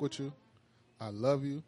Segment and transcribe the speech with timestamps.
[0.00, 0.32] fuck with you.
[1.00, 1.62] I love you.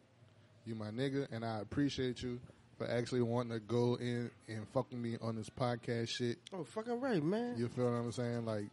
[0.65, 2.39] You my nigga, and I appreciate you
[2.77, 6.37] for actually wanting to go in and fuck with me on this podcast shit.
[6.53, 7.55] Oh, fucking right, man.
[7.57, 8.45] You feel what I'm saying?
[8.45, 8.65] Like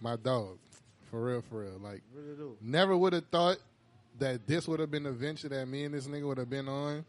[0.00, 0.58] my dog,
[1.10, 1.78] for real, for real.
[1.80, 2.56] Like really do.
[2.60, 3.58] never would have thought
[4.18, 6.68] that this would have been the venture that me and this nigga would have been
[6.68, 7.04] on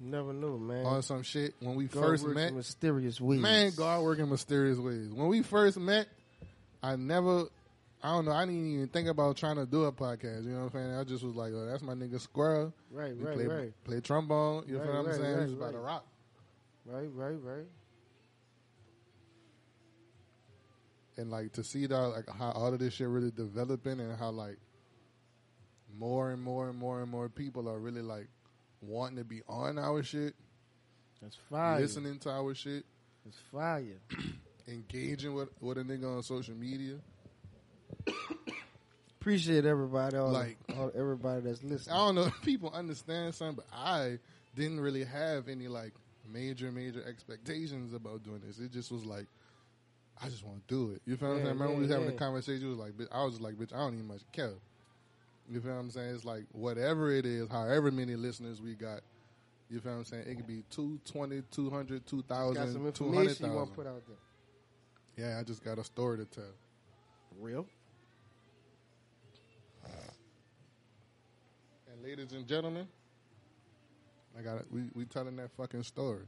[0.00, 0.84] Never knew, man.
[0.84, 2.52] on some shit when we God first met.
[2.52, 3.40] mysterious ways.
[3.40, 5.12] Man, God working mysterious ways.
[5.12, 6.06] When we first met,
[6.82, 7.44] I never,
[8.02, 10.44] I don't know, I didn't even think about trying to do a podcast.
[10.44, 10.94] You know what I'm saying?
[10.98, 12.74] I just was like, oh, that's my nigga Squirrel.
[12.90, 14.64] Right, We right, play, right, play trombone.
[14.66, 15.34] You Right, feel what I'm right, saying?
[15.36, 16.06] right, was about to rock.
[16.84, 17.66] right, right, right.
[21.18, 24.30] And like to see that, like how all of this shit really developing and how
[24.30, 24.56] like
[25.96, 28.28] more and more and more and more people are really like
[28.80, 30.34] wanting to be on our shit,
[31.20, 31.78] That's fire.
[31.80, 32.84] listening to our shit,
[33.26, 34.00] It's fire.
[34.68, 36.96] engaging with, with a nigga on social media.
[39.20, 41.94] Appreciate everybody, all, Like- all everybody that's listening.
[41.94, 44.18] I don't know if people understand something, but I
[44.56, 45.92] didn't really have any like
[46.30, 48.58] major, major expectations about doing this.
[48.58, 49.26] It just was like,
[50.20, 51.02] I just want to do it.
[51.06, 51.54] You feel what I'm Yeah, saying?
[51.58, 52.12] Remember yeah, we was having yeah.
[52.12, 52.66] the conversation.
[52.66, 54.54] It was like, bitch, I was like, bitch, I don't even much care.
[55.48, 56.14] You feel what I'm saying?
[56.14, 59.00] It's like whatever it is, however many listeners we got.
[59.70, 60.24] You feel what I'm saying?
[60.28, 63.74] It could be 220, 200, 2,000, information you want to 200,000.
[63.74, 64.16] put out there.
[65.28, 66.44] Yeah, I just got a story to tell.
[67.40, 67.66] Real?
[72.02, 72.86] Ladies and gentlemen,
[74.38, 76.22] I got we we telling that fucking story.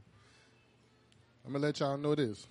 [1.45, 2.47] I'm gonna let y'all know this.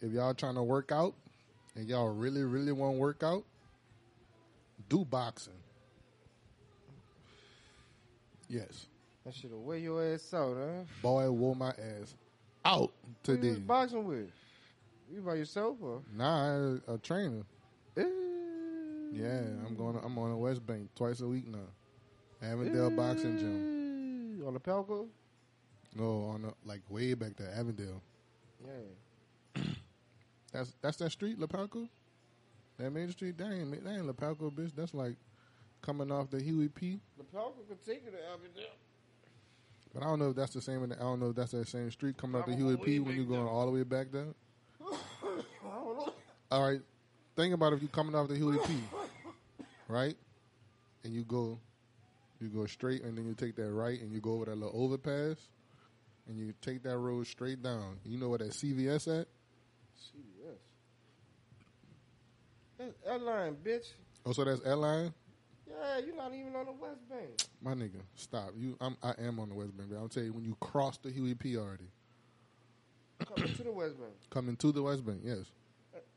[0.00, 1.14] If y'all trying to work out
[1.76, 3.44] and y'all really really want to work out,
[4.88, 5.52] do boxing.
[8.50, 8.86] Yes,
[9.26, 10.84] That shit'll wear your ass out, huh?
[11.02, 12.14] boy, wore my ass
[12.64, 12.92] out
[13.26, 13.60] Who you was today.
[13.60, 14.30] boxing with?
[15.12, 16.00] You by yourself or?
[16.16, 17.42] Nah, I- a trainer.
[17.98, 18.04] Eh.
[19.12, 19.98] Yeah, I'm going.
[20.04, 21.58] I'm on the West Bank twice a week now.
[22.42, 24.46] Avondale Boxing Gym.
[24.46, 25.08] On the Pelco?
[25.96, 28.00] No, on the, like way back there, Avondale.
[28.64, 29.62] Yeah.
[30.52, 31.88] That's that's that street, Lapalco.
[32.78, 34.74] That main street, that ain't that ain't Lapalco, bitch.
[34.74, 35.14] That's like
[35.82, 37.00] coming off the Huey P.
[37.18, 38.64] The Pelco could take you to Avondale.
[39.92, 40.82] But I don't know if that's the same.
[40.84, 42.98] in the- I don't know if that's that same street coming off the Huey P
[42.98, 43.48] when back you going there.
[43.52, 44.28] all the way back there.
[44.80, 44.86] I
[45.64, 46.12] don't know.
[46.50, 46.80] All right,
[47.36, 48.72] think about if you're coming off the Huey P,
[49.88, 50.14] right?
[51.04, 51.58] And you go,
[52.40, 54.80] you go straight, and then you take that right, and you go over that little
[54.82, 55.36] overpass,
[56.28, 57.96] and you take that road straight down.
[58.04, 59.26] You know where that CVS at?
[59.98, 60.58] CVS.
[62.78, 63.86] That's that line, bitch.
[64.26, 65.12] Oh, so that's Airline.
[65.68, 67.28] Yeah, you're not even on the West Bank.
[67.62, 68.50] My nigga, stop.
[68.56, 69.90] You, I'm, I am on the West Bank.
[69.90, 71.88] But I'll tell you when you cross the Huey P already,
[73.26, 74.12] Coming to the West Bank.
[74.30, 75.20] coming to the West Bank.
[75.24, 75.46] Yes,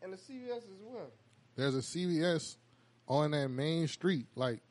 [0.03, 1.07] And the CVS as well.
[1.55, 2.41] there's a CVS
[3.11, 4.27] on that main street.
[4.35, 4.61] Like,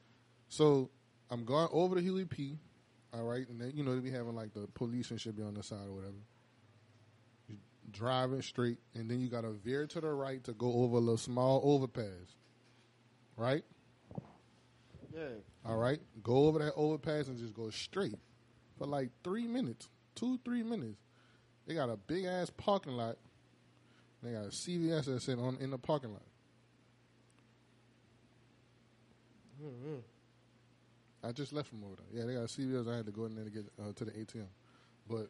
[0.49, 0.89] so
[1.31, 2.59] I'm going over to Huey P.
[3.13, 5.43] All right, and then you know they be having like the police and shit be
[5.43, 6.15] on the side or whatever.
[7.49, 7.57] You
[7.91, 11.01] driving straight, and then you got to veer to the right to go over a
[11.01, 12.37] little small overpass.
[13.37, 13.65] Right.
[15.13, 15.23] Yeah.
[15.67, 18.19] All right, go over that overpass and just go straight
[18.79, 21.03] for like three minutes, two three minutes.
[21.67, 23.17] They got a big ass parking lot.
[24.23, 26.23] They got a CVS that's sitting on in the parking lot.
[29.63, 29.97] Mm-hmm.
[31.23, 32.21] I just left from over there.
[32.21, 32.91] Yeah, they got a CVS.
[32.91, 34.47] I had to go in there to get uh, to the ATM,
[35.09, 35.29] but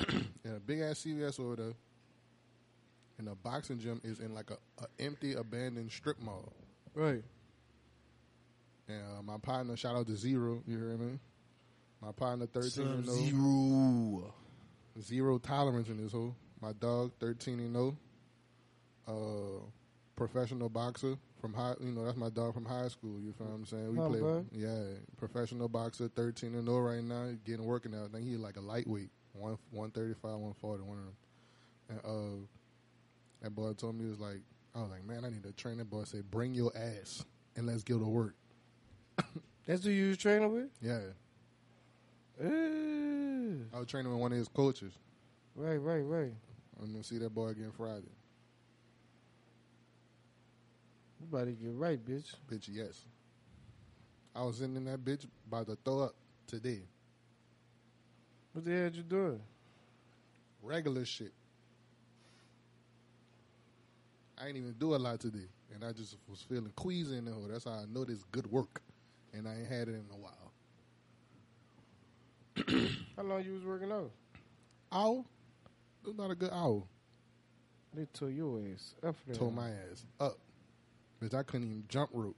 [0.44, 1.72] yeah, a big ass CVS over there.
[3.18, 6.52] And the boxing gym is in like a, a empty, abandoned strip mall.
[6.94, 7.22] Right.
[8.88, 11.18] And uh, my partner, shout out to Zero, you hear me?
[12.02, 13.12] My partner, thirteen and oh.
[13.12, 14.34] Sub-Zero.
[15.00, 16.34] Zero tolerance in this hole.
[16.60, 17.96] My dog, thirteen and zero.
[19.06, 19.64] Uh,
[20.16, 21.74] professional boxer from high.
[21.80, 23.20] You know, that's my dog from high school.
[23.20, 23.92] You feel what I'm saying?
[23.92, 24.20] We Huh, play.
[24.20, 24.46] bud.
[24.52, 24.82] Yeah,
[25.16, 27.30] professional boxer, thirteen and zero right now.
[27.44, 28.08] Getting working out.
[28.10, 31.14] I think he's like a lightweight, one one thirty five, one forty, one of them.
[31.88, 32.46] And uh,
[33.42, 34.40] that boy told me he was like,
[34.74, 35.78] I was like, man, I need to train.
[35.78, 37.24] That boy said, bring your ass
[37.56, 38.36] and let's go to work.
[39.66, 40.68] That's who you was training with?
[40.80, 41.00] Yeah,
[42.40, 42.46] Eh.
[43.74, 44.92] I was training with one of his coaches.
[45.54, 46.32] Right, right, right.
[46.80, 48.08] I'm gonna see that boy again Friday.
[51.20, 52.34] You about to get right, bitch.
[52.50, 53.04] Bitch, yes.
[54.34, 56.14] I was in that bitch about to throw up
[56.46, 56.80] today.
[58.52, 59.40] What the hell you doing?
[60.62, 61.32] Regular shit.
[64.38, 65.48] I ain't even do a lot today.
[65.74, 67.46] And I just was feeling queasy in the hole.
[67.50, 68.80] That's how I know this good work.
[69.32, 70.52] And I ain't had it in a while.
[73.16, 74.10] How long you was working out?
[74.90, 75.24] Hour?
[76.02, 76.82] It was not a good hour.
[77.94, 79.14] They tore your ass up.
[79.34, 80.38] Tore my ass up.
[81.22, 82.36] Bitch, I couldn't even jump rope.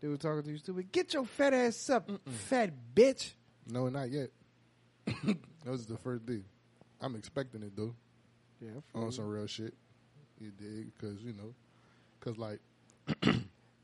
[0.00, 0.90] They were talking to you stupid.
[0.92, 3.32] Get your fat ass up, fat bitch.
[3.66, 4.30] No, not yet.
[5.06, 6.42] that was the first day.
[7.00, 7.94] I'm expecting it though.
[8.60, 9.74] Yeah, On some real shit.
[10.40, 10.92] You dig?
[10.92, 11.54] Because, you know,
[12.18, 12.60] because like,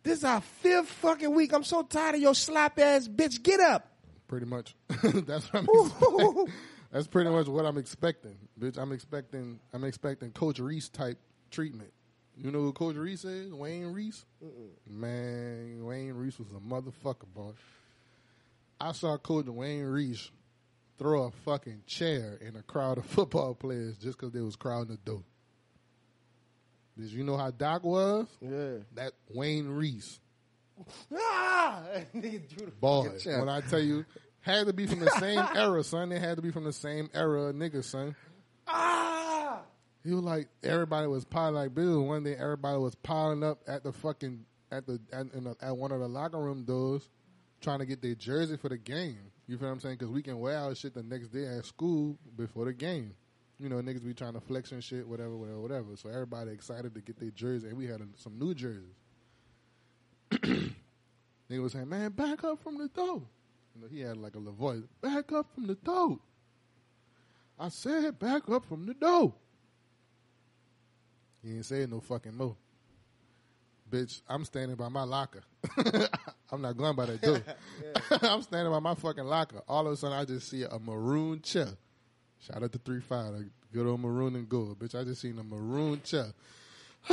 [0.03, 1.53] This is our fifth fucking week.
[1.53, 3.43] I'm so tired of your slop ass bitch.
[3.43, 3.93] Get up.
[4.27, 6.47] pretty much, that's what I'm expecting.
[6.91, 8.79] That's pretty much what I'm expecting, bitch.
[8.79, 11.19] I'm expecting, I'm expecting Coach Reese type
[11.51, 11.93] treatment.
[12.41, 13.53] You know who Coach Reese is?
[13.53, 14.25] Wayne Reese?
[14.89, 17.51] Man, Wayne Reese was a motherfucker, boy.
[18.81, 20.31] I saw Coach Wayne Reese
[20.99, 24.93] throw a fucking chair in a crowd of football players just because they was crowding
[24.93, 25.23] the door.
[26.97, 28.27] Did you know how Doc was?
[28.41, 28.79] yeah.
[28.95, 30.21] That Wayne Reese.
[31.13, 31.83] Ah!
[32.15, 34.05] Nigga drew the Boy, when I tell you,
[34.41, 36.09] had to be from the same era, son.
[36.09, 38.15] They had to be from the same era, nigga, son.
[38.69, 39.28] ah!
[40.05, 42.05] He was like, everybody was piling like Bill.
[42.05, 45.27] One day, everybody was piling up at the fucking at the at,
[45.61, 47.09] at one of the locker room doors,
[47.61, 49.19] trying to get their jersey for the game.
[49.47, 49.97] You feel what I'm saying?
[49.97, 53.15] Because we can wear our shit the next day at school before the game.
[53.59, 55.97] You know, niggas be trying to flex and shit, whatever, whatever, whatever.
[55.97, 58.95] So everybody excited to get their jersey, and we had uh, some new jerseys.
[60.31, 63.23] Nigga was saying, "Man, back up from the door."
[63.75, 64.83] You know, he had like a little voice.
[65.01, 66.19] Back up from the door.
[67.59, 69.35] I said, back up from the door.
[71.43, 72.57] He ain't saying no fucking more.
[73.91, 75.43] Bitch, I'm standing by my locker.
[76.53, 77.41] I'm not going by that door.
[78.23, 79.63] I'm standing by my fucking locker.
[79.69, 81.69] All of a sudden, I just see a maroon chair.
[82.41, 84.79] Shout out to three five, like good old maroon and gold.
[84.79, 86.27] Bitch, I just seen a maroon chair,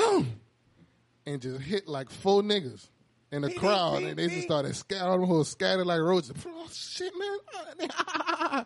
[1.26, 2.90] and just hit like four niggas
[3.32, 6.34] in the crowd, and they just started scattering, them scattered like roaches.
[6.46, 8.66] Oh, shit, man!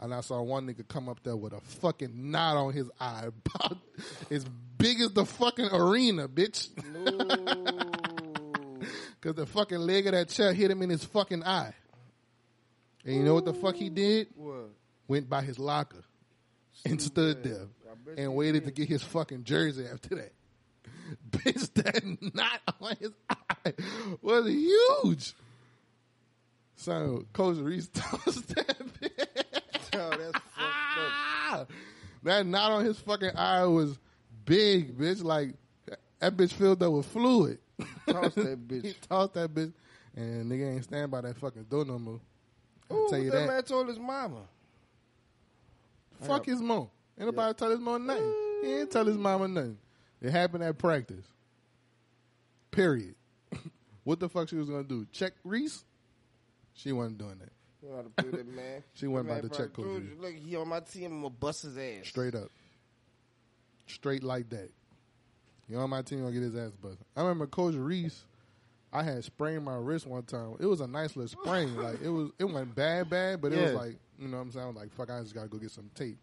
[0.00, 3.28] And I saw one nigga come up there with a fucking knot on his eye,
[4.30, 4.46] as
[4.80, 6.68] big as the fucking arena, bitch.
[9.20, 11.74] Cause the fucking leg of that chair hit him in his fucking eye.
[13.04, 14.28] And you know what the fuck he did?
[14.34, 14.70] What?
[15.08, 16.02] Went by his locker
[16.86, 17.66] and stood there
[18.16, 20.32] and waited to get his fucking jersey after that.
[21.30, 23.74] Bitch, that knot on his eye
[24.22, 25.34] was huge.
[26.76, 29.10] So Coach Reese tossed that bitch.
[29.92, 30.56] Oh, that's fucked up.
[30.56, 31.66] Ah!
[32.22, 33.98] That knot on his fucking eye was
[34.50, 35.22] big, bitch.
[35.22, 35.54] Like
[36.18, 37.58] that bitch filled up with fluid.
[38.08, 38.94] Toss that bitch.
[39.08, 39.72] tossed that bitch,
[40.16, 42.20] and nigga ain't stand by that fucking door no more.
[42.90, 43.46] I'll Ooh, tell you that, that.
[43.46, 44.42] man told his mama.
[46.22, 46.88] Fuck his mom.
[47.18, 48.34] Ain't nobody tell his mom nothing.
[48.62, 49.78] He ain't tell his mama nothing.
[50.20, 51.24] It happened at practice.
[52.70, 53.14] Period.
[54.04, 55.06] what the fuck she was gonna do?
[55.12, 55.84] Check Reese?
[56.74, 57.52] She wasn't doing that.
[57.82, 58.82] You know how to put it, man.
[58.94, 61.06] She wasn't about to check Coach Look, he on my team.
[61.06, 62.08] I'm gonna bust his ass.
[62.08, 62.50] Straight up.
[63.90, 64.70] Straight like that.
[65.68, 67.04] You on my team gonna get his ass busted.
[67.16, 68.24] I remember Coach Reese,
[68.92, 70.56] I had sprained my wrist one time.
[70.58, 71.76] It was a nice little sprain.
[71.76, 74.52] like it was it went bad, bad, but it was like, you know what I'm
[74.52, 74.64] saying?
[74.64, 76.18] I was like, fuck, I just gotta go get some tape.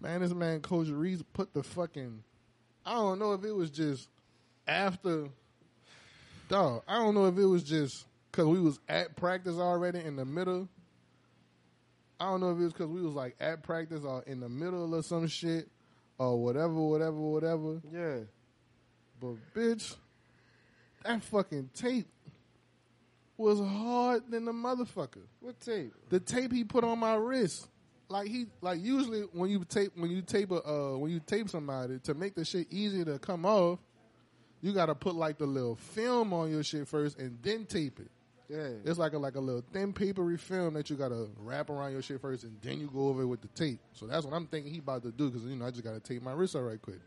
[0.00, 2.22] Man, this man Coach Reese put the fucking
[2.86, 4.08] I don't know if it was just
[4.66, 5.28] after
[6.48, 6.82] dog.
[6.88, 10.24] I don't know if it was just cause we was at practice already in the
[10.24, 10.68] middle.
[12.18, 14.48] I don't know if it was because we was like at practice or in the
[14.48, 15.68] middle of some shit
[16.20, 17.80] or whatever, whatever, whatever.
[17.90, 18.18] Yeah.
[19.18, 19.96] But bitch,
[21.02, 22.06] that fucking tape
[23.38, 25.22] was hard than the motherfucker.
[25.40, 25.94] What tape?
[26.10, 27.68] The tape he put on my wrist,
[28.08, 31.48] like he like usually when you tape when you tape a uh, when you tape
[31.48, 33.78] somebody to make the shit easier to come off,
[34.60, 37.98] you got to put like the little film on your shit first and then tape
[37.98, 38.10] it.
[38.50, 38.68] Yeah.
[38.84, 42.02] It's like a like a little thin papery film that you gotta wrap around your
[42.02, 43.78] shit first, and then you go over it with the tape.
[43.92, 46.00] So that's what I'm thinking he about to do because you know I just gotta
[46.00, 46.98] tape my wrist out right quick.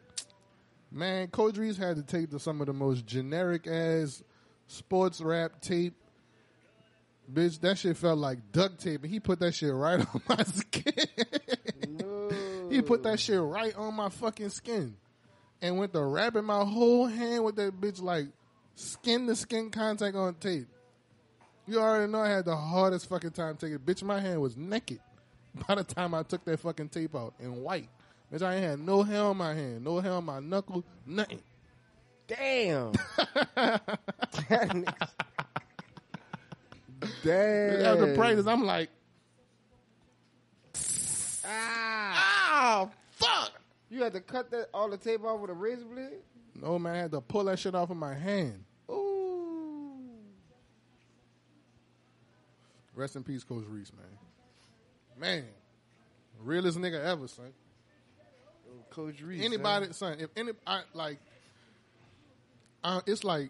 [0.89, 4.23] Man, Reese had to take to some of the most generic ass
[4.67, 5.95] sports wrap tape.
[7.31, 10.43] Bitch, that shit felt like duct tape, and he put that shit right on my
[10.43, 10.93] skin.
[11.89, 12.31] no.
[12.69, 14.95] he put that shit right on my fucking skin,
[15.61, 18.27] and went to wrapping my whole hand with that bitch like
[18.75, 20.67] skin to skin contact on tape.
[21.67, 23.85] You already know I had the hardest fucking time taking it.
[23.85, 24.99] Bitch, my hand was naked
[25.67, 27.89] by the time I took that fucking tape out in white.
[28.31, 31.39] Bitch, I ain't had no hair on my hand, no hair on my knuckle, nothing.
[32.27, 32.93] Damn.
[37.23, 37.85] Damn.
[37.85, 38.89] After practice, I'm like,
[41.45, 42.83] Ah.
[42.85, 43.51] oh, fuck.
[43.89, 46.21] You had to cut that all the tape off with a razor blade?
[46.59, 48.63] No, man, I had to pull that shit off of my hand.
[48.89, 49.97] Ooh.
[52.95, 54.05] Rest in peace, Coach Reese, man.
[55.19, 55.45] Man,
[56.39, 57.51] realest nigga ever, son.
[58.89, 59.43] Coach Reese.
[59.43, 61.19] Anybody, son, if any, I, like,
[62.83, 63.49] uh, it's like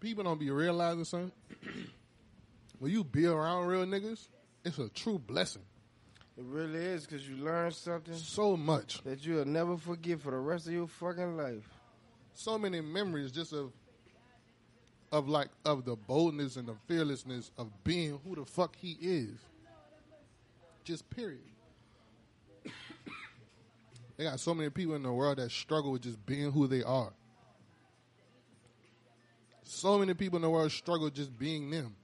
[0.00, 1.32] people don't be realizing something.
[2.78, 4.28] when you be around real niggas,
[4.64, 5.62] it's a true blessing.
[6.36, 10.38] It really is because you learn something So much, that you'll never forget for the
[10.38, 11.68] rest of your fucking life.
[12.34, 13.72] so many memories just of
[15.12, 19.38] of like of the boldness and the fearlessness of being who the fuck he is.
[20.84, 21.38] Just period.
[24.16, 26.82] they got so many people in the world that struggle with just being who they
[26.82, 27.12] are.
[29.62, 31.94] So many people in the world struggle just being them.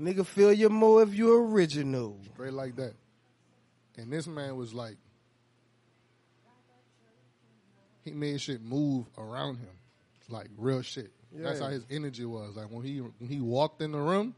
[0.00, 2.18] Nigga, feel your more if you original.
[2.32, 2.94] Straight like that.
[3.96, 4.96] And this man was like,
[8.04, 9.70] he made shit move around him,
[10.28, 11.10] like real shit.
[11.42, 12.56] That's how his energy was.
[12.56, 14.34] Like when he when he walked in the room,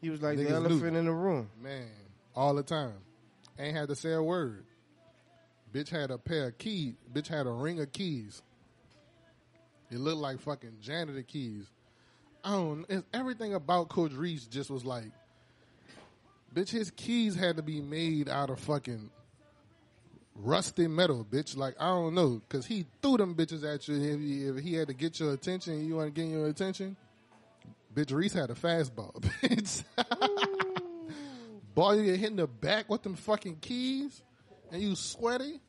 [0.00, 0.98] He was like the elephant knew.
[0.98, 1.50] in the room.
[1.60, 1.88] man,
[2.34, 2.94] all the time,
[3.58, 4.64] ain't had to say a word.
[5.72, 6.94] Bitch had a pair of keys.
[7.12, 8.42] Bitch had a ring of keys.
[9.90, 11.64] It looked like fucking janitor keys.
[12.44, 12.86] I don't.
[12.88, 15.10] It's, everything about Coach Reese just was like,
[16.54, 16.70] bitch.
[16.70, 19.10] His keys had to be made out of fucking
[20.34, 21.56] rusty metal, bitch.
[21.56, 23.96] Like I don't know, cause he threw them bitches at you.
[23.96, 26.96] If he, if he had to get your attention, you want to get your attention.
[27.94, 29.12] Bitch, Reese had a fastball,
[29.42, 29.84] bitch.
[31.74, 34.22] Boy, you get hit in the back with them fucking keys,
[34.70, 35.60] and you sweaty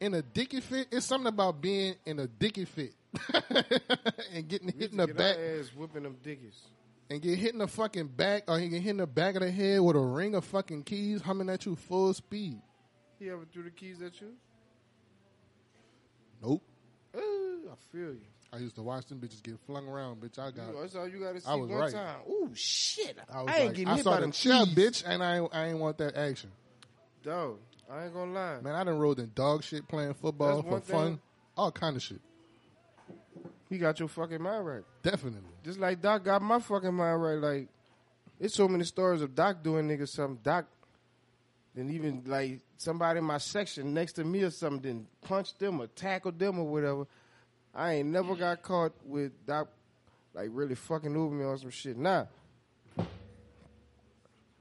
[0.00, 0.88] in a dicky fit.
[0.90, 2.94] It's something about being in a dicky fit
[4.32, 6.60] and getting hit in the Get back ass whipping them dickies.
[7.10, 9.42] and get hit in the fucking back, or he get hit in the back of
[9.42, 12.60] the head with a ring of fucking keys humming at you full speed.
[13.24, 14.32] He ever threw the keys at you?
[16.42, 16.62] Nope.
[17.16, 18.20] Ooh, I feel you.
[18.52, 20.38] I used to watch them bitches get flung around, bitch.
[20.38, 20.78] I got.
[20.78, 21.90] That's all you got to see I was one right.
[21.90, 22.18] time.
[22.28, 23.16] Ooh, shit.
[23.32, 24.74] I, I ain't like, getting I hit saw by the them chip, keys.
[24.74, 26.50] bitch, and I ain't, I ain't want that action.
[27.22, 28.60] Dog, I ain't gonna lie.
[28.60, 31.20] Man, I done rode in dog shit playing football That's for one fun,
[31.56, 32.20] all kind of shit.
[33.70, 34.82] He got your fucking mind right.
[35.02, 35.48] Definitely.
[35.64, 37.38] Just like Doc got my fucking mind right.
[37.38, 37.68] Like,
[38.38, 40.40] it's so many stories of Doc doing niggas something.
[40.42, 40.66] Doc,
[41.74, 45.80] then even like somebody in my section next to me or something, then punched them
[45.80, 47.06] or tackled them or whatever.
[47.74, 48.40] I ain't never mm-hmm.
[48.40, 49.68] got caught with Doc,
[50.32, 51.96] like really fucking over me on some shit.
[51.96, 52.26] Nah,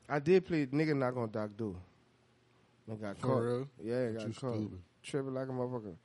[0.09, 1.75] I did play nigga not gonna Doc do.
[2.91, 3.37] I got For caught.
[3.43, 3.67] real?
[3.81, 4.55] Yeah, But got you caught.
[4.55, 4.79] stupid.
[5.03, 5.95] Tripping like a motherfucker.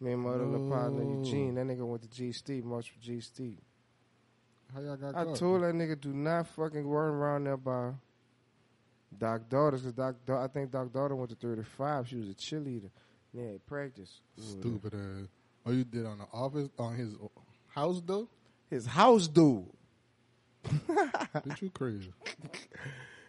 [0.00, 1.10] Me and my other little partner No.
[1.20, 1.24] Oh.
[1.24, 3.58] Eugene, that nigga went to G Steve, marched for G Steve.
[4.74, 5.36] How y'all got I caught?
[5.36, 7.92] told that nigga do not fucking run around there by
[9.16, 12.08] Doc Daughters because Doc, Da- I think Doc Daughter went to 35.
[12.08, 12.90] She was a cheerleader.
[13.32, 14.20] Yeah, practice.
[14.38, 15.28] Stupid ass.
[15.66, 17.14] Oh, you did on the office on his
[17.68, 18.28] house though?
[18.70, 19.64] His house dude.
[20.64, 22.12] Bitch, you crazy.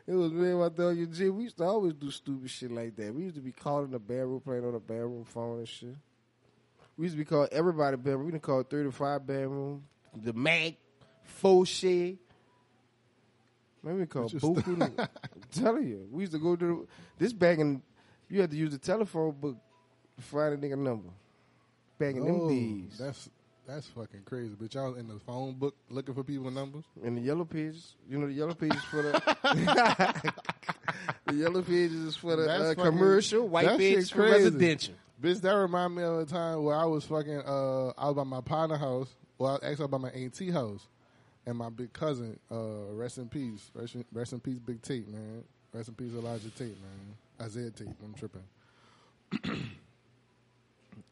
[0.09, 1.35] It was me and my dog Eugene.
[1.37, 3.13] We used to always do stupid shit like that.
[3.13, 5.95] We used to be called in the bedroom, playing on the bedroom phone and shit.
[6.97, 8.25] We used to be called everybody bedroom.
[8.25, 9.83] We done called 35 bedroom,
[10.15, 10.73] the Mac,
[11.63, 12.17] Shit.
[13.83, 14.99] Man, we called But Buku.
[14.99, 15.07] I'm
[15.51, 16.07] telling you.
[16.11, 16.87] We used to go to the,
[17.23, 17.81] this back in,
[18.29, 19.55] you had to use the telephone book
[20.17, 21.09] to find a nigga number.
[21.97, 22.97] Back in them Oh, days.
[22.99, 23.29] That's
[23.67, 24.55] that's fucking crazy.
[24.55, 26.83] Bitch, y'all in the phone book looking for people numbers.
[27.03, 30.33] And the yellow pages, you know, the yellow pages for the
[31.27, 34.95] the yellow pages is for the That's uh, fucking- commercial, white pages for residential.
[35.21, 38.23] Bitch, that remind me of a time where I was fucking uh I was by
[38.23, 39.13] my partner house.
[39.37, 40.87] Well, actually I was by my auntie house.
[41.49, 43.71] And my big cousin, uh, rest in peace.
[43.73, 45.43] Rest in, rest in peace, Big Tate, man.
[45.73, 47.15] Rest in peace, Elijah Tate, man.
[47.41, 48.43] Isaiah Tate, I'm tripping.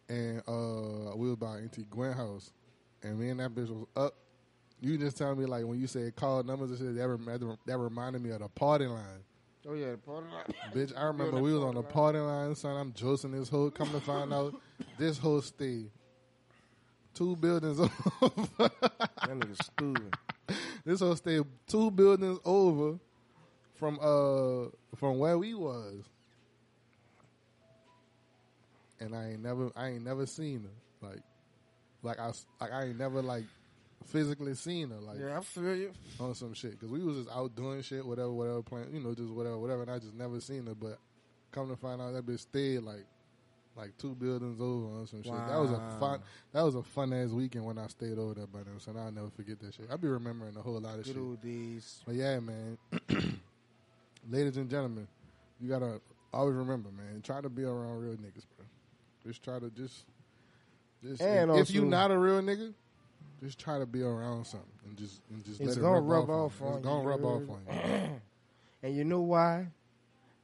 [0.10, 2.52] and uh we was by Auntie Gwen house.
[3.02, 4.14] And me and that bitch was up.
[4.80, 7.78] You just tell me like when you said call numbers and shit, that, rem- that
[7.80, 9.24] reminded me of the party line.
[9.68, 10.54] Oh yeah, the party line.
[10.76, 12.78] Bitch, I remember we was on the party line, son.
[12.78, 13.72] I'm josing this hoe.
[13.72, 14.54] Come to find out,
[15.00, 15.90] this whole stayed
[17.18, 17.80] two buildings
[18.22, 18.40] over.
[18.60, 18.72] That
[19.24, 20.14] nigga stupid.
[20.86, 22.98] this hoe stayed two buildings over
[23.76, 26.04] from uh from where we was,
[29.00, 30.64] and I ain't never I ain't never seen
[31.02, 31.20] her like
[32.04, 32.32] like I
[32.62, 33.44] like I ain't never like
[34.06, 35.92] physically seen her like Yeah, I feel you.
[36.20, 39.14] on some shit because we was just out doing shit, whatever, whatever, playing, you know,
[39.14, 39.82] just whatever, whatever.
[39.82, 40.98] And I just never seen her, but
[41.52, 43.06] come to find out that bitch stayed like,
[43.78, 45.32] like two buildings over on some shit.
[45.34, 46.20] That was a fun,
[46.52, 48.80] that was a fun ass weekend when I stayed over there by them.
[48.80, 49.86] So I'll never forget that shit.
[49.92, 51.18] I'll be remembering a whole lot of Good shit.
[51.18, 52.02] old days.
[52.06, 52.78] But yeah, man,
[54.30, 55.08] ladies and gentlemen,
[55.62, 56.02] you gotta
[56.34, 57.22] always remember, man.
[57.22, 58.66] Try to be around real niggas, bro.
[59.26, 60.06] Just try to just,
[61.04, 62.74] just And if, if you also- not a real nigga.
[63.44, 66.28] Just try to be around something and just and just It's let it gonna rub,
[66.28, 66.74] rub off, off on you.
[66.74, 68.10] on It's gonna rub off on you.
[68.84, 69.68] And you know why?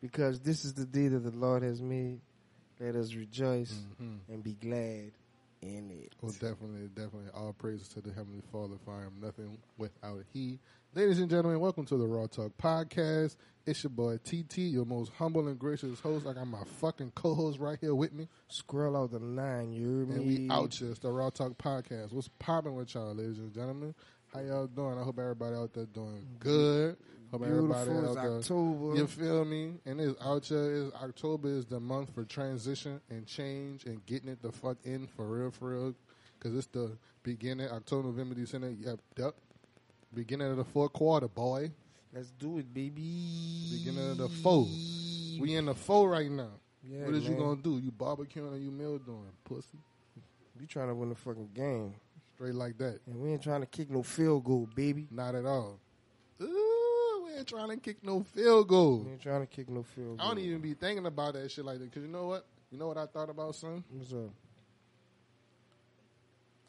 [0.02, 2.20] Because this is the day that the Lord has made.
[2.80, 4.20] Let us rejoice Mhm.
[4.30, 5.12] and be glad
[5.62, 6.14] in it.
[6.22, 7.30] Well, definitely, definitely.
[7.34, 10.60] All praises to the Heavenly Father, for I am nothing without He.
[10.96, 13.38] Ladies and gentlemen, welcome to the Raw Talk Podcast.
[13.66, 16.28] It's your boy TT, your most humble and gracious host.
[16.28, 20.10] I got my fucking co-host right here with me, Squirrel out the nine, you heard
[20.10, 20.16] me?
[20.16, 20.90] and we out here.
[20.92, 22.12] It's the Raw Talk Podcast.
[22.12, 23.96] What's popping with y'all, ladies and gentlemen?
[24.34, 24.98] How y'all doing?
[24.98, 26.98] I hope everybody out there doing good.
[27.34, 28.06] Hope Beautiful.
[28.06, 28.32] It's there.
[28.38, 28.96] October.
[28.96, 29.74] You feel me?
[29.88, 30.72] And it's out here.
[30.72, 35.08] Is October is the month for transition and change and getting it the fuck in
[35.08, 35.96] for real, for real.
[36.38, 36.92] Because it's the
[37.24, 38.70] beginning, October, November, December.
[38.70, 39.34] Yep, yep.
[40.14, 41.72] Beginning of the fourth quarter, boy.
[42.14, 43.26] Let's do it, baby.
[43.72, 44.68] Beginning of the four.
[45.40, 46.52] We in the four right now.
[46.88, 47.80] Yeah, what is you gonna do?
[47.80, 49.80] You barbecuing or you meal doing, pussy?
[50.60, 51.96] We trying to win the fucking game,
[52.36, 53.00] Straight like that.
[53.08, 55.08] and we ain't trying to kick no field goal, baby.
[55.10, 55.80] Not at all.
[56.42, 56.73] Ooh,
[57.36, 59.08] ain't trying to kick no field goal.
[59.10, 60.26] Ain't trying to kick no field goal.
[60.26, 61.92] I don't even be thinking about that shit like that.
[61.94, 62.46] Cause you know what?
[62.72, 63.84] You know what I thought about, son?
[63.92, 64.32] What's up?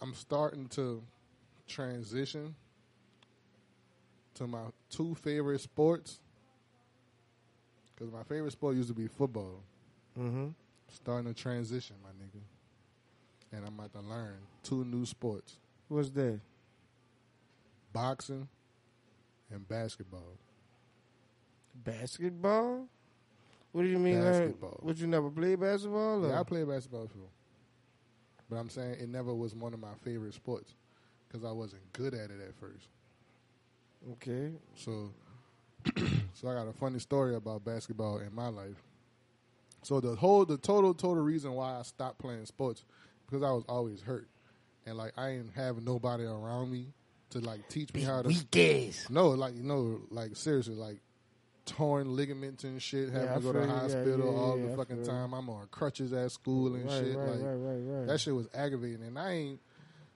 [0.00, 1.02] I'm starting to
[1.66, 2.54] transition
[4.34, 6.20] to my two favorite sports.
[7.94, 9.62] Because my favorite sport used to be football.
[10.18, 10.48] Mm-hmm.
[10.88, 12.42] Starting to transition, my nigga.
[13.52, 15.56] And I'm about to learn two new sports
[15.88, 16.40] What's that?
[17.92, 18.48] boxing
[19.50, 20.36] and basketball.
[21.74, 22.86] Basketball?
[23.72, 24.22] What do you mean?
[24.24, 24.80] like, Basketball.
[24.82, 26.24] Would you never play basketball?
[26.24, 26.28] Or?
[26.28, 27.28] Yeah, I played basketball before.
[28.48, 30.74] But I'm saying it never was one of my favorite sports
[31.26, 32.88] because I wasn't good at it at first.
[34.12, 34.52] Okay.
[34.76, 35.12] So,
[36.34, 38.82] so I got a funny story about basketball in my life.
[39.82, 42.84] So the whole, the total, total reason why I stopped playing sports
[43.26, 44.28] because I was always hurt,
[44.86, 46.86] and like I didn't have nobody around me
[47.30, 48.28] to like teach me how to.
[48.28, 49.06] Weak ass.
[49.10, 51.00] No, like you know, like seriously, like
[51.66, 53.10] torn ligaments and shit.
[53.10, 55.32] Having Yeah, to go to the hospital yeah, all the fucking time.
[55.32, 57.16] I'm on crutches at school and right, shit.
[57.16, 59.60] right, like right, that shit was aggravating, and I ain't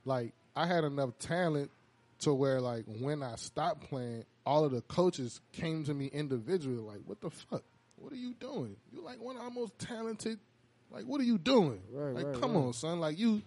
[0.05, 1.71] like I had enough talent
[2.21, 6.79] to where like when I stopped playing, all of the coaches came to me individually,
[6.79, 7.63] like, "What the fuck?
[7.97, 8.77] What are you doing?
[8.93, 10.39] You're like one of our most talented.
[10.91, 11.83] Like, what are you doing?
[11.93, 13.01] Right, like, come on, son.
[13.01, 13.43] Like you,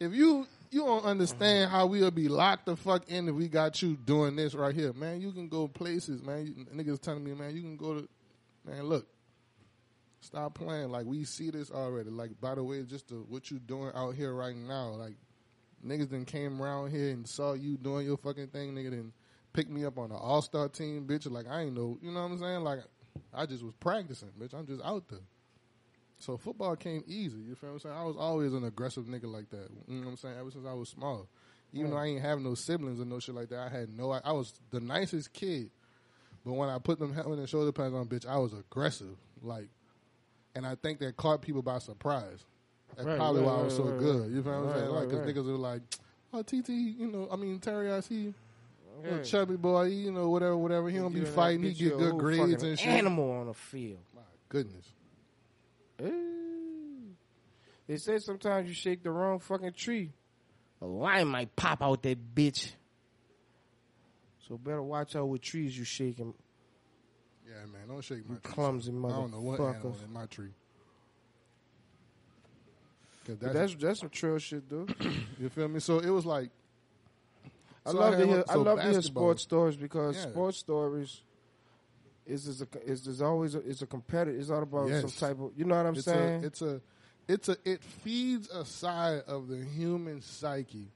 [0.00, 1.76] if you you don't understand mm-hmm.
[1.76, 4.92] how we'll be locked the fuck in if we got you doing this right here,
[4.92, 5.20] man.
[5.20, 6.46] You can go places, man.
[6.46, 8.08] You, niggas telling me, man, you can go to,
[8.64, 8.84] man.
[8.84, 9.06] Look,
[10.20, 10.90] Stop playing.
[10.90, 12.10] Like we see this already.
[12.10, 14.88] Like by the way, just the, what you doing out here right now.
[14.90, 15.14] Like
[15.86, 18.74] niggas then came around here and saw you doing your fucking thing.
[18.74, 19.12] Nigga then
[19.52, 21.30] picked me up on an all star team, bitch.
[21.30, 21.98] Like I ain't know.
[22.02, 22.60] You know what I'm saying?
[22.62, 22.80] Like
[23.32, 24.54] I just was practicing, bitch.
[24.54, 25.20] I'm just out there.
[26.18, 27.38] So football came easy.
[27.38, 27.96] You feel what I'm saying?
[27.96, 29.68] I was always an aggressive nigga like that.
[29.86, 30.34] You know what I'm saying?
[30.38, 31.28] Ever since I was small.
[31.72, 34.10] Even though I ain't have no siblings or no shit like that, I had no.
[34.10, 35.70] I was the nicest kid.
[36.44, 39.16] But when I put them helmet and shoulder pads on, bitch, I was aggressive.
[39.42, 39.68] Like,
[40.54, 42.44] and I think that caught people by surprise.
[42.96, 44.32] That's Right, probably right, why I was right, so good.
[44.32, 44.90] You feel what I'm saying?
[44.90, 45.36] Like, because right.
[45.36, 45.82] niggas were like,
[46.32, 48.32] oh, TT, you know, I mean, Terry, I see,
[49.02, 50.88] little chubby boy, you know, whatever, whatever.
[50.88, 51.62] He don't be fighting.
[51.62, 52.88] He get good grades and shit.
[52.88, 54.00] Animal on the field.
[54.14, 54.86] My goodness.
[55.98, 60.12] They say sometimes you shake the wrong fucking tree,
[60.80, 62.72] a lion might pop out that bitch.
[64.46, 66.34] So better watch out what trees you shaking.
[67.46, 68.52] Yeah, man, don't shake my You tree.
[68.52, 70.50] clumsy I don't know what animal in my tree.
[73.26, 74.94] 'Cause that's, that's that's some trail shit, dude.
[75.38, 75.80] you feel me?
[75.80, 76.50] So it was like,
[77.84, 78.44] I So love I to hear.
[78.48, 80.30] I love to hear sports stories because Yeah.
[80.30, 81.22] sports stories
[82.28, 84.40] is is a, is, always a, is a competitive.
[84.40, 85.52] It's all about some type of.
[85.56, 86.44] You know what I'm it's saying?
[86.44, 86.80] a, it's a,
[87.26, 90.88] it's a, it feeds a side of the human psyche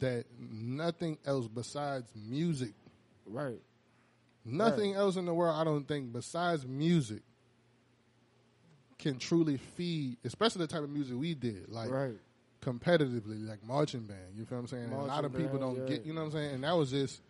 [0.00, 2.72] that nothing else besides music,
[3.26, 3.60] right.
[4.44, 7.22] nothing else in the world, I don't think, besides music,
[8.98, 12.14] can truly feed, especially the type of music we did, like right.
[12.62, 14.36] competitively, like marching band.
[14.36, 14.92] You feel what I'm saying?
[14.92, 15.96] A lot of people band, don't yeah.
[15.96, 16.54] get, you know what I'm saying?
[16.54, 17.20] And that was just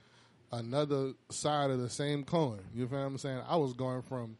[0.52, 2.60] another side of the same coin.
[2.74, 3.42] You feel what I'm saying?
[3.48, 4.36] I was going from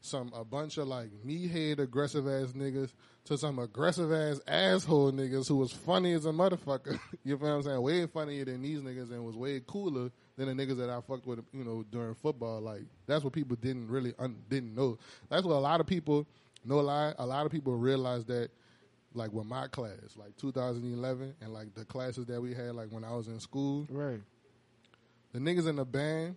[0.00, 2.92] some a bunch of like me head aggressive ass niggas
[3.24, 6.98] to some aggressive ass asshole niggas who was funny as a motherfucker.
[7.24, 7.82] you feel what I'm saying?
[7.82, 11.26] Way funnier than these niggas and was way cooler than the niggas that I fucked
[11.26, 12.60] with, you know, during football.
[12.60, 14.98] Like that's what people didn't really un- didn't know.
[15.28, 16.26] That's what a lot of people,
[16.64, 18.48] no lie, a lot of people realized that
[19.14, 23.04] like with my class, like 2011, and like the classes that we had, like when
[23.04, 24.20] I was in school, Right.
[25.32, 26.36] The niggas in the band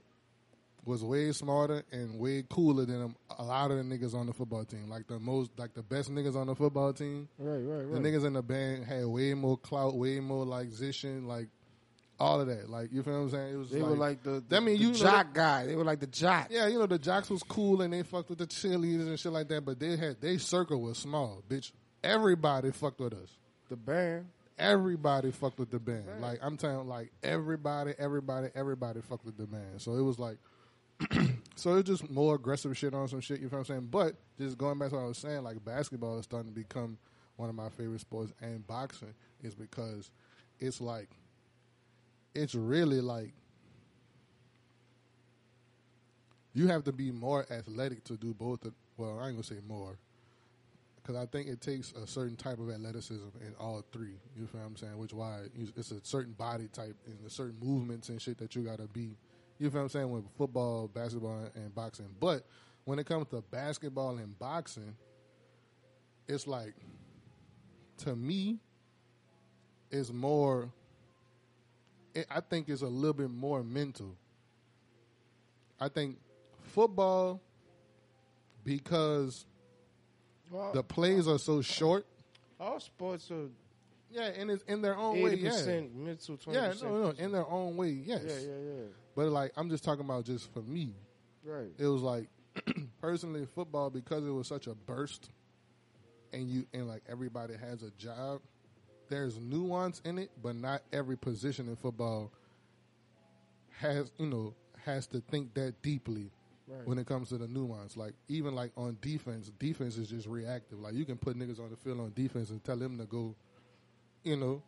[0.85, 4.63] was way smarter and way cooler than a lot of the niggas on the football
[4.63, 4.87] team.
[4.87, 7.27] Like the most, like the best niggas on the football team.
[7.39, 7.57] Right.
[7.57, 7.85] Right.
[7.85, 8.01] Right.
[8.03, 11.47] The niggas in the band had way more clout, way more like zishin, like
[12.19, 12.69] all of that.
[12.69, 13.53] Like you feel what I'm saying?
[13.53, 15.65] It was they were like the, That mean the you know jock guy.
[15.65, 16.47] They were like the jock.
[16.51, 19.31] yeah, you know the jocks was cool and they fucked with the cheerleaders and shit
[19.31, 21.71] like that, but they had they circle was small, bitch.
[22.03, 23.29] Everybody fucked with us.
[23.69, 24.27] The band.
[24.57, 26.05] Everybody fucked with the band.
[26.19, 29.79] Like I'm telling, like everybody, everybody, everybody fucked with the band.
[29.81, 30.37] So it was like,
[31.55, 33.39] so it was just more aggressive shit on some shit.
[33.39, 33.87] You know what I'm saying?
[33.91, 36.97] But just going back to what I was saying, like basketball is starting to become
[37.37, 39.13] one of my favorite sports, and boxing
[39.43, 40.09] is because
[40.59, 41.09] it's like,
[42.33, 43.33] it's really like.
[46.53, 48.63] You have to be more athletic to do both.
[48.63, 49.97] Of, well, I ain't gonna say more
[51.05, 54.15] because I think it takes a certain type of athleticism in all three.
[54.35, 54.97] You feel what I'm saying?
[54.97, 55.41] Which why
[55.75, 59.15] it's a certain body type and a certain movements and shit that you gotta be.
[59.59, 60.09] You feel what I'm saying?
[60.09, 62.07] With football, basketball, and boxing.
[62.19, 62.43] But
[62.85, 64.95] when it comes to basketball and boxing,
[66.27, 66.73] it's like
[67.97, 68.57] to me,
[69.91, 70.71] it's more.
[72.15, 74.15] It, I think it's a little bit more mental.
[75.79, 76.17] I think
[76.63, 77.41] football
[78.63, 79.45] because
[80.55, 82.05] Well, the plays are so short.
[82.59, 83.47] all sports are
[84.09, 85.35] Yeah, and it's in their own way.
[85.35, 85.51] Yeah,
[85.93, 86.91] mental, twenty yeah, percent.
[86.91, 87.89] no, no, in their own way.
[87.89, 88.83] Yes, yeah, yeah, yeah.
[89.15, 90.93] But like, I'm just talking about just for me.
[91.43, 91.71] Right.
[91.77, 92.29] It was like
[93.01, 95.29] personally football because it was such a burst,
[96.31, 98.41] and you and like everybody has a job.
[99.09, 102.31] There's nuance in it, but not every position in football
[103.79, 104.53] has you know
[104.85, 106.31] has to think that deeply
[106.67, 106.87] Right.
[106.87, 107.95] when it comes to the nuance.
[107.95, 110.79] Like even like on defense, defense is just reactive.
[110.79, 113.35] Like you can put niggas on the field on defense and tell them to go,
[114.23, 114.63] you know,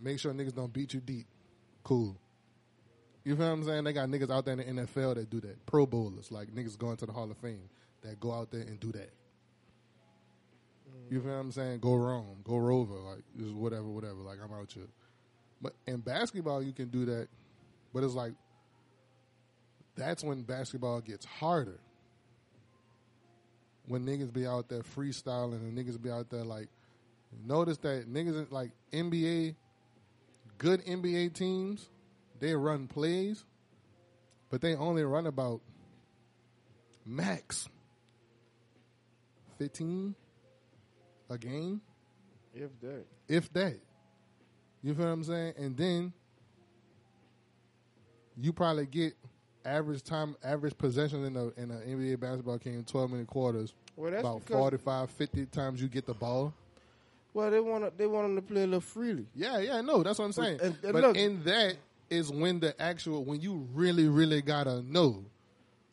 [0.00, 1.26] make sure niggas don't beat you deep.
[1.84, 2.16] Cool.
[3.24, 3.84] You feel what I'm saying?
[3.84, 5.64] They got niggas out there in the NFL that do that.
[5.66, 7.68] Pro bowlers, like niggas going to the Hall of Fame
[8.02, 9.12] that go out there and do that.
[10.88, 11.12] Mm.
[11.12, 11.80] You feel what I'm saying?
[11.80, 14.20] Go wrong, go rover, like just whatever, whatever.
[14.22, 14.88] Like I'm out here.
[15.60, 17.28] But in basketball, you can do that,
[17.92, 18.32] but it's like
[20.00, 21.78] that's when basketball gets harder.
[23.86, 26.68] When niggas be out there freestyling and niggas be out there like,
[27.44, 29.54] notice that niggas like NBA,
[30.58, 31.88] good NBA teams,
[32.38, 33.44] they run plays,
[34.48, 35.60] but they only run about
[37.04, 37.68] max
[39.58, 40.14] 15
[41.28, 41.80] a game,
[42.54, 43.04] If that.
[43.28, 43.78] if that.
[44.82, 45.54] You feel what I'm saying?
[45.58, 46.12] And then
[48.36, 49.12] you probably get
[49.64, 53.74] average time, average possession in a in an NBA basketball game, 12 minute quarters.
[53.96, 56.54] Well, that's about because 45, 50 times you get the ball.
[57.34, 59.26] well they want they want them to play a little freely.
[59.34, 60.60] Yeah, yeah, no, that's what I'm saying.
[60.62, 61.76] And- and but look- in that
[62.08, 65.24] is when the actual when you really, really gotta know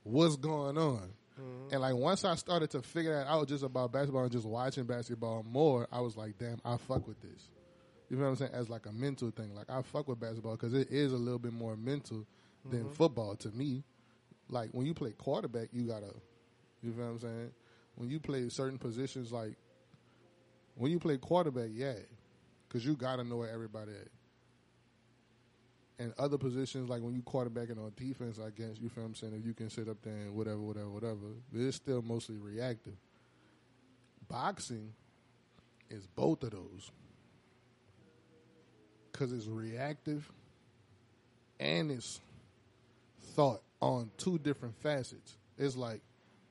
[0.04, 1.10] what's going on.
[1.40, 1.74] Mm-hmm.
[1.74, 4.86] And like once I started to figure that out just about basketball and just watching
[4.86, 7.50] basketball more, I was like, damn, I fuck with this.
[8.10, 8.52] You know what I'm saying?
[8.54, 11.38] As like a mental thing, like I fuck with basketball because it is a little
[11.38, 12.26] bit more mental
[12.66, 12.94] than Mm-hmm.
[12.94, 13.84] football to me.
[14.50, 16.14] Like when you play quarterback, you gotta,
[16.82, 17.52] you know what I'm saying?
[17.96, 19.56] When you play certain positions, like
[20.76, 21.94] when you play quarterback, yeah,
[22.68, 24.08] because you gotta know where everybody at.
[26.00, 29.16] And other positions, like when you quarterbacking on defense, I guess you feel what I'm
[29.16, 29.34] saying.
[29.34, 31.18] If you can sit up there and whatever, whatever, whatever,
[31.52, 32.94] but it's still mostly reactive.
[34.30, 34.94] Boxing
[35.90, 36.92] is both of those
[39.12, 40.32] because it's reactive
[41.60, 42.20] and it's
[43.38, 45.38] thought on two different facets.
[45.58, 46.02] It's like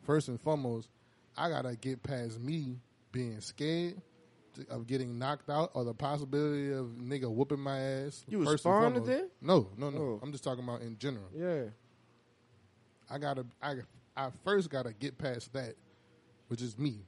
[0.04, 0.88] first and foremost,
[1.36, 2.76] I gotta get past me
[3.12, 4.00] being scared
[4.70, 8.24] of getting knocked out or the possibility of nigga whooping my ass.
[8.28, 9.24] You was sparring today?
[9.42, 9.98] No, no, no.
[9.98, 10.20] Oh.
[10.22, 11.26] I'm just talking about in general.
[11.34, 11.64] Yeah.
[13.10, 13.74] I gotta, I,
[14.16, 15.74] I first gotta get past that,
[16.48, 17.00] which is me.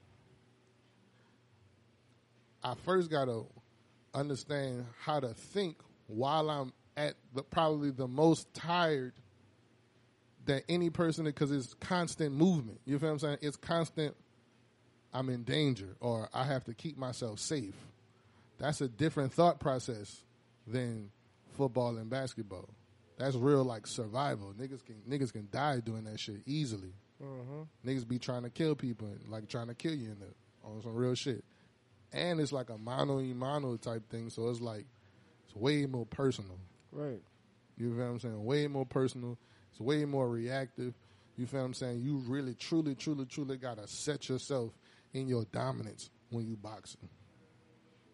[2.62, 3.44] I first gotta
[4.12, 5.76] understand how to think
[6.08, 9.14] while I'm at the probably the most tired
[10.48, 12.80] that any person because it's constant movement.
[12.84, 13.38] You feel what I'm saying?
[13.42, 14.16] It's constant.
[15.14, 17.76] I'm in danger, or I have to keep myself safe.
[18.58, 20.24] That's a different thought process
[20.66, 21.10] than
[21.56, 22.68] football and basketball.
[23.16, 24.52] That's real like survival.
[24.58, 26.92] Niggas can niggas can die doing that shit easily.
[27.22, 27.88] Mm-hmm.
[27.88, 30.82] Niggas be trying to kill people, and, like trying to kill you in the, on
[30.82, 31.44] some real shit.
[32.12, 34.86] And it's like a mano y mano type thing, so it's like
[35.46, 36.58] it's way more personal.
[36.92, 37.20] Right.
[37.76, 38.44] You feel what I'm saying?
[38.44, 39.38] Way more personal.
[39.70, 40.94] It's way more reactive.
[41.36, 42.00] You feel what I'm saying?
[42.00, 44.72] You really, truly, truly, truly gotta set yourself
[45.12, 47.08] in your dominance when you boxing.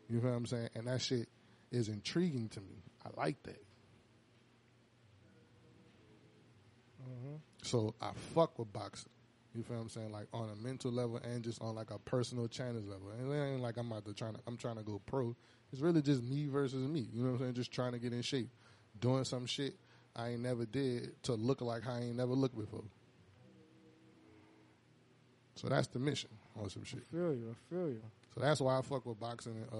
[0.08, 0.68] You feel what I'm saying?
[0.74, 1.28] And that shit
[1.70, 2.82] is intriguing to me.
[3.04, 3.62] I like that.
[7.02, 7.36] Mm-hmm.
[7.62, 9.10] So I fuck with boxing.
[9.54, 10.12] You feel what I'm saying?
[10.12, 13.10] Like on a mental level and just on like a personal challenge level.
[13.18, 15.34] And it ain't like I'm out there trying to I'm trying to go pro.
[15.72, 17.06] It's really just me versus me.
[17.12, 17.54] You know what I'm saying?
[17.54, 18.50] Just trying to get in shape.
[19.00, 19.76] Doing some shit
[20.16, 22.84] I ain't never did to look like I ain't never looked before.
[25.56, 27.00] So that's the mission on some shit.
[27.12, 27.50] I Feel you.
[27.54, 28.00] I feel you.
[28.34, 29.76] So that's why I fuck with boxing uh,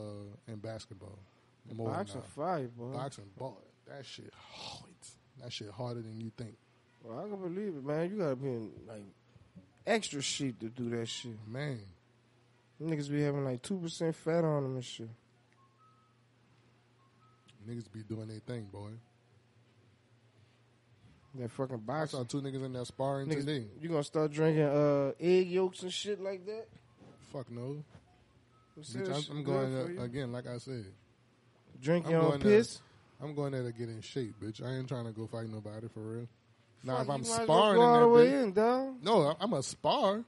[0.53, 1.19] and basketball.
[1.75, 2.93] More Boxing fire, boy.
[2.93, 3.53] boxing, boy,
[3.89, 4.91] that shit hard.
[5.43, 6.55] That shit harder than you think,
[7.03, 8.11] Well, I can believe it, man.
[8.11, 9.03] You gotta be in like
[9.87, 11.37] extra shape to do that shit.
[11.49, 11.81] man.
[12.83, 15.09] Niggas be having like two percent fat on them and shit.
[17.69, 18.91] Niggas be doing their thing, boy.
[21.37, 22.19] That fucking I boxing.
[22.21, 23.67] saw two niggas in there sparring Niggas, today.
[23.81, 26.67] you gonna start drinking uh, egg yolks and shit like that?
[27.33, 27.83] Fuck no.
[28.79, 30.87] Bitch, I'm, I'm going there, again, like I said.
[31.81, 32.59] Drink I'm your own there.
[32.59, 32.81] piss.
[33.23, 34.65] I'm going there to get in shape, bitch.
[34.65, 36.29] I ain't trying to go fight nobody for real.
[36.83, 38.95] Now, Fuck, if I'm well sparring go in that the way bitch, in, dog.
[39.03, 40.25] no, I'm a spar.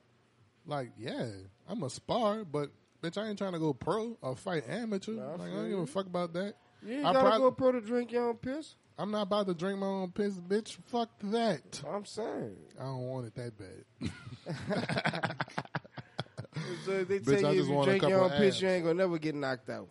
[0.66, 1.26] Like, yeah,
[1.68, 2.70] I'm a spar, but
[3.02, 5.12] bitch, I ain't trying to go pro or fight amateur.
[5.12, 6.54] Nah, I like, I don't give a fuck about that.
[6.84, 8.74] You ain't I gotta prob- go pro to drink your own piss.
[8.98, 10.76] I'm not about to drink my own piss, bitch.
[10.86, 11.82] Fuck that.
[11.86, 12.56] I'm saying.
[12.80, 15.34] I don't want it that bad.
[16.84, 19.18] So they Bitch, tell you if you drink your own piss, you ain't gonna never
[19.18, 19.88] get knocked out.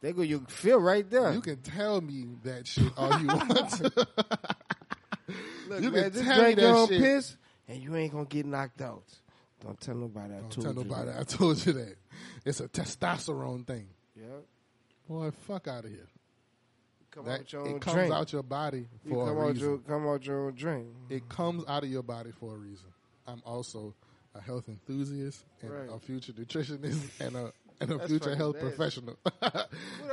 [0.00, 1.32] They go, you feel right there.
[1.32, 3.80] You can tell me that shit all you want.
[5.68, 7.00] Look, you man, can just tell me drink that your own shit.
[7.00, 7.36] piss,
[7.68, 9.04] and you ain't gonna get knocked out.
[9.64, 10.84] Don't tell nobody I Don't told tell you.
[10.84, 11.20] nobody that.
[11.20, 11.96] I told you that.
[12.44, 13.88] It's a testosterone thing.
[14.14, 14.26] Yeah,
[15.08, 16.06] Boy, fuck out of here.
[17.14, 18.14] Come That, out your own it comes drink.
[18.14, 19.68] out your body you for come a out reason.
[19.68, 20.86] your come out your own drink.
[21.10, 22.86] It comes out of your body for a reason.
[23.26, 23.94] I'm also
[24.34, 25.88] a health enthusiast and Right.
[25.90, 28.68] a future nutritionist and a and a That's future health nasty.
[28.68, 29.16] professional.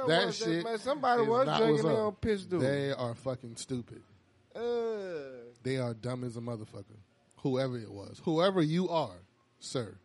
[0.08, 0.64] That was shit.
[0.64, 2.62] man, somebody was drinking their own piss, dude.
[2.62, 4.02] They are fucking stupid.
[4.56, 4.62] Uh,
[5.64, 6.98] They are dumb as a motherfucker.
[7.38, 9.18] Whoever it was, whoever you are,
[9.60, 9.96] sir,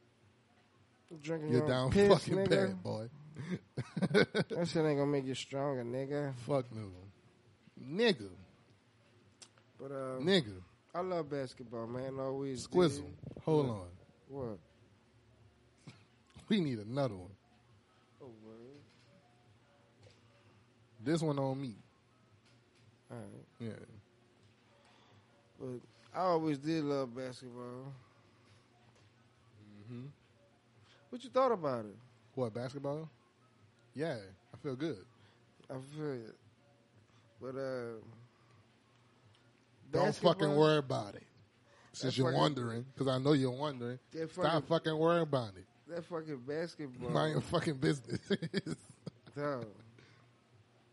[1.22, 2.48] drinking you're your down piss, fucking nigga.
[2.50, 3.08] bad, boy.
[4.12, 6.34] That shit ain't gonna make you stronger, nigga.
[6.46, 6.88] Fuck no,
[7.82, 8.28] nigga,
[9.78, 10.54] But uh, nigga,
[10.94, 12.18] I love basketball, man.
[12.18, 12.66] Always.
[12.66, 13.02] squizzle.
[13.02, 13.42] did.
[13.44, 13.86] Hold on,
[14.28, 14.58] What?
[16.48, 17.30] we need another one.
[18.22, 18.80] Oh, word.
[21.04, 21.74] This one on me.
[23.10, 23.46] All right.
[23.60, 23.84] Yeah,
[25.60, 27.92] But I always did love basketball.
[29.88, 30.06] hmm
[31.10, 31.96] What you thought about it?
[32.34, 33.08] what basketball?
[33.96, 34.16] Yeah,
[34.52, 34.98] I feel good.
[35.70, 36.34] I feel it.
[37.40, 37.94] But uh,
[39.90, 41.22] Don't fucking worry about it.
[41.92, 45.54] Since you're fucking- wondering, because I know you're wondering, That stop fucking, fucking worrying about
[45.56, 45.64] it.
[45.88, 47.08] that fucking basketball.
[47.10, 48.20] Mind your fucking business.
[49.36, 49.66] Dog.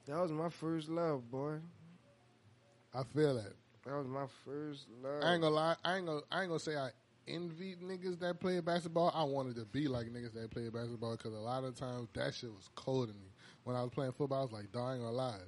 [0.06, 1.58] That was my first love, boy.
[2.94, 3.54] I feel that.
[3.86, 5.24] That was my first love.
[5.24, 5.76] I ain't gonna lie.
[5.84, 6.22] I ain't gonna.
[6.32, 6.90] I ain't gonna say I
[7.28, 9.12] envied niggas that play basketball.
[9.16, 12.34] I wanted to be like niggas that play basketball because a lot of times that
[12.34, 13.28] shit was cold to me.
[13.64, 15.42] When I was playing football, I was like, dying ain't.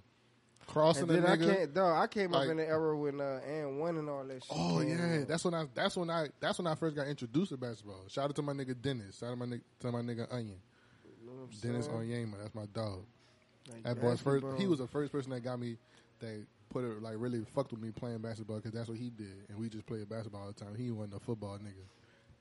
[0.68, 2.04] Crossing and the then I can't, dog.
[2.04, 4.52] I came like- up in the era when uh, and one and all that shit.
[4.52, 5.66] Oh yeah, that's when I.
[5.76, 6.28] That's when I.
[6.40, 8.02] That's when I first got introduced to basketball.
[8.08, 9.20] Shout out to my nigga Dennis.
[9.20, 10.58] Shout out to my nigga, to my nigga Onion.
[11.22, 11.88] You know Dennis?
[11.88, 12.40] Onyema.
[12.42, 13.04] That's my dog.
[13.72, 14.42] Like That boy's first.
[14.44, 14.60] basketball.
[14.60, 15.78] He was the first person that got me.
[16.20, 19.46] That put it like really fucked with me playing basketball because that's what he did,
[19.50, 20.76] and we just played basketball all the time.
[20.76, 21.86] He wasn't a football nigga,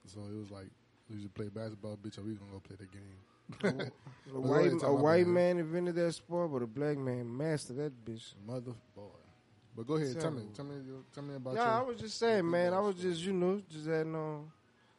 [0.06, 0.68] so it was like
[1.10, 3.90] we just play basketball, bitch, or we gonna go play the game.
[4.34, 5.30] A white, a white that.
[5.30, 8.34] man invented that sport, but a black man mastered that bitch.
[8.46, 9.02] Mother boy.
[9.76, 10.74] But go ahead, tell me, tell me,
[11.12, 12.72] tell me about Yeah, I was just saying, man.
[12.72, 14.50] I was just, you know, just adding on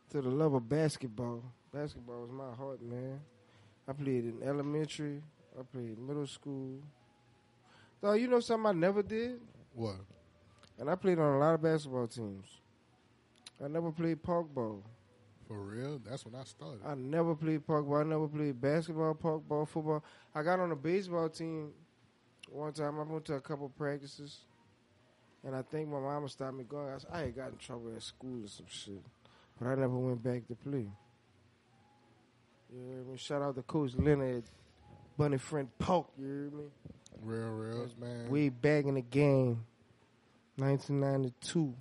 [0.09, 1.43] to the love of basketball.
[1.73, 3.21] Basketball was my heart, man.
[3.88, 5.21] I played in elementary.
[5.57, 6.79] I played middle school.
[8.01, 9.39] Though you know something I never did,
[9.73, 9.95] What?
[10.79, 12.45] and I played on a lot of basketball teams.
[13.63, 14.84] I never played park ball.
[15.47, 15.99] For real?
[16.03, 16.81] That's when I started.
[16.86, 17.97] I never played park ball.
[17.97, 20.03] I never played basketball, park ball, football.
[20.34, 21.71] I got on a baseball team
[22.49, 22.99] one time.
[22.99, 24.39] I went to a couple practices,
[25.43, 26.89] and I think my mama stopped me going.
[27.12, 29.03] I had got in trouble at school or some shit,
[29.60, 30.89] but I never went back to play.
[32.73, 33.17] You hear me?
[33.17, 34.43] Shout out to Coach Leonard,
[35.17, 36.12] Bunny Friend Polk.
[36.17, 36.63] You hear me?
[37.23, 38.30] Real, real, man.
[38.30, 39.65] Way back in the game,
[40.58, 41.73] 1992.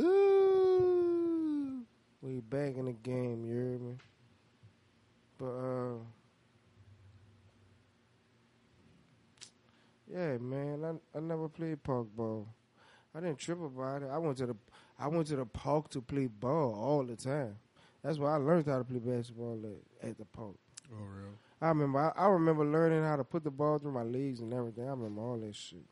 [0.00, 1.84] Ooh.
[2.22, 3.96] Way back in the game, you hear me?
[5.38, 5.94] But uh
[10.10, 12.46] Yeah, man, I I never played park ball.
[13.14, 14.10] I didn't trip about it.
[14.10, 14.56] I went to the
[14.98, 17.56] I went to the park to play ball all the time.
[18.02, 19.60] That's why I learned how to play basketball
[20.02, 20.54] at, at the park.
[20.92, 21.32] Oh, real.
[21.62, 24.52] I remember I, I remember learning how to put the ball through my legs and
[24.52, 24.84] everything.
[24.86, 25.84] I remember all that shit.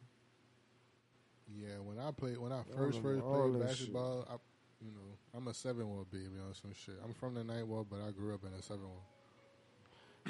[1.56, 4.34] Yeah, when I played, when I I first remember first played basketball, I,
[4.84, 6.96] you know, I'm a seven wall baby on some shit.
[7.04, 9.04] I'm from the night wall, but I grew up in a seven wall.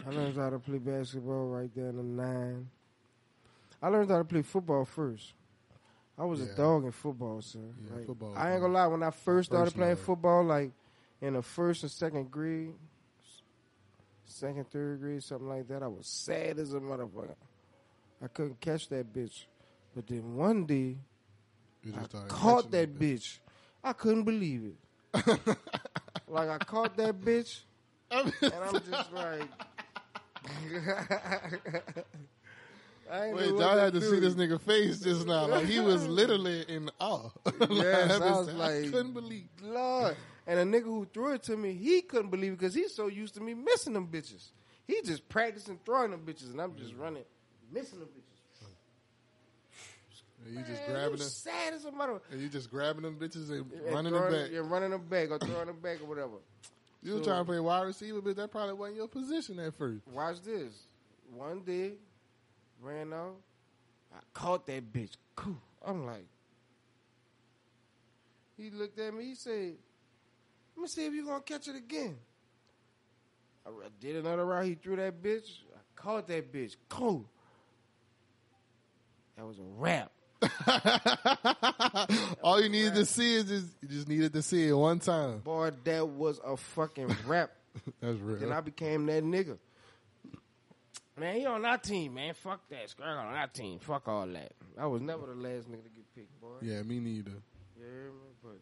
[0.06, 2.68] I learned how to play basketball right there in the nine.
[3.82, 5.32] I learned how to play football first.
[6.18, 6.46] I was Yeah.
[6.52, 7.60] a dog in football, sir.
[7.82, 8.86] Yeah, Like, football I ain't gonna lie.
[8.86, 10.00] When I first started playing love.
[10.04, 10.72] football, like
[11.22, 12.74] in the first and second grade,
[14.30, 15.82] second, third grade, something like that.
[15.82, 17.34] I was sad as a motherfucker.
[18.22, 19.44] I couldn't catch that bitch.
[19.94, 20.96] But then one day,
[21.96, 23.38] I caught that bitch.
[23.82, 24.76] I couldn't believe it.
[26.28, 27.60] like I caught that bitch,
[28.10, 29.42] and I'm just like.
[33.12, 34.08] I Wait, y'all had to do.
[34.08, 35.46] see this nigga face just now.
[35.48, 37.30] Like he was literally in awe.
[37.68, 39.48] Yes, I I was like- couldn't believe.
[39.62, 40.16] Lord.
[40.50, 43.06] And a nigga who threw it to me, he couldn't believe it because he's so
[43.06, 44.48] used to me missing them bitches.
[44.84, 47.02] He just practicing throwing them bitches, and I'm just mm-hmm.
[47.02, 47.22] running,
[47.72, 48.66] missing them bitches.
[50.44, 52.20] And you just Man, grabbing them, sad as a mother.
[52.32, 54.50] and you just grabbing them bitches and, And running throwing, them back.
[54.52, 56.38] Yeah, running them back or throwing them back or whatever.
[57.00, 60.04] You So- trying to play wide receiver, but that probably wasn't your position at first.
[60.08, 60.72] Watch this.
[61.32, 61.92] One day,
[62.82, 63.36] ran out.
[64.12, 65.12] I caught that bitch.
[65.36, 65.60] Cool.
[65.86, 66.26] I'm like,
[68.56, 69.26] he looked at me.
[69.26, 69.76] He said,
[70.80, 72.16] "Let me see if you're gonna catch it again."
[73.66, 74.64] I did another route.
[74.64, 75.44] He threw that bitch.
[75.74, 76.76] I caught that bitch.
[76.88, 77.28] Cool.
[79.36, 80.10] That was a wrap.
[82.42, 85.40] All you needed to see is just, you just needed to see it one time.
[85.40, 87.50] Boy, that was a fucking wrap.
[88.00, 88.38] That's real.
[88.38, 89.58] then I became that nigga.
[91.18, 92.32] Man, he on our team, man.
[92.32, 92.88] Fuck that.
[92.88, 93.80] Scrag on our team.
[93.80, 94.52] Fuck all that.
[94.78, 96.56] I was never the last nigga to get picked, boy.
[96.62, 97.32] yeah, me neither.
[97.78, 98.12] Yeah, man,
[98.42, 98.58] but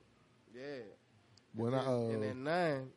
[0.52, 0.82] yeah.
[1.58, 2.88] When and I then, uh, and then nine,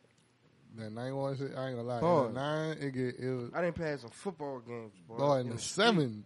[0.76, 2.00] that nine one shit, I ain't gonna lie.
[2.00, 2.30] Boy.
[2.32, 5.16] Nine, it get it was, I didn't play some football games, boy.
[5.16, 6.24] boy in the seven,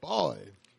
[0.00, 0.36] boy,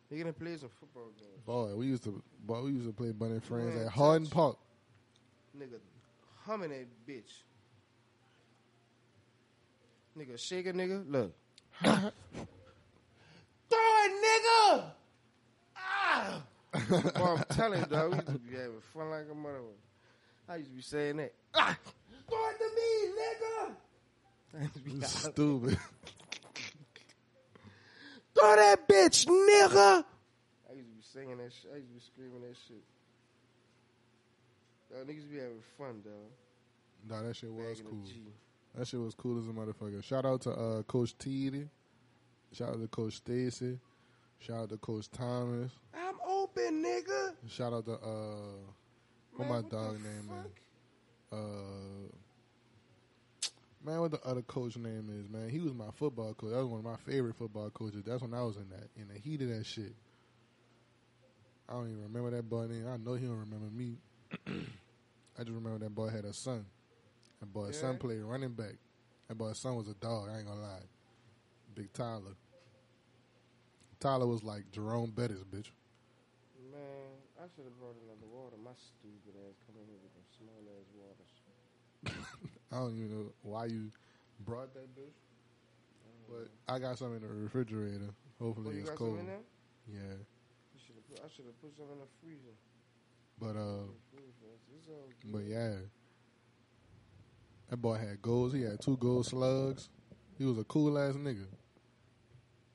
[0.09, 1.43] He gonna play some football games.
[1.45, 1.75] boy.
[1.75, 4.33] We used to, boy, we used to play Bunny Friends Man, at Harden touch.
[4.33, 4.57] Park.
[5.57, 5.79] Nigga
[6.45, 7.31] humming that bitch.
[10.17, 11.09] Nigga shake a nigga.
[11.09, 11.33] Look.
[11.83, 12.01] Throw
[13.79, 14.83] it, nigga!
[15.77, 16.41] Ah!
[16.89, 19.86] Boy, I'm telling you, dog, we used to be having fun like a motherfucker.
[20.49, 21.33] I used to be saying that.
[21.53, 21.77] Ah!
[22.29, 23.75] Throw it to me, nigga!
[24.57, 25.77] I used to be Stupid.
[28.35, 30.03] Throw that bitch, nigga!
[30.69, 31.71] I used to be singing that shit.
[31.73, 32.83] I used to be screaming that shit.
[34.91, 36.13] Dog, niggas be having fun, dog.
[37.09, 38.03] nah, that shit was Bagging cool.
[38.75, 40.03] That shit was cool as a motherfucker.
[40.03, 41.67] Shout out to uh, Coach Teedy.
[42.53, 43.79] Shout out to Coach Stacy.
[44.39, 45.71] Shout out to Coach Thomas.
[45.93, 47.33] I'm open, nigga.
[47.49, 48.71] Shout out to uh,
[49.37, 50.45] what my dog name fuck?
[50.45, 51.39] is.
[51.39, 52.07] Uh,
[53.85, 55.29] man, what the other coach name is?
[55.29, 56.51] Man, he was my football coach.
[56.51, 58.03] That was one of my favorite football coaches.
[58.05, 59.93] That's when I was in that in the heat of that shit.
[61.69, 62.85] I don't even remember that boy name.
[62.87, 63.97] I know he don't remember me.
[65.39, 66.65] I just remember that boy had a son.
[67.39, 68.75] That boy's son played running back.
[69.27, 70.29] That boy's son was a dog.
[70.33, 70.79] I ain't gonna lie.
[71.75, 72.35] Big Tyler.
[73.99, 75.67] Tyler was like Jerome Bettis, bitch.
[77.47, 78.57] I should have brought another water.
[78.59, 81.31] My stupid ass coming here with them small ass waters.
[82.71, 83.87] I don't even know why you
[84.43, 85.15] brought that bitch.
[86.27, 88.11] But I got some in the refrigerator.
[88.37, 89.11] Hopefully Oh, you it's got cold.
[89.11, 89.39] some in there?
[89.87, 90.19] Yeah.
[90.75, 92.55] You should have put, I should have put some in the freezer.
[93.39, 93.87] But uh
[95.31, 95.75] but yeah.
[97.69, 98.51] That boy had goals.
[98.51, 99.87] He had two gold slugs.
[100.37, 101.47] He was a cool ass nigga.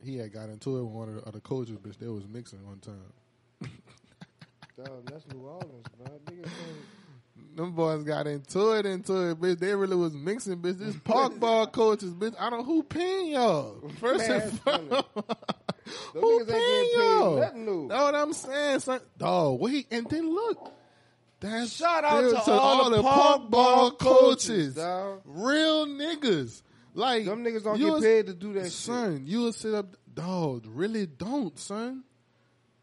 [0.03, 1.99] He had got into it with one of the other coaches, bitch.
[1.99, 3.13] They was mixing one time.
[4.77, 6.19] Dog, that's New Orleans, bro.
[6.27, 6.49] Niggas
[7.57, 9.59] Them boys got into it, into it, bitch.
[9.59, 10.79] They really was mixing, bitch.
[10.79, 12.35] This park ball coaches, bitch.
[12.39, 13.83] I don't who paying y'all.
[14.01, 15.07] First Man, and foremost.
[16.15, 17.41] Who ain't paying y'all?
[17.41, 17.89] nothing new.
[17.89, 19.01] That's what I'm saying, son.
[19.19, 20.73] Dog, wait, and then look.
[21.41, 25.23] That's Shout out still to all the park ball coaches, dog.
[25.25, 26.63] Real niggas.
[26.95, 28.73] Like Them niggas don't get paid to do that shit.
[28.73, 32.05] Son, you will sit up dog, really don't, son.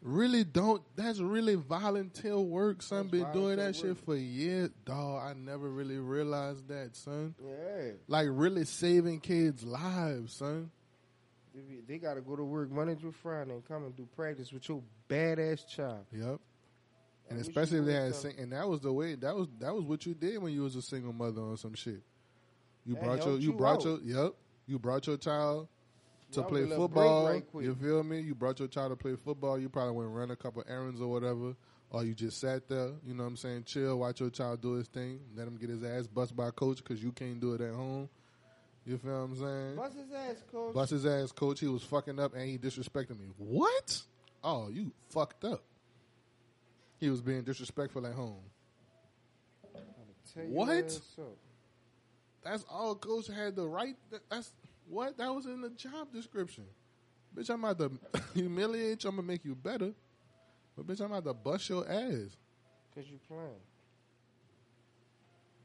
[0.02, 0.82] Really don't.
[0.96, 3.10] That's really volunteer work, son.
[3.10, 4.70] That's Been doing that volunteer shit for years.
[4.86, 7.34] Dog, I never really realized that, son.
[7.38, 7.92] Yeah.
[8.08, 10.70] Like really saving kids' lives, son.
[11.86, 14.68] They, got to go to work Monday through Friday and come and do practice with
[14.68, 16.06] your badass child.
[16.12, 16.38] Yep.
[17.28, 19.84] And especially if they had sing, and that was the way that was that was
[19.84, 22.02] what you did when you was a single mother on some shit.
[22.84, 24.02] You That brought your you you brought out.
[24.04, 24.34] your yep.
[24.66, 25.68] You brought your child
[26.32, 27.26] to play get a break football.
[27.26, 28.20] right you feel me?
[28.20, 29.58] You brought your child to play football.
[29.58, 31.54] You probably went and run a couple errands or whatever,
[31.90, 32.90] or you just sat there.
[33.06, 33.64] You know what I'm saying?
[33.64, 35.20] Chill, watch your child do his thing.
[35.36, 38.08] Let him get his ass bust by coach because you can't do it at home.
[38.86, 39.76] You feel what I'm saying?
[39.76, 40.74] Bust his ass, coach.
[40.74, 41.60] Bust his ass, coach.
[41.60, 43.26] He was fucking up and he disrespected me.
[43.36, 44.02] What?
[44.42, 45.62] Oh, you fucked up.
[46.98, 48.40] He was being disrespectful at home.
[50.34, 51.00] What?
[52.42, 53.96] That's all coach had the right.
[54.30, 54.52] That's
[54.90, 56.64] what that was in the job description.
[57.36, 57.92] Bitch, I'm about to
[58.34, 59.10] humiliate you.
[59.10, 59.92] I'm gonna make you better.
[60.76, 62.36] But bitch, I'm about to bust your ass.
[62.94, 63.62] Cause you playing.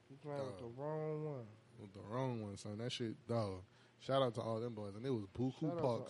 [0.10, 1.46] You playing with the wrong one.
[1.80, 2.78] With the wrong one, son.
[2.78, 3.62] That shit, dog.
[4.00, 5.76] Shout out to all them boys, and it was Buku.
[5.82, 6.08] Park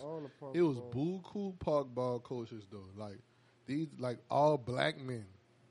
[0.53, 0.77] It was.
[0.93, 3.19] Buku Park ball coaches though, like
[3.65, 5.25] these, like all black men.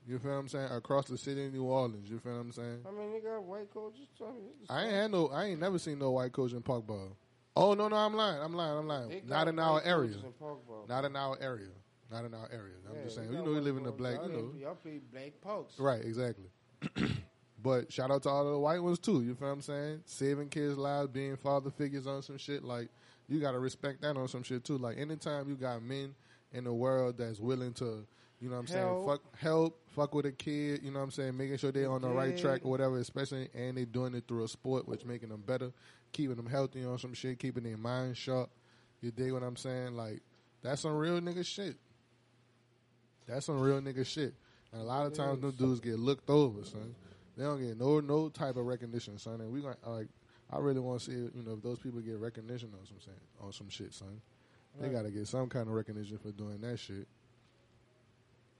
[0.07, 0.71] You feel what I'm saying?
[0.71, 2.09] Across the city of New Orleans.
[2.09, 2.79] You feel what I'm saying?
[2.87, 4.07] I mean, they got white coaches.
[4.21, 5.27] I mean, I ain't had no.
[5.27, 7.15] I ain't never seen no white coach in park ball.
[7.55, 8.41] Oh no, no, I'm lying.
[8.41, 8.77] I'm lying.
[8.77, 9.21] I'm lying.
[9.27, 10.09] Not in our area.
[10.09, 10.85] coaches in Park ball.
[10.89, 11.67] Not in our area.
[12.11, 12.73] Not in our area.
[12.89, 13.31] I'm Yeah, just saying.
[13.31, 14.15] You know, we live in the black.
[14.15, 15.79] Y'all know, Y'all play black parks.
[15.79, 16.45] Right, exactly.
[17.63, 19.21] but shout out to all the white ones too.
[19.23, 20.01] You feel what I'm saying?
[20.05, 22.63] Saving kids' lives, being father figures on some shit.
[22.63, 22.89] Like
[23.27, 24.77] you gotta respect that on some shit too.
[24.77, 26.13] Like anytime you got men
[26.53, 28.05] in the world that's willing to,
[28.39, 31.11] you know what I'm saying, fuck help, fuck with a kid, you know what I'm
[31.11, 34.25] saying, making sure they're on the right track or whatever, especially and they're doing it
[34.27, 35.71] through a sport which making them better,
[36.11, 38.49] keeping them healthy on some shit, keeping their mind sharp.
[39.01, 39.95] You dig what I'm saying?
[39.95, 40.21] Like
[40.61, 41.77] that's some real nigga shit.
[43.27, 44.33] That's some real nigga shit.
[44.71, 46.93] And a lot of times, them dudes get looked over, son.
[47.37, 49.41] They don't get no no type of recognition, son.
[49.41, 50.07] And we gonna like,
[50.51, 53.17] I really want to see, you know, if those people get recognition on some saying
[53.41, 54.21] on some shit, son.
[54.79, 54.93] They Right.
[54.93, 57.07] got to get some kind of recognition for doing that shit.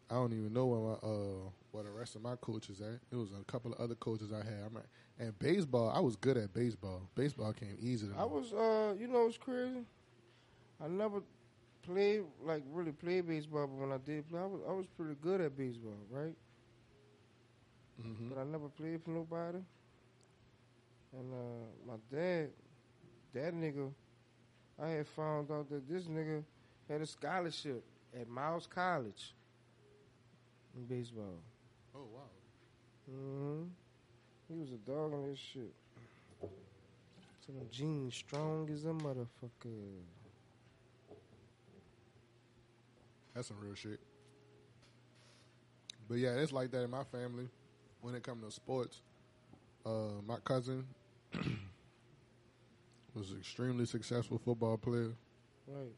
[0.09, 2.99] I don't even know where my uh where the rest of my coaches at.
[3.11, 4.63] It was a couple of other coaches I had.
[4.65, 4.85] I'm like,
[5.19, 7.01] and baseball, I was good at baseball.
[7.15, 8.19] Baseball came easy to me.
[8.19, 9.83] I was, uh, you know, what's crazy?
[10.83, 11.21] I never
[11.83, 15.15] played like really played baseball, but when I did play, I was I was pretty
[15.21, 16.35] good at baseball, right?
[18.01, 18.29] Mhm.
[18.29, 19.59] But I never played for nobody.
[21.17, 22.49] And uh, my dad,
[23.33, 23.89] that nigga,
[24.81, 26.43] I had found out that this nigga
[26.89, 27.83] had a scholarship
[28.19, 29.33] at Miles College
[30.75, 31.39] in baseball.
[31.95, 32.29] Oh wow.
[33.09, 33.63] hmm
[34.49, 35.73] He was a dog on this shit.
[37.45, 40.01] So them jeans strong as a motherfucker.
[43.33, 43.99] That's some real shit.
[46.07, 47.47] But yeah, it's like that in my family.
[48.01, 49.01] When it comes to sports,
[49.85, 50.85] uh, my cousin
[53.15, 55.13] was an extremely successful football player.
[55.67, 55.93] Right.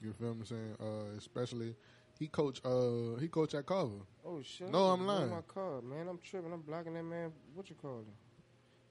[0.00, 0.76] You feel me saying?
[0.80, 1.74] Uh, especially
[2.22, 2.60] he coach.
[2.64, 4.06] Uh, he coach at Carver.
[4.24, 4.70] Oh shit!
[4.70, 5.30] No, I I'm lying.
[5.30, 6.06] My car, man.
[6.08, 6.52] I'm tripping.
[6.52, 7.32] I'm blocking that man.
[7.54, 8.06] What you call him?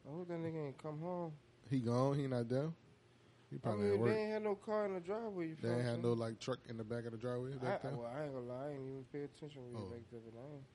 [0.05, 1.32] I hope that nigga ain't come home.
[1.69, 2.19] He gone.
[2.19, 2.69] He not there.
[3.49, 4.09] He I probably mean, at work.
[4.13, 5.47] they ain't had no car in the driveway.
[5.49, 5.86] You They ain't me?
[5.86, 7.79] had no like truck in the back of the driveway I, there.
[7.95, 8.65] well, I ain't gonna lie.
[8.65, 9.86] I ain't even pay attention when Oh.
[9.88, 10.65] you back there, but I ain't.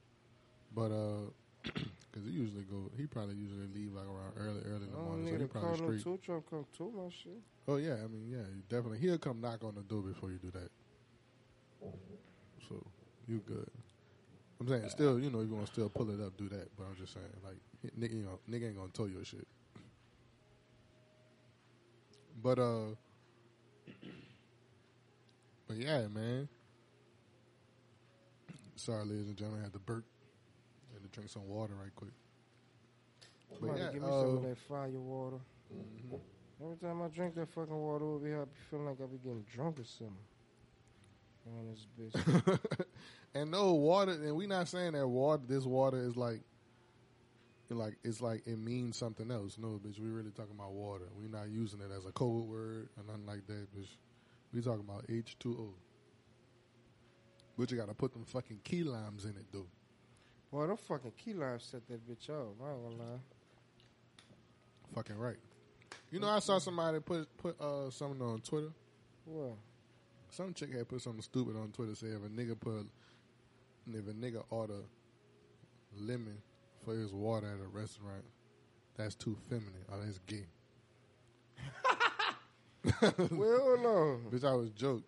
[0.74, 1.24] But uh,
[2.12, 5.02] because he usually go, he probably usually leave like around early, early in the I
[5.04, 5.26] morning.
[5.28, 6.04] So he probably no straight.
[6.04, 7.40] tow truck come to my shit.
[7.68, 8.98] Oh yeah, I mean yeah, definitely.
[8.98, 10.70] He'll come knock on the door before you do that.
[12.68, 12.84] So
[13.26, 13.70] you good.
[14.60, 16.68] I'm saying still, you know, if you want to still pull it up, do that.
[16.76, 17.56] But I'm just saying, like,
[17.98, 19.46] nigga, you know, nigga ain't gonna tow your shit.
[22.42, 22.94] But uh,
[25.68, 26.48] but yeah, man.
[28.76, 30.04] Sorry, ladies and gentlemen, I had to burp.
[30.92, 32.12] Had to drink some water right quick.
[33.50, 35.36] But Somebody yeah, give me some of uh, that fire water.
[35.74, 36.20] mhm.
[36.62, 39.18] Every time I drink that fucking water over here, I be feeling like I be
[39.18, 40.16] getting drunk or something.
[41.47, 42.59] On this bitch.
[43.34, 45.42] and no water, and we not saying that water.
[45.47, 46.40] This water is like,
[47.70, 49.57] like it's like it means something else.
[49.59, 51.05] No, bitch, we really talking about water.
[51.20, 53.88] We not using it as a code word or nothing like that, bitch.
[54.53, 55.74] We talking about H two O.
[57.59, 59.66] But you got to put them fucking key limes in it, though.
[60.51, 62.55] Boy, them fucking key limes set that bitch up.
[62.62, 63.20] I ain't gonna lie.
[64.94, 65.36] Fucking right.
[66.11, 68.70] You know, I saw somebody put put uh something on Twitter.
[69.24, 69.57] What?
[70.30, 71.94] Some chick had put something stupid on Twitter.
[71.94, 72.86] Say if a nigga put,
[73.88, 74.80] if a nigga order
[75.98, 76.38] lemon
[76.84, 78.24] for his water at a restaurant,
[78.96, 79.84] that's too feminine.
[79.92, 80.46] Oh, that's gay.
[83.30, 84.20] well, no.
[84.30, 85.02] Bitch, I was joke.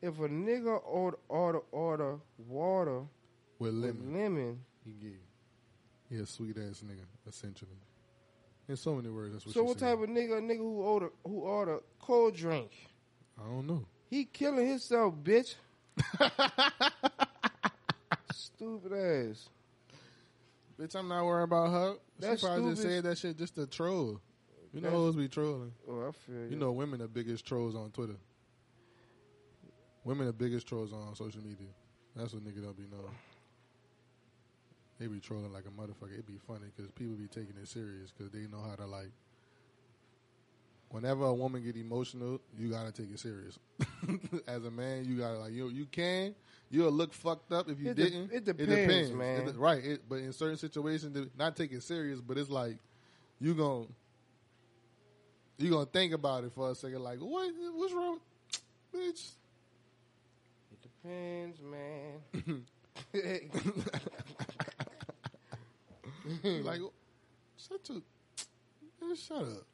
[0.00, 2.16] If a nigga order order order
[2.48, 3.02] water
[3.58, 5.18] With with lemon, lemon, he gay.
[6.10, 7.70] He a sweet ass nigga, essentially.
[8.68, 9.54] In so many words, that's what.
[9.54, 9.90] so what said.
[9.90, 10.38] type of nigga?
[10.38, 12.70] A nigga who order who order cold drink?
[13.38, 13.84] I don't know.
[14.08, 15.54] He killing himself, bitch.
[18.32, 19.48] Stupid ass.
[20.78, 21.94] Bitch, I'm not worried about her.
[22.18, 24.20] That's she probably just said that shit just to troll.
[24.72, 25.72] You know hoes be trolling.
[25.88, 26.50] Oh, I feel you.
[26.50, 28.16] You know women are biggest trolls on Twitter.
[30.04, 31.68] Women are biggest trolls on social media.
[32.16, 33.14] That's what nigga don't be knowing.
[34.98, 36.12] They be trolling like a motherfucker.
[36.12, 39.10] It'd be funny because people be taking it serious because they know how to like.
[40.90, 43.58] Whenever a woman get emotional, you gotta take it serious.
[44.46, 45.68] As a man, you gotta like you.
[45.70, 46.34] You can.
[46.70, 48.30] You'll look fucked up if you It didn't.
[48.32, 49.40] it depends, man.
[49.40, 49.82] It de- right.
[49.82, 52.76] It, but in certain situations, not take it serious, but it's like
[53.40, 53.88] you gon'
[55.58, 57.02] you gonna think about it for a second.
[57.02, 57.50] Like what?
[57.74, 58.18] What's wrong,
[58.94, 59.32] bitch?
[60.72, 62.64] It depends, man.
[66.28, 66.64] Mm-hmm.
[66.66, 66.80] like
[67.56, 68.00] shut your
[69.08, 69.66] just shut up.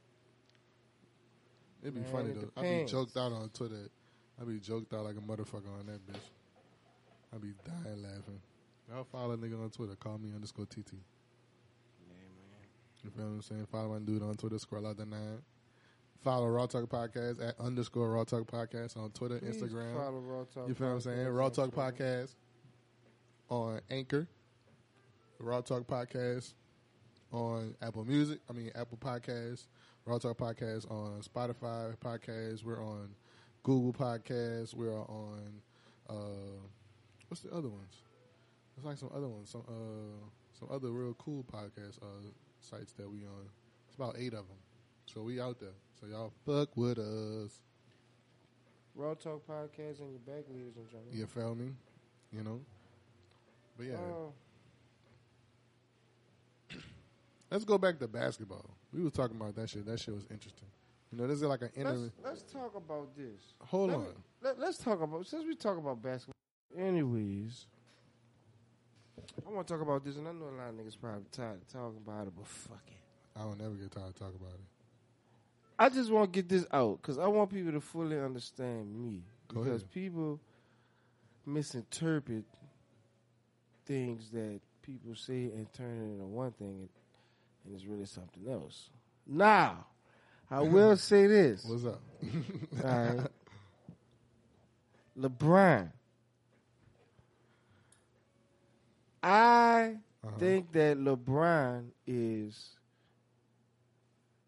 [1.82, 2.60] It'd be Man, funny it though.
[2.62, 3.88] I'd be joked out on Twitter.
[4.40, 6.20] I'd be joked out like a motherfucker on that bitch.
[7.34, 8.40] I'd be dying laughing.
[8.90, 9.94] Y'all follow a nigga on Twitter.
[9.96, 10.92] Call me underscore TT.
[10.94, 13.04] Yeah, man.
[13.04, 13.66] You feel what I'm saying?
[13.70, 14.58] Follow my dude on Twitter.
[14.58, 15.42] Scroll out the nine.
[16.24, 19.94] Follow Raw Talk Podcast at underscore Raw Talk Podcast on Twitter, Please Instagram.
[19.94, 21.28] follow Raw Talk You feel what I'm saying?
[21.28, 22.34] Raw Talk Podcast
[23.50, 24.26] on Anchor.
[25.38, 26.54] Raw Talk Podcast
[27.32, 28.40] on Apple Music.
[28.48, 29.66] I mean Apple Podcasts.
[30.04, 32.64] Raw Talk Podcast on Spotify Podcasts.
[32.64, 33.10] We're on
[33.62, 34.74] Google Podcasts.
[34.74, 35.60] We're on
[36.08, 36.14] uh,
[37.28, 38.02] what's the other ones?
[38.76, 39.50] It's like some other ones.
[39.50, 40.26] Some uh,
[40.58, 42.30] some other real cool podcast uh,
[42.60, 43.48] sites that we on.
[43.86, 44.56] It's about eight of them.
[45.06, 45.74] So we out there.
[46.00, 47.60] So y'all fuck with us.
[48.94, 51.12] Raw Talk Podcast and your back, ladies and gentlemen.
[51.16, 51.70] You feel me?
[52.32, 52.60] You know?
[53.76, 54.30] But yeah, Uh,
[57.50, 58.70] let's go back to basketball.
[58.92, 59.86] We was talking about that shit.
[59.86, 60.68] That shit was interesting.
[61.10, 63.54] You know, this is like an let's, let's talk about this.
[63.66, 64.04] Hold Let on.
[64.04, 64.08] me-
[64.42, 66.34] let, us talk about since we talk about basketball.
[66.76, 67.66] Anyways,
[69.46, 71.62] I want to talk about this, and I know a lot of niggas probably tired
[71.62, 73.38] of talking about it, but fuck it.
[73.38, 74.60] I don't never get tired of talking about it.
[75.78, 79.22] I just want to get this out because I want people to fully understand me.
[79.48, 79.92] Go because ahead.
[79.92, 80.40] people
[81.46, 82.44] misinterpret
[83.86, 86.88] things that people say and turn it into one thing,
[87.74, 88.90] it's really something else.
[89.26, 89.86] Now,
[90.50, 91.64] I will say this.
[91.64, 92.00] What's up?
[92.82, 93.26] Right.
[95.18, 95.90] LeBron.
[99.22, 100.36] I Uh-huh.
[100.38, 102.70] think that LeBron is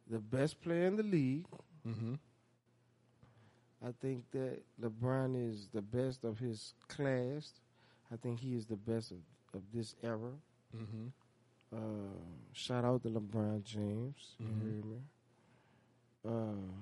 [0.08, 1.46] the best player in the league.
[1.86, 2.14] mm-hmm.
[3.82, 7.54] I think that LeBron is the best of his class.
[8.12, 9.18] I think he is the best of,
[9.54, 10.32] of this era.
[10.76, 11.06] Mm-hmm.
[11.72, 11.78] Uh,
[12.52, 14.34] shout out to LeBron James.
[14.38, 14.60] You Mhm.
[14.60, 15.02] heard me?
[16.24, 16.74] Uh,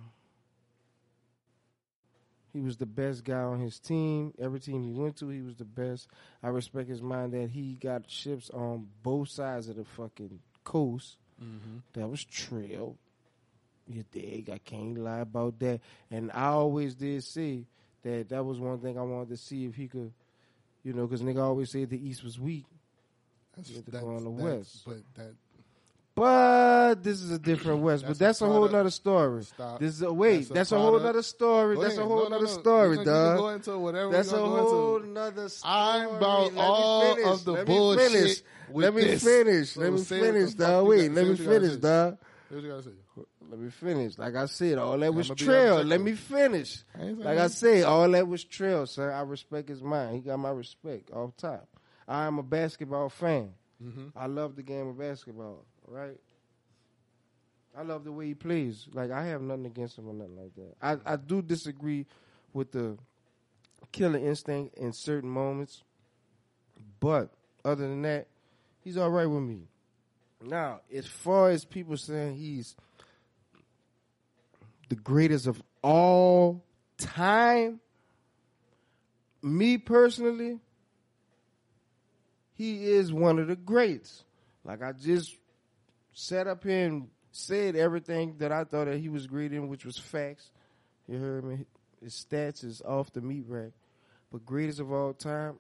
[2.53, 4.32] he was the best guy on his team.
[4.39, 6.09] Every team he went to, he was the best.
[6.43, 11.18] I respect his mind that he got ships on both sides of the fucking coast.
[11.41, 11.78] Mm-hmm.
[11.93, 12.97] That was trail.
[13.86, 14.51] You dig?
[14.51, 15.80] I can't lie about that.
[16.11, 17.66] And I always did say
[18.03, 20.12] that that was one thing I wanted to see if he could,
[20.82, 22.66] you know, because nigga always said the East was weak.
[23.59, 24.83] That's, You have that's, go on the that's- West.
[24.87, 25.35] But that
[26.15, 28.03] But this is a different West.
[28.05, 29.43] That's but that's a, whole product- nother story.
[29.45, 29.79] stop.
[29.81, 30.37] This is a wait.
[30.39, 31.05] That's a That's a, whole product.
[31.07, 31.75] nother story.
[31.77, 32.05] Go that's ahead.
[32.05, 32.51] a whole No, no, nother no.
[32.61, 33.39] story, We can- we can dog.
[33.39, 34.11] Go into whatever.
[34.13, 35.09] That's a whole into.
[35.11, 35.73] nother story.
[35.75, 38.43] I'm about Let all of the Let me bullshit finish.
[38.71, 39.23] with Let me this.
[39.25, 39.71] finish.
[39.71, 40.87] So Let me say what the finish, fuck dog.
[40.89, 41.81] Wait, let me what you gotta finish, say.
[41.81, 42.19] dog.
[42.51, 42.91] Here's what you gotta say.
[43.51, 44.19] Let me finish.
[44.19, 45.83] Like I said, all that was trail.
[45.83, 46.85] Let me finish.
[46.99, 49.11] I Like I said, all that was trail, sir.
[49.11, 50.17] I respect his mind.
[50.17, 51.67] He got my respect off top.
[52.09, 53.53] I am a basketball fan.
[53.83, 54.13] Mhm.
[54.17, 56.19] I love the game of basketball, right?
[57.77, 58.89] I love the way he plays.
[58.93, 60.75] Like I have nothing against him or nothing like that.
[60.83, 62.07] I, I do disagree
[62.53, 62.99] with the
[63.93, 65.85] killer instinct in certain moments.
[66.99, 67.31] But
[67.65, 68.27] other than that,
[68.81, 69.69] he's all right with me.
[70.43, 72.75] Now, as far as people saying he's
[74.89, 76.65] the greatest of all
[76.97, 77.81] time,
[79.43, 80.59] me personally,
[82.59, 84.25] he is one of the greats.
[84.65, 85.37] Like I just
[86.13, 89.85] sat up here and said everything that I thought that he was great in, which
[89.85, 90.51] was facts.
[91.07, 91.67] You heard me?
[92.03, 93.71] His stats is off the meat rack.
[94.33, 95.59] But greatest of all time,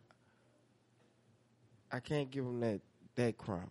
[1.90, 2.80] I can't give him that
[3.14, 3.70] that crown.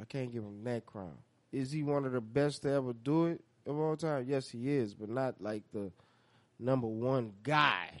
[0.00, 1.16] I can't give him that crown.
[1.52, 4.24] Is he one of the best to ever do it of all time?
[4.26, 5.92] Yes, he is, but not like the
[6.58, 8.00] number one guy.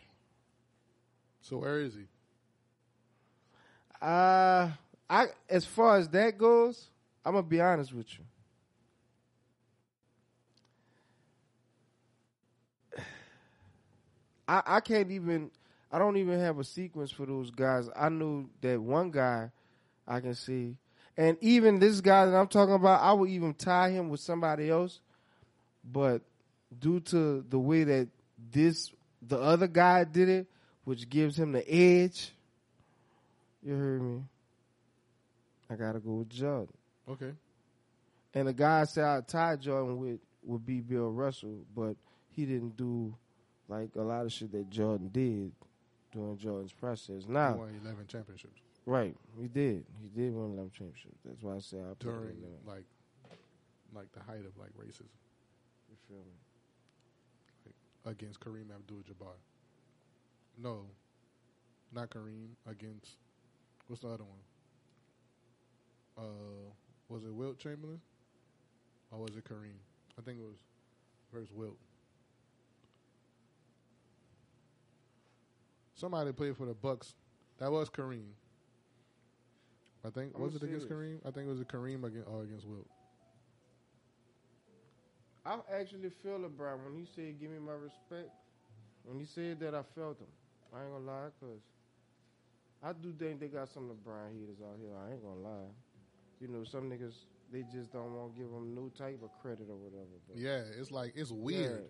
[1.42, 2.06] So where is he?
[4.04, 4.68] Uh
[5.08, 6.90] I as far as that goes,
[7.24, 8.24] I'm gonna be honest with you.
[14.46, 15.50] I I can't even
[15.90, 17.88] I don't even have a sequence for those guys.
[17.96, 19.50] I knew that one guy
[20.06, 20.76] I can see.
[21.16, 24.68] And even this guy that I'm talking about, I would even tie him with somebody
[24.68, 25.00] else.
[25.82, 26.20] But
[26.78, 28.08] due to the way that
[28.52, 28.92] this
[29.22, 30.46] the other guy did it,
[30.84, 32.33] which gives him the edge,
[33.64, 34.22] you heard me.
[35.70, 36.68] I gotta go with Jordan.
[37.08, 37.32] Okay.
[38.34, 41.96] And the guy I said I tied Jordan with would be Bill Russell, but
[42.30, 43.14] he didn't do
[43.68, 45.52] like a lot of shit that Jordan did
[46.12, 47.24] during Jordan's process.
[47.26, 49.84] He Now, won 11 championships right, he did.
[50.02, 51.16] He did win 11 championships.
[51.24, 52.36] That's why I said I during
[52.66, 52.84] like
[53.94, 55.06] like the height of like racism
[55.88, 56.34] You feel me?
[58.06, 59.32] against Kareem Abdul-Jabbar.
[60.62, 60.82] No,
[61.94, 62.48] not Kareem.
[62.68, 63.12] Against
[63.88, 64.40] what's the other one?
[66.16, 66.70] Uh,
[67.08, 68.00] was it Wilt Chamberlain?
[69.14, 69.78] or was it Kareem?
[70.18, 70.58] I think it was
[71.32, 71.76] versus Wilt.
[75.94, 77.14] Somebody played for the Bucks.
[77.58, 78.30] That was Kareem.
[80.04, 80.88] I think I'm was it against.
[80.88, 81.18] Kareem?
[81.24, 82.88] I think it was a Kareem against or against Wilt.
[85.46, 88.30] I actually feel LeBron when he said, "Give me my respect."
[89.04, 90.26] When he said that, I felt him.
[90.74, 91.60] I ain't gonna lie, cause
[92.84, 94.94] I do think they got some LeBron haters out here.
[94.96, 95.70] I ain't gonna lie.
[96.40, 99.68] You know, some niggas they just don't want to give them no type of credit
[99.70, 100.18] or whatever.
[100.28, 101.82] But Yeah, it's like it's weird.
[101.82, 101.88] Yeah.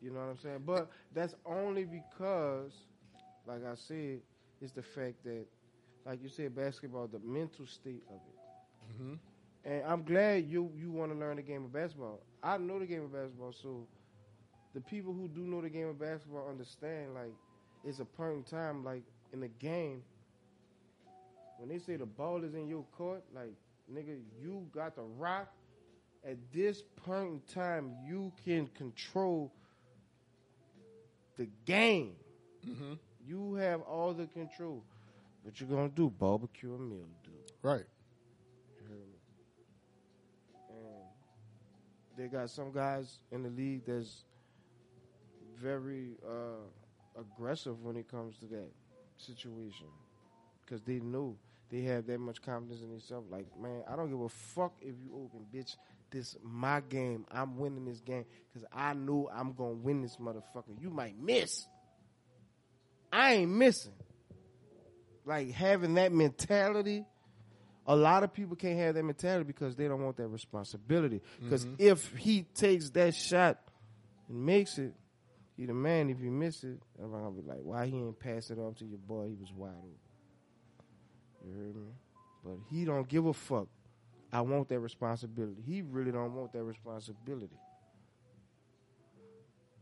[0.00, 0.62] You know what I'm saying?
[0.66, 2.86] But that's only because,
[3.46, 4.20] like I said,
[4.60, 5.46] it's the fact that,
[6.04, 8.36] like you said, basketball, the mental state of it.
[8.96, 9.14] hmm
[9.64, 12.22] And I'm glad you you want to learn the game of basketball.
[12.42, 13.88] I know the game of basketball, so
[14.74, 17.34] the people who do know the game of basketball understand like
[17.82, 20.02] it's a point in time, like in the game,
[21.60, 23.52] when they say the ball is in your court, like
[23.92, 25.52] nigga, you got the rock.
[26.24, 29.52] At this point in time, you can control
[31.36, 32.16] the game.
[32.64, 32.94] hmm
[33.26, 34.84] You have all the control.
[35.42, 36.10] What you gonna do?
[36.10, 37.38] Barbecue and mildew.
[37.62, 37.86] Right.
[38.78, 39.18] You heard me?
[40.68, 41.04] And
[42.16, 44.24] they got some guys in the league that's
[45.60, 48.70] very uh, aggressive when it comes to that
[49.16, 49.86] situation
[50.64, 51.36] because they know
[51.70, 53.30] they have that much confidence in themselves.
[53.30, 55.76] Like, man, I don't give a fuck if you open, bitch.
[56.10, 57.24] This my game.
[57.30, 60.80] I'm winning this game because I know I'm gonna win this motherfucker.
[60.80, 61.66] You might miss.
[63.12, 63.92] I ain't missing.
[65.24, 67.04] Like having that mentality
[67.86, 71.20] a lot of people can't have that mentality because they don't want that responsibility.
[71.42, 71.74] Because mm-hmm.
[71.78, 73.58] if he takes that shot
[74.28, 74.94] and makes it,
[75.56, 76.08] he the man.
[76.08, 78.84] If you miss it, everyone gonna be like, "Why he ain't pass it off to
[78.84, 79.28] your boy?
[79.28, 80.09] He was wide open."
[81.46, 81.92] You heard me?
[82.44, 83.68] But he don't give a fuck.
[84.32, 85.62] I want that responsibility.
[85.66, 87.58] He really don't want that responsibility.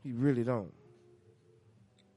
[0.03, 0.73] He really don't.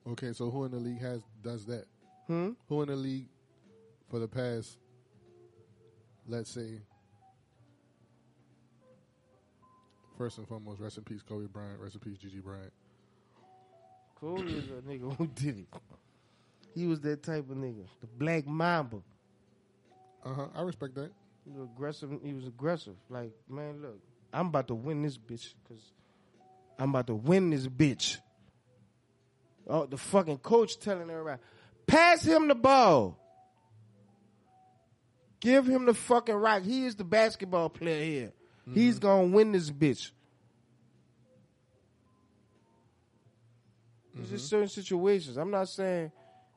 [0.08, 1.86] Okay, so who in the league has does that?
[2.28, 2.52] Hmm.
[2.70, 3.28] Who in the league
[4.10, 4.78] for the past,
[6.28, 6.80] let's say,
[10.18, 12.72] first and foremost, rest in peace, Kobe Bryant, rest in peace, Gigi Bryant.
[14.20, 15.68] Kobe is a nigga who did it.
[16.74, 18.98] He was that type of nigga, the Black Mamba.
[20.24, 20.48] Uh huh.
[20.56, 21.12] I respect that.
[21.46, 22.12] He was aggressive.
[22.24, 22.96] He was aggressive.
[23.10, 24.00] Like, man, look,
[24.32, 25.84] I'm about to win this bitch because
[26.78, 28.18] I'm about to win this bitch.
[29.68, 31.42] Oh, the fucking coach telling everybody,
[31.88, 33.18] pass him the ball.
[35.40, 36.64] Give him the fucking rock.
[36.64, 38.32] He is the basketball player here.
[38.74, 40.12] He's gonna win this bitch.
[44.14, 45.38] There's just certain situations.
[45.38, 46.12] I'm not saying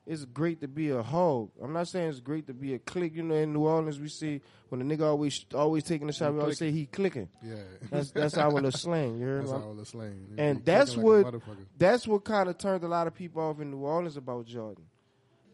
[0.07, 1.51] it's great to be a hog.
[1.63, 3.15] I'm not saying it's great to be a click.
[3.15, 6.35] You know, in New Orleans, we see when a nigga always always taking the shot,
[6.35, 7.29] we always say he clicking.
[7.43, 7.55] Yeah.
[7.91, 9.19] That's that's our little slang.
[9.19, 10.27] You heard That's the slang.
[10.37, 11.43] And that's kicking like what
[11.79, 14.85] that's what kind of turned a lot of people off in New Orleans about Jordan.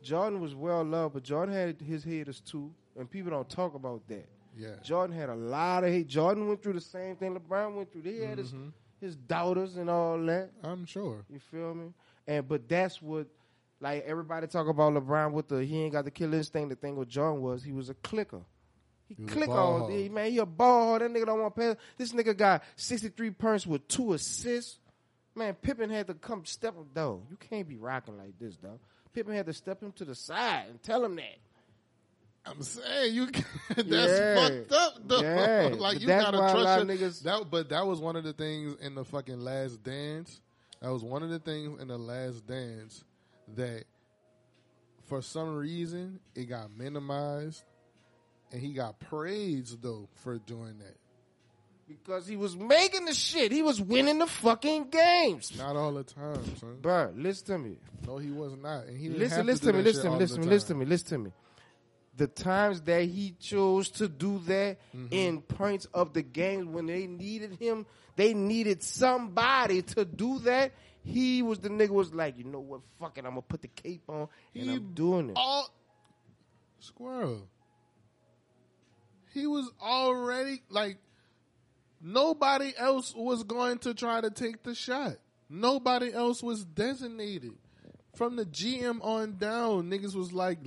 [0.02, 4.06] Jordan was well loved, but Jordan had his haters too, and people don't talk about
[4.08, 4.26] that.
[4.58, 4.70] Yeah.
[4.82, 6.08] Jordan had a lot of hate.
[6.08, 8.02] Jordan went through the same thing LeBron went through.
[8.02, 8.68] They had his Mm-hmm.
[9.00, 10.50] his doubters and all that.
[10.64, 11.24] I'm sure.
[11.30, 11.92] You feel me?
[12.26, 13.26] And but that's what
[13.80, 16.70] like everybody talk about LeBron with the he ain't got the killer instinct.
[16.70, 18.40] The thing with Jordan was he was a clicker.
[19.08, 19.88] He, He click hog.
[19.90, 20.30] day, man.
[20.30, 20.98] He a ball.
[20.98, 21.76] That nigga don't want to pass.
[21.96, 24.78] This nigga got 63 points with two assists.
[25.34, 27.22] Man, Pippen had to come step him though.
[27.30, 28.78] You can't be rocking like this, though.
[29.12, 31.38] Pippen had to step him to the side and tell him that.
[32.46, 33.26] I'm saying you.
[33.76, 34.34] that's Yeah.
[34.36, 35.20] fucked up, though.
[35.22, 35.70] Yeah.
[35.78, 37.50] like But you gotta trust your, niggas- that.
[37.50, 40.40] But that was one of the things in the fucking Last Dance.
[40.80, 43.04] That was one of the things in the Last Dance
[43.56, 43.84] that,
[45.06, 47.62] for some reason, it got minimized,
[48.52, 50.96] and he got praised though for doing that.
[51.88, 53.50] Because he was making the shit.
[53.50, 55.58] He was winning the fucking games.
[55.58, 56.78] Not all the time, son.
[56.80, 57.76] Bruh, listen to me.
[58.06, 60.36] No, he was not, and he listen, listen to, to me, listen to me, listen
[60.36, 61.30] to me, listen to me, listen to me.
[62.16, 65.06] The times that he chose to do that Mm-hmm.
[65.10, 67.86] in points of the game when they needed him,
[68.16, 70.72] they needed somebody to do that.
[71.02, 73.68] He was the nigga was like, you know what, fuck it, I'm gonna put the
[73.68, 75.36] cape on and He I'm doing it.
[75.36, 75.68] all
[76.78, 77.48] squirrel.
[79.32, 80.98] He was already like
[82.00, 85.16] nobody else was going to try to take the shot.
[85.48, 87.52] Nobody else was designated.
[88.16, 90.58] From the GM on down, niggas was like,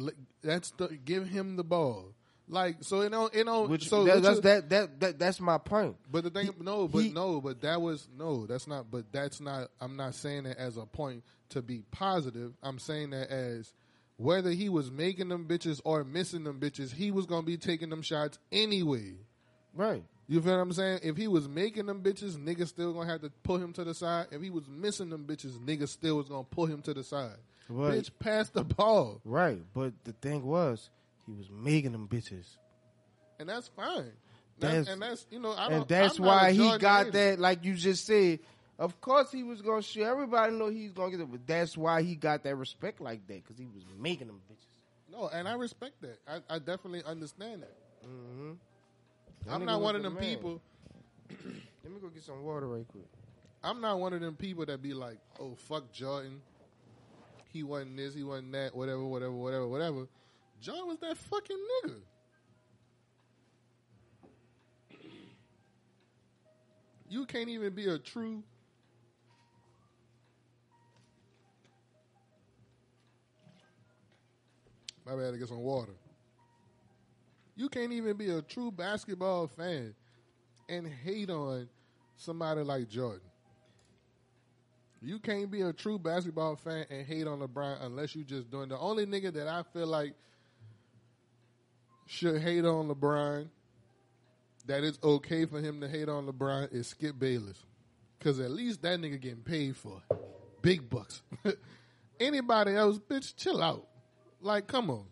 [0.41, 2.13] "That's the give him the ball."
[2.53, 3.63] Like so, you know, you know.
[3.65, 5.95] Which so that, that's that, that that that's my point.
[6.11, 8.45] but the thing, He- no, but he- no, but that was no.
[8.45, 8.91] That's not.
[8.91, 9.69] But that's not.
[9.81, 12.53] I'm not saying that as a point to be positive.
[12.61, 13.73] I'm saying that as
[14.17, 17.89] whether he was making them bitches or missing them bitches, he was gonna be taking
[17.89, 19.15] them shots anyway.
[19.73, 20.03] Right.
[20.27, 20.99] You feel what I'm saying?
[21.03, 23.93] If he was making them bitches, niggas still gonna have to pull him to the
[23.95, 24.27] side.
[24.31, 27.35] If he was missing them bitches, niggas still was gonna pull him to the side.
[27.67, 27.99] Right.
[27.99, 30.89] Bitch, pass the ball, Right, but the thing was,
[31.25, 32.57] he was making them bitches,
[33.39, 34.11] and that's fine.
[34.59, 37.11] That's- That's, and that's you know, I don't, and that's I'm why he got hater.
[37.11, 37.39] that.
[37.39, 38.39] Like you just said,
[38.77, 40.03] of course he was gonna shoot.
[40.03, 43.43] Everybody know he's gonna get it, but that's why he got that respect like that
[43.43, 45.11] because he was making them bitches.
[45.11, 46.19] No, and I respect that.
[46.27, 47.75] I, I definitely understand that.
[48.07, 48.51] Mm-hmm.
[49.49, 50.61] I'm not one of them people.
[51.29, 53.05] Let me go get some water right quick.
[53.63, 56.41] I'm not one of them people that be like, "Oh fuck Jordan,
[57.51, 60.07] he wasn't this, he wasn't that, whatever, whatever, whatever, whatever."
[60.63, 61.95] John was that fucking nigga.
[67.09, 68.41] You can't even be a true.
[75.05, 75.91] My bad to get some water.
[77.57, 79.93] You can't even be a true basketball fan
[80.69, 81.67] and hate on
[82.15, 83.19] somebody like Jordan.
[85.01, 88.69] You can't be a true basketball fan and hate on LeBron unless you just doing
[88.69, 90.13] the only nigga that I feel like
[92.13, 93.49] should hate on LeBron.
[94.65, 97.65] That it's okay for him to hate on LeBron is Skip Bayless,
[98.17, 100.01] because at least that nigga getting paid for
[100.61, 101.21] big bucks.
[102.19, 103.85] Anybody else, bitch, chill out.
[104.39, 105.05] Like, come on,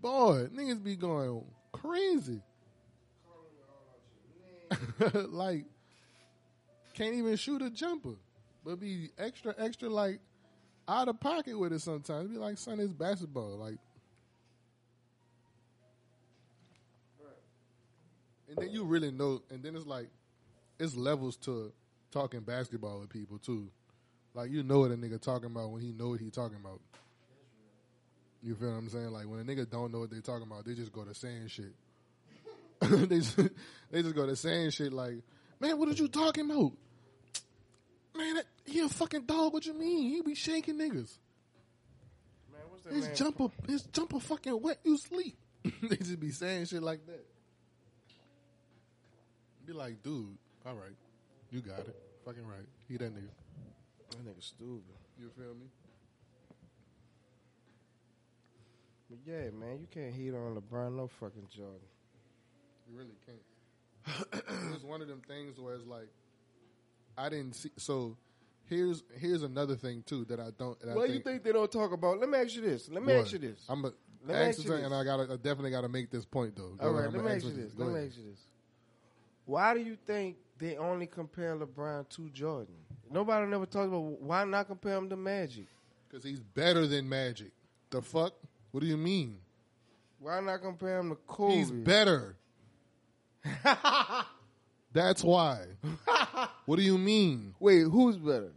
[0.00, 2.42] boy, niggas be going crazy.
[5.14, 5.64] like
[6.94, 8.16] can't even shoot a jumper,
[8.64, 10.20] but be extra, extra like
[10.86, 12.30] out of pocket with it sometimes.
[12.30, 13.56] Be like, son, it's basketball.
[13.56, 13.78] Like,
[18.48, 20.08] and then you really know, and then it's like,
[20.78, 21.72] it's levels to
[22.10, 23.68] talking basketball with people too.
[24.34, 26.80] Like you know what a nigga talking about when he know what he talking about.
[28.42, 29.10] You feel what I'm saying?
[29.10, 31.48] Like when a nigga don't know what they talking about, they just go to saying
[31.48, 31.74] shit.
[32.80, 33.36] they just,
[33.90, 35.16] they just go to saying shit like,
[35.58, 36.72] "Man, what are you talking about?
[38.16, 39.52] Man, that, he a fucking dog.
[39.52, 40.10] What you mean?
[40.10, 41.18] He be shaking niggas.
[42.52, 43.16] Man, what's that His man?
[43.16, 44.78] jumper, his jumper fucking wet.
[44.84, 45.36] You sleep.
[45.82, 47.26] they just be saying shit like that.
[49.68, 50.96] Be like, dude, all right,
[51.50, 51.94] you got it.
[52.24, 52.64] Fucking right.
[52.88, 53.28] He that nigga.
[54.08, 54.96] That nigga stupid.
[55.20, 55.66] You feel me?
[59.10, 61.80] But yeah, man, you can't hate on LeBron, no fucking Jordan.
[62.90, 64.42] You really can't.
[64.48, 66.08] it was one of them things where it's like,
[67.18, 67.70] I didn't see.
[67.76, 68.16] So
[68.70, 70.80] here's here's another thing too that I don't.
[70.80, 72.20] That I What do you think they don't talk about?
[72.20, 72.88] Let me ask you this.
[72.88, 73.24] Let me What?
[73.24, 73.66] ask you this.
[73.68, 73.92] I'm a,
[74.24, 74.94] Let me ask you you and.
[74.94, 76.74] I got I definitely got to make this point though.
[76.80, 77.72] All right, let me ask you this.
[77.76, 78.40] Let me ask you this.
[79.48, 82.74] Why do you think they only compare LeBron to Jordan?
[83.10, 85.64] Nobody never talks about why not compare him to Magic.
[86.06, 87.50] Because he's better than Magic.
[87.88, 88.34] The fuck?
[88.72, 89.38] What do you mean?
[90.18, 91.54] Why not compare him to Kobe?
[91.54, 92.36] He's better.
[94.92, 95.64] That's why.
[96.66, 97.54] what do you mean?
[97.58, 98.52] Wait, who's better?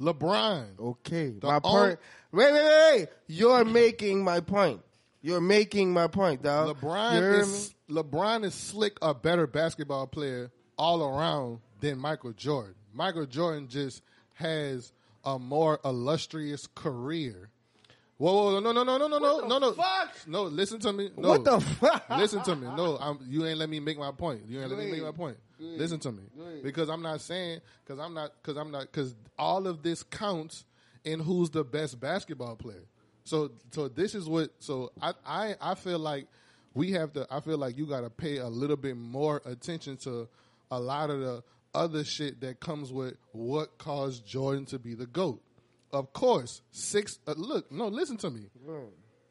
[0.00, 0.78] LeBron.
[0.78, 1.98] Okay, The my point.
[2.30, 3.08] Wait, wait, wait, wait.
[3.26, 4.80] You're making my point.
[5.26, 6.68] You're making my point, dog.
[6.68, 12.76] You LeBron is LeBron is slick a better basketball player all around than Michael Jordan.
[12.94, 14.02] Michael Jordan just
[14.34, 14.92] has
[15.24, 17.50] a more illustrious career.
[18.18, 20.16] Whoa, whoa, no, no, no, no, no, no, the no, no, fuck?
[20.28, 20.44] no.
[20.44, 21.10] Listen to me.
[21.16, 21.30] No.
[21.30, 22.08] What the fuck?
[22.10, 22.68] Listen to me.
[22.76, 24.42] No, I'm, you ain't let me make my point.
[24.46, 25.38] You ain't let me make my point.
[25.58, 25.80] Go ahead.
[25.80, 26.62] Listen to me, Go ahead.
[26.62, 30.64] because I'm not saying because I'm not because I'm not because all of this counts
[31.04, 32.84] in who's the best basketball player.
[33.26, 36.26] So so this is what so I I I feel like
[36.74, 39.96] we have to I feel like you got to pay a little bit more attention
[39.98, 40.28] to
[40.70, 45.06] a lot of the other shit that comes with what caused Jordan to be the
[45.06, 45.42] goat.
[45.92, 47.18] Of course, six.
[47.26, 48.46] Uh, look, no, listen to me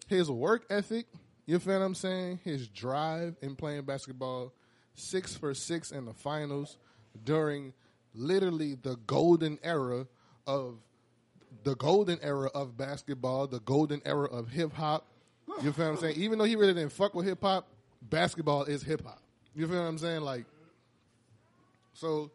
[0.07, 1.07] his work ethic,
[1.45, 2.39] you feel what I'm saying?
[2.43, 4.53] His drive in playing basketball,
[4.93, 6.77] six for six in the finals
[7.23, 7.73] during
[8.13, 10.07] literally the golden era
[10.47, 10.79] of
[11.65, 15.05] the golden era of basketball, the golden era of hip hop.
[15.61, 16.15] You feel what I'm saying?
[16.17, 17.67] Even though he really didn't fuck with hip hop,
[18.01, 19.19] basketball is hip hop.
[19.55, 20.21] You feel what I'm saying?
[20.21, 20.45] Like,
[21.93, 22.29] so,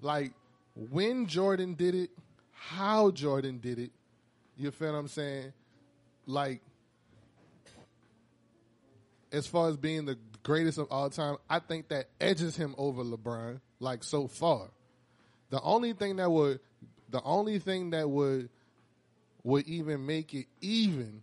[0.00, 0.32] like,
[0.90, 2.10] when Jordan did it,
[2.52, 3.90] how Jordan did it,
[4.56, 5.52] you feel what I'm saying?
[6.26, 6.60] Like,
[9.32, 13.02] as far as being the greatest of all time, I think that edges him over
[13.02, 14.68] LeBron, like so far.
[15.50, 16.60] The only thing that would,
[17.14, 18.50] the only thing that would,
[19.44, 21.22] would even make it even,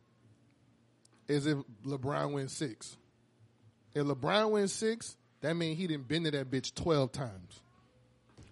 [1.28, 2.98] is if LeBron wins six.
[3.94, 7.60] If LeBron wins six, that means he didn't been to that bitch twelve times.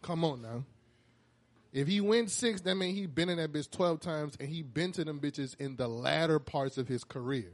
[0.01, 0.65] Come on now.
[1.71, 4.61] If he wins six, that means he been in that bitch twelve times, and he
[4.61, 7.51] been to them bitches in the latter parts of his career.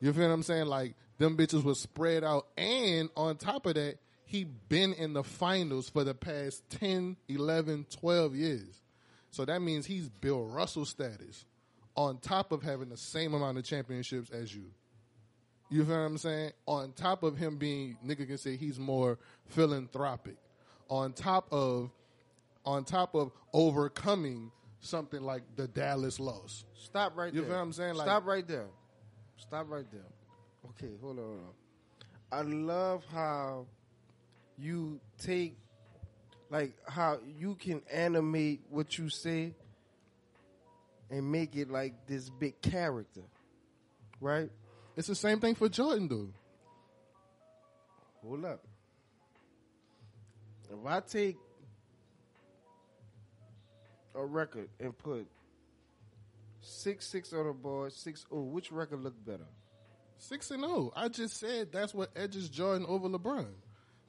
[0.00, 0.66] You feel what I'm saying?
[0.66, 2.46] Like them bitches was spread out.
[2.56, 3.98] And on top of that,
[4.30, 8.80] he been in the finals for the past 10, 11, 12 years.
[9.32, 11.44] So that means he's Bill Russell status
[11.96, 14.66] on top of having the same amount of championships as you.
[15.68, 16.52] You feel what I'm saying?
[16.66, 20.36] On top of him being, nigga can say he's more philanthropic.
[20.88, 21.90] On top of,
[22.64, 26.64] on top of overcoming something like the Dallas loss.
[26.74, 27.42] Stop right You there.
[27.42, 27.94] You feel what I'm saying?
[27.94, 28.68] Like- Stop right there.
[29.38, 30.06] Stop right there.
[30.70, 31.52] Okay, hold on, hold on.
[32.32, 33.66] I love how
[34.60, 35.56] you take,
[36.50, 39.54] like, how you can animate what you say
[41.10, 43.22] and make it like this big character,
[44.20, 44.50] right?
[44.96, 46.32] It's the same thing for Jordan, dude.
[48.22, 48.64] Hold up.
[50.70, 51.36] If I take
[54.14, 55.26] a record and put
[56.60, 59.46] six six on the board, six oh, which record look better?
[60.18, 60.92] Six and zero.
[60.94, 63.46] I just said that's what edges Jordan over LeBron.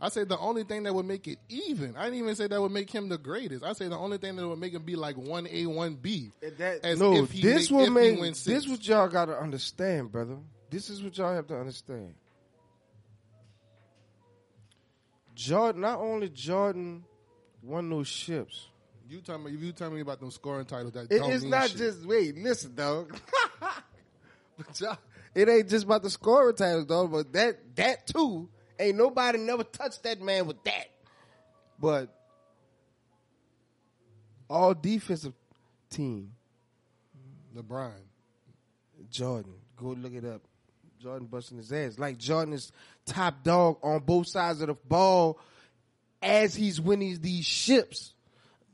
[0.03, 1.95] I say the only thing that would make it even.
[1.95, 3.63] I didn't even say that would make him the greatest.
[3.63, 6.31] I say the only thing that would make him be like one A, one B.
[6.57, 8.71] That, As no, if he this make- will if he make wins this six.
[8.71, 10.37] what y'all got to understand, brother.
[10.71, 12.15] This is what y'all have to understand.
[15.35, 17.03] Jordan, not only Jordan
[17.63, 18.67] won those ships.
[19.09, 19.53] You tell me.
[19.53, 21.77] If you tell me about them scoring titles, that it's not shit.
[21.77, 23.15] just wait, listen, dog.
[24.57, 24.97] But y'all-
[25.33, 27.11] it ain't just about the scoring titles, dog.
[27.11, 28.47] But that that too,
[28.81, 30.87] ain't nobody never touched that man with that.
[31.79, 32.09] But
[34.49, 35.33] all defensive
[35.89, 36.33] team,
[37.55, 37.91] LeBron.
[39.09, 40.41] Jordan, go look it up.
[41.01, 42.71] Jordan busting his ass like Jordan is
[43.05, 45.39] top dog on both sides of the ball
[46.21, 48.13] as he's winning these ships.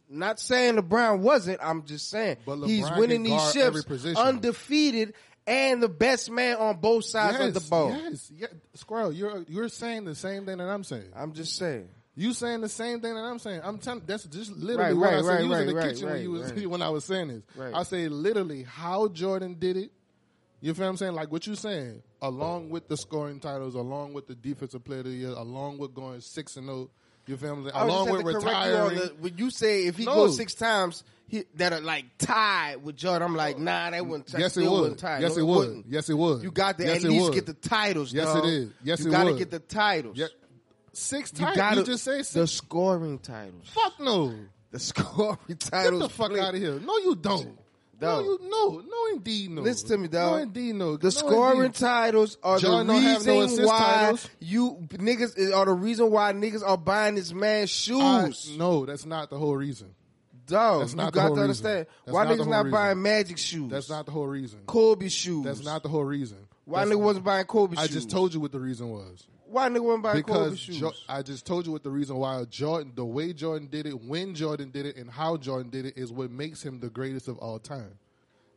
[0.10, 1.60] Not saying LeBron wasn't.
[1.62, 3.86] I'm just saying But he's winning these ships
[4.16, 5.14] undefeated
[5.48, 7.90] and the best man on both sides of the ball.
[7.90, 8.48] Yes, yeah.
[8.76, 11.10] Squirrel, you're you're saying the same thing that I'm saying.
[11.16, 11.88] I'm just saying.
[12.16, 13.62] You saying the same thing that I'm saying.
[13.64, 14.02] I'm telling.
[14.06, 15.28] That's just Right, literally what I said.
[15.28, 16.68] right, you was in the right, kitchen when you was right.
[16.70, 17.44] when I was saying this.
[17.56, 17.74] Right.
[17.74, 19.92] I say literally how Jordan did it.
[20.60, 21.14] You feel what I'm saying?
[21.14, 25.06] Like what you're saying, along with the scoring titles, along with the defensive player of
[25.06, 26.90] the year, along with going six and zero.
[27.28, 27.76] You feel what I'm saying?
[27.76, 28.96] I was Along with have to correct you retiring.
[29.00, 30.16] the- when you say if he No.
[30.16, 34.34] goes six times he, that are like tied with Jordan, I'm like, nah, that wouldn't.
[34.38, 34.72] Yes, it would.
[34.72, 35.20] wouldn't tie.
[35.20, 35.58] Yes, No, it would.
[35.58, 35.86] wouldn't.
[35.90, 36.42] Yes, it would.
[36.42, 37.34] You got to Yes, at least would.
[37.34, 38.14] get the titles.
[38.14, 38.46] Yes, dog.
[38.46, 38.70] it is.
[38.84, 39.38] Yes, you it gotta would.
[39.40, 40.18] get the titles.
[40.18, 40.28] Yeah,
[40.94, 41.58] six You titles.
[41.58, 43.68] got You just say the scoring titles.
[43.70, 44.34] Fuck no.
[44.72, 46.02] The scoring titles.
[46.02, 46.80] Get the fuck out of here.
[46.80, 47.58] No, you don't.
[48.00, 49.62] No, you no, no, indeed, no.
[49.64, 50.32] Listen to me, dog.
[50.32, 50.98] No, indeed, no.
[50.98, 51.74] The No, scoring indeed.
[51.76, 54.30] titles are Jordan the don't no reason why titles.
[54.40, 57.74] you niggas eh, are the reason why niggas are buying this man's I-
[58.30, 58.56] shoes.
[58.58, 59.96] no, that's not the whole reason.
[60.46, 62.72] Dog, That's you not the got to understand why not niggas not reason.
[62.72, 63.70] buying Magic shoes.
[63.70, 64.60] That's not the whole reason.
[64.66, 65.44] Kobe shoes.
[65.44, 66.38] That's not the whole reason.
[66.64, 67.84] why That's- nigga wasn't buying Kobe shoes?
[67.84, 69.28] I just told you what the reason was.
[69.50, 70.80] Why nigga buying Kobe Because shoes.
[70.80, 74.02] Jo- I just told you what the reason why Jordan, the way Jordan did it,
[74.04, 77.28] when Jordan did it, and how Jordan did it is what makes him the greatest
[77.28, 77.98] of all time.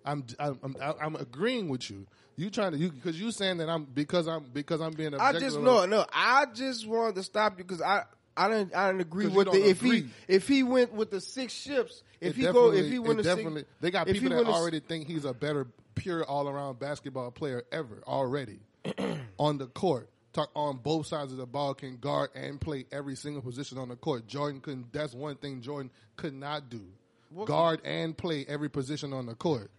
[0.04, 2.06] I'm I'm I'm, I'm agreeing with you.
[2.36, 5.32] You trying to you because you saying that I'm because I'm because I'm being I
[5.32, 6.06] just no no.
[6.12, 8.04] I just wanted to stop you because I.
[8.36, 8.74] I didn't.
[8.74, 12.02] I didn't agree with the if he if he went with the six ships.
[12.20, 15.08] If It he go if he went definitely six, they got people that already think
[15.08, 18.60] he's a better pure all around basketball player ever already
[19.38, 20.08] on the court.
[20.32, 23.88] Talk on both sides of the ball can guard and play every single position on
[23.88, 24.28] the court.
[24.28, 24.92] Jordan couldn't.
[24.92, 26.82] That's one thing Jordan could not do.
[27.44, 29.70] Guard and play every position on the court.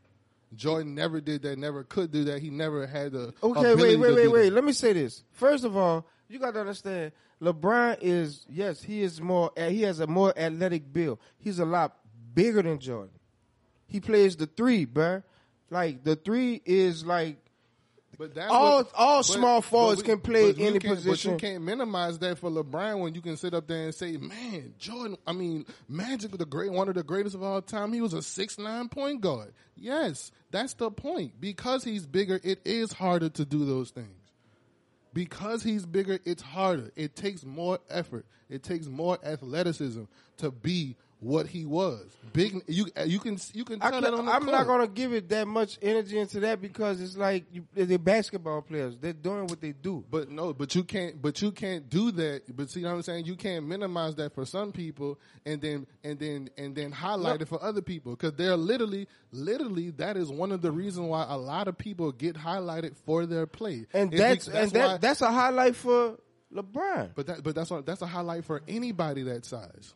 [0.56, 1.58] Jordan never did that.
[1.58, 2.42] Never could do that.
[2.42, 4.50] He never had the Okay, wait, wait, wait, wait.
[4.50, 4.56] that.
[4.56, 5.24] Let me say this.
[5.32, 7.14] First of all, you got to understand.
[7.42, 9.52] LeBron is yes, he is more.
[9.58, 11.20] He has a more athletic build.
[11.40, 11.96] He's a lot
[12.34, 13.12] bigger than Jordan.
[13.88, 15.24] He plays the three, bruh.
[15.70, 17.38] Like the three is like
[18.18, 21.32] But that's All- what- all small forwards can play but any position.
[21.34, 24.18] But you can't minimize that for LeBron when you can sit up there and say,
[24.18, 25.18] "Man, Jordan.
[25.26, 27.94] I mean, Magic, the great, one of the greatest of all time.
[27.94, 29.54] He was a six nine point guard.
[29.76, 31.40] Yes, that's the point.
[31.42, 34.18] Because he's bigger, it is harder to do those things.
[35.14, 36.92] Because he's bigger, it's harder.
[36.96, 38.26] It takes more effort.
[38.50, 40.04] It takes more athleticism
[40.38, 42.06] to be what he was.
[42.34, 42.64] Big.
[42.68, 45.14] You you can you can I tell can, that on the I'm not gonna give
[45.14, 48.98] it that much energy into that because it's like you, they're basketball players.
[49.00, 50.04] They're doing what they do.
[50.10, 51.22] But no, but you can't.
[51.22, 52.56] But you can't do that.
[52.56, 53.26] But see what I'm saying?
[53.26, 57.44] You can't minimize that for some people, and then and then and then highlight No.
[57.44, 61.26] it for other people because they're literally, literally that is one of the reasons why
[61.30, 63.86] a lot of people get highlighted for their play.
[63.94, 66.18] And that's, because- and that why- that's a highlight for
[66.54, 67.12] LeBron.
[67.16, 69.94] But that but that's what, that's a highlight for anybody that size.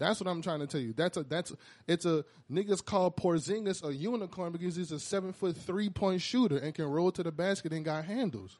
[0.00, 0.94] That's what I'm trying to tell you.
[0.94, 1.52] That's a that's
[1.86, 6.56] it's a niggas call Porzingis a unicorn because he's a seven foot three point shooter
[6.56, 8.58] and can roll to the basket and got handles.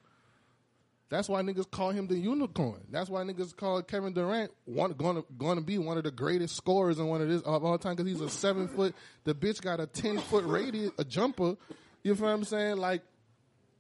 [1.09, 2.83] That's why niggas call him the unicorn.
[2.91, 6.99] That's why niggas call Kevin Durant one going to be one of the greatest scorers
[6.99, 8.95] in one of this of all time because he's a seven foot.
[9.25, 11.57] The bitch got a ten foot radius, a jumper.
[12.03, 12.77] You feel what I'm saying?
[12.77, 13.01] Like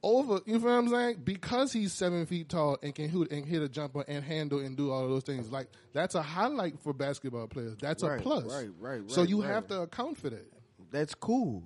[0.03, 0.41] over.
[0.47, 1.21] You know what I'm saying?
[1.25, 4.77] Because he's seven feet tall and can hit and hit a jumper and handle and
[4.77, 5.51] do all of those things.
[5.51, 7.77] Like that's a highlight for basketball players.
[7.81, 8.45] That's Right, a plus.
[8.45, 9.11] right, right, right.
[9.11, 9.51] So you right.
[9.53, 10.47] have to account for that.
[10.91, 11.63] That's cool.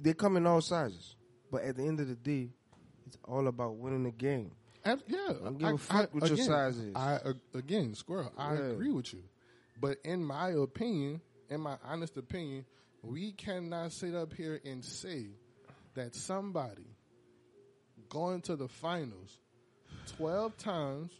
[0.00, 1.16] They come in all sizes,
[1.50, 2.50] but at the end of the day,
[3.06, 4.50] it's all about winning the game.
[4.84, 6.94] Ab- yeah, don't give a fuck what your size is.
[6.94, 8.32] I uh, again, squirrel.
[8.36, 8.60] I Yeah.
[8.66, 9.22] agree with you,
[9.80, 12.66] but in my opinion, in my honest opinion,
[13.02, 15.28] we cannot sit up here and say
[15.94, 16.84] that somebody
[18.14, 19.38] going to the finals
[20.16, 21.12] twelve times.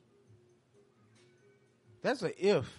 [2.03, 2.71] That's a if.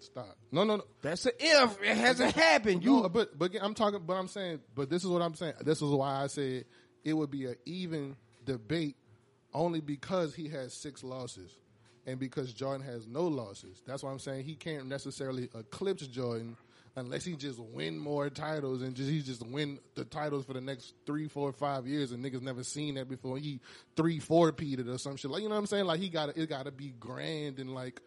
[0.00, 0.36] Stop.
[0.50, 0.84] No, no, no.
[1.02, 1.80] That's a if.
[1.82, 2.82] It hasn't happened.
[2.82, 4.00] You No, but but I'm talking.
[4.04, 4.60] But I'm saying.
[4.74, 5.54] But this is what I'm saying.
[5.60, 6.64] This is why I said
[7.04, 8.96] it would be an even debate,
[9.52, 11.58] only because he has six losses,
[12.06, 13.82] and because Jordan has no losses.
[13.86, 16.56] That's why I'm saying he can't necessarily eclipse Jordan
[16.96, 20.60] unless he just win more titles and just he just win the titles for the
[20.60, 23.38] next three, four, five years, and niggas never seen that before.
[23.38, 23.60] He
[23.96, 25.30] three, four peated or some shit.
[25.30, 25.86] Like you know what I'm saying?
[25.86, 26.48] Like he got it.
[26.48, 28.00] Got to be grand and like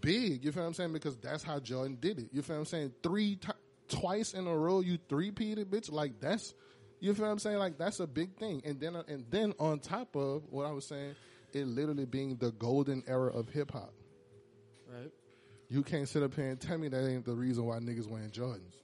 [0.00, 0.44] big.
[0.44, 0.92] You feel what I'm saying?
[0.92, 2.28] Because that's how Jordan did it.
[2.32, 2.92] You feel what I'm saying?
[3.02, 3.52] Three ti
[3.88, 5.90] twice in a row, you three peated, bitch.
[5.90, 6.54] Like that's
[7.00, 7.58] you feel what I'm saying?
[7.58, 8.62] Like that's a big thing.
[8.64, 11.14] And then and then on top of what I was saying,
[11.52, 13.92] it literally being the golden era of hip hop.
[14.92, 15.10] right.
[15.68, 18.30] You can't sit up here and tell me that ain't the reason why niggas wearing
[18.30, 18.74] Jordans.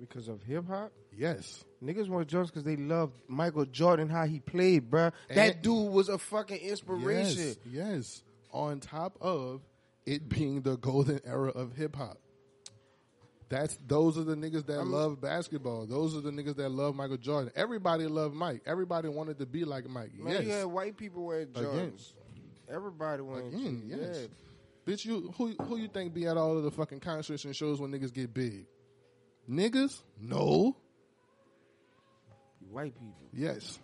[0.00, 0.90] because of hip hop.
[1.16, 1.64] Yes.
[1.82, 5.12] Niggas want Jordans because they love Michael Jordan how he played, bruh.
[5.28, 7.38] And- that dude was a fucking inspiration.
[7.38, 7.56] Yes.
[7.70, 8.22] Yes.
[8.50, 9.60] On top of
[10.04, 12.18] it being the golden era of hip hop.
[13.48, 15.86] That's those are the niggas that love basketball.
[15.86, 17.52] Those are the niggas that love Michael Jordan.
[17.54, 18.62] Everybody loved Mike.
[18.66, 20.14] Everybody wanted to be like Mike.
[20.18, 20.44] Man, yes.
[20.44, 21.74] you had white people wearing Jordans.
[21.74, 21.92] Again.
[22.70, 24.00] Everybody wearing Again, shit.
[24.00, 24.18] yes.
[24.20, 24.26] Yeah.
[24.86, 27.80] Bitch, you who who you think be at all of the fucking concerts and shows
[27.80, 28.66] when niggas get big?
[29.48, 30.00] Niggas?
[30.20, 30.76] No.
[32.70, 33.28] White people.
[33.32, 33.78] Yes.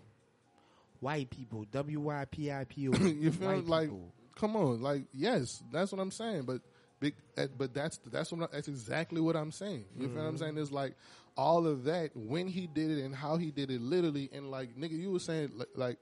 [1.01, 1.65] White people.
[1.71, 2.93] W Y P I P O.
[2.95, 4.13] you feel White like people.
[4.37, 6.43] come on, like yes, that's what I'm saying.
[6.43, 6.63] But
[7.01, 9.85] big, eh, but that's that's what that's exactly what I'm saying.
[9.97, 10.59] You feel what I'm saying?
[10.59, 10.95] It's like
[11.37, 14.29] all of that when he did it and how he did it, literally.
[14.33, 15.99] And like nigga, you were saying like, like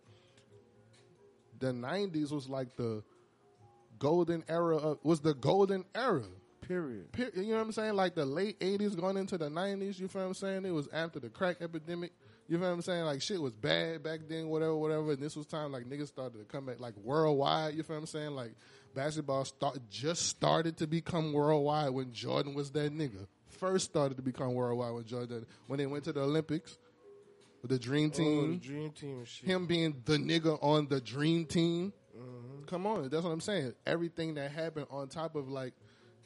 [1.58, 3.02] the '90s was like the
[3.98, 6.22] golden era of was the golden era.
[6.62, 7.12] Period.
[7.12, 7.94] Per- You know what I'm saying?
[7.94, 9.98] Like the late '80s going into the '90s.
[10.00, 10.64] You feel what I'm saying?
[10.64, 12.12] It was after the crack epidemic.
[12.48, 13.04] You feel what I'm saying?
[13.04, 15.12] Like shit was bad back then, whatever, whatever.
[15.12, 17.74] And this was time like niggas started to come back like worldwide.
[17.74, 18.30] You feel what I'm saying?
[18.30, 18.54] Like
[18.94, 23.26] basketball start just started to become worldwide when Jordan was that nigga.
[23.48, 26.76] First started to become worldwide when Jordan when they went to the Olympics
[27.62, 29.48] with the Dream Oh, Team the dream team shit.
[29.48, 31.92] him being the nigga on the dream team.
[32.66, 33.74] Come on, that's what I'm saying.
[33.86, 35.74] Everything that happened on top of like,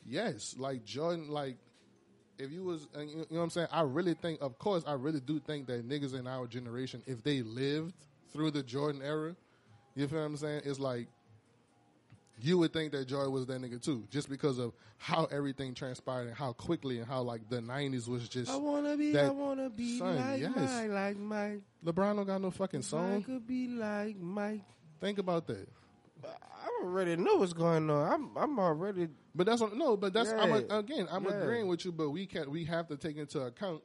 [0.07, 1.57] yes, like Jordan, like
[2.39, 3.69] if you was, and you know what I'm saying.
[3.71, 7.23] I really think, of course, I really do think that niggas in our generation, if
[7.23, 7.95] they lived
[8.33, 9.37] through the Jordan era,
[9.95, 10.63] you feel what I'm saying?
[10.65, 11.09] It's like
[12.43, 16.29] you would think that Jordan was that nigga too, just because of how everything transpired
[16.29, 18.51] and how quickly and how like the '90s was just.
[18.51, 20.53] I wanna be, I wanna be son, like yes.
[20.57, 21.61] Mike, like Mike.
[21.85, 23.17] LeBron don't got no fucking song.
[23.17, 24.63] I could be like Mike.
[25.01, 25.69] Think about that.
[26.25, 28.13] I already know what's going on.
[28.13, 29.09] I'm, I'm already.
[29.35, 29.97] But that's what, no.
[29.97, 30.79] But that's I'm Yeah.
[30.79, 31.07] again.
[31.11, 31.43] I'm Yeah.
[31.43, 31.93] agreeing with you.
[31.93, 33.83] But we can we have to take into account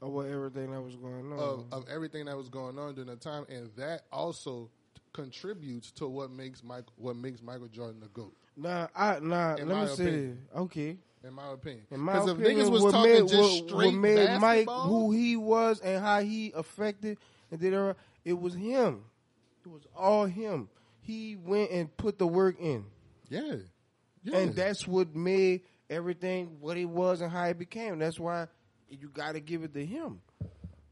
[0.00, 1.38] Of what everything that was going on.
[1.38, 4.70] of, of everything that was going on during the time, and that also
[5.12, 9.56] contributes to what makes Mike what makes Michael Jordan the goat, nah, I nah.
[9.56, 10.36] In let me say this.
[10.56, 10.96] Okay.
[11.22, 11.84] in my opinion.
[11.90, 15.36] In my if niggas was talking made, just what, straight what made Mike who he
[15.36, 17.18] was and how he affected
[17.50, 19.04] and did it, it was him.
[19.64, 20.68] It was all him.
[21.00, 22.84] He went and put the work in,
[23.28, 23.54] yeah,
[24.22, 27.98] yeah, and that's what made everything what it was and how it became.
[27.98, 28.46] That's why
[28.88, 30.20] you got to give it to him.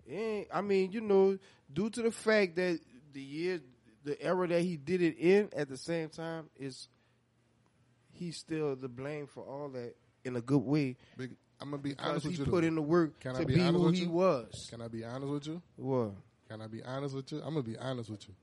[0.08, 1.38] Ain't- I mean, you know,
[1.72, 2.80] due to the fact that
[3.12, 3.60] the year,
[4.04, 6.88] the era that he did it in, at the same time, is
[8.12, 9.94] he's still the blame for all that
[10.24, 12.44] in a good way Big, I'm gonna be honest with you.
[12.44, 12.68] He put though.
[12.68, 14.10] in the work Can I to be be, honest who he you?
[14.10, 14.66] was.
[14.70, 15.62] Can I be honest with you?
[15.76, 16.10] What?
[16.48, 17.38] Can I be honest with you?
[17.38, 18.34] I'm gonna be honest with you.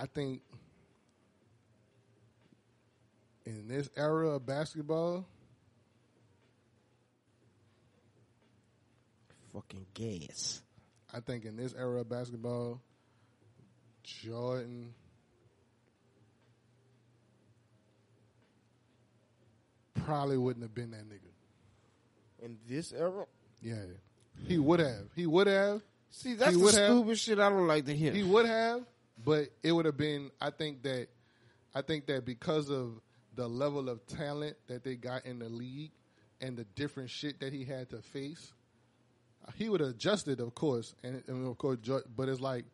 [0.00, 0.42] I think
[3.44, 5.26] in this era of basketball,
[9.52, 10.62] fucking gas.
[11.12, 12.80] I think in this era of basketball,
[14.04, 14.94] Jordan
[20.04, 22.44] probably wouldn't have been that nigga.
[22.44, 23.24] In this era?
[23.60, 23.74] Yeah.
[24.46, 25.06] He would have.
[25.16, 25.82] He would have.
[26.10, 27.18] See, that's the stupid have.
[27.18, 28.12] shit I don't like to hear.
[28.12, 28.82] He would have,
[29.28, 30.30] but it would have been.
[30.40, 31.08] I think that.
[31.74, 32.98] I think that because of
[33.34, 35.92] the level of talent that they got in the league
[36.40, 38.54] and the different shit that he had to face,
[39.54, 41.78] he would have adjusted, of course, and, and of course,
[42.16, 42.64] but it's like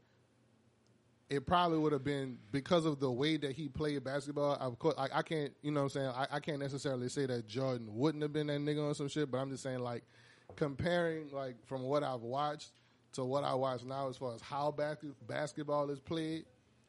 [1.28, 4.52] it probably would have been because of the way that he played basketball.
[4.54, 7.48] Of course, I, can't, you know, what I'm saying I, I can't necessarily say that
[7.48, 10.04] Jordan wouldn't have been that nigga on some shit, but I'm just saying like
[10.54, 12.70] comparing like from what I've watched
[13.14, 16.44] to what I watch now as far as how bas- basketball is played,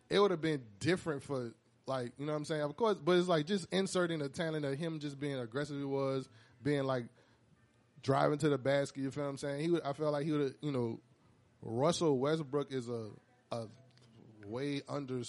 [0.10, 1.54] it would have been different for
[1.88, 2.62] like you know what I'm saying.
[2.62, 5.78] Of course, but it's like just inserting the talent of him just being aggressive.
[5.78, 6.28] He was
[6.64, 7.06] being like
[8.02, 9.02] driving to the basket.
[9.02, 9.62] You feel what I'm saying?
[9.62, 9.84] He would.
[9.84, 10.56] I felt like he would.
[10.62, 11.00] You know,
[11.62, 13.10] Russell Westbrook is a
[13.52, 13.68] a
[14.48, 15.22] way under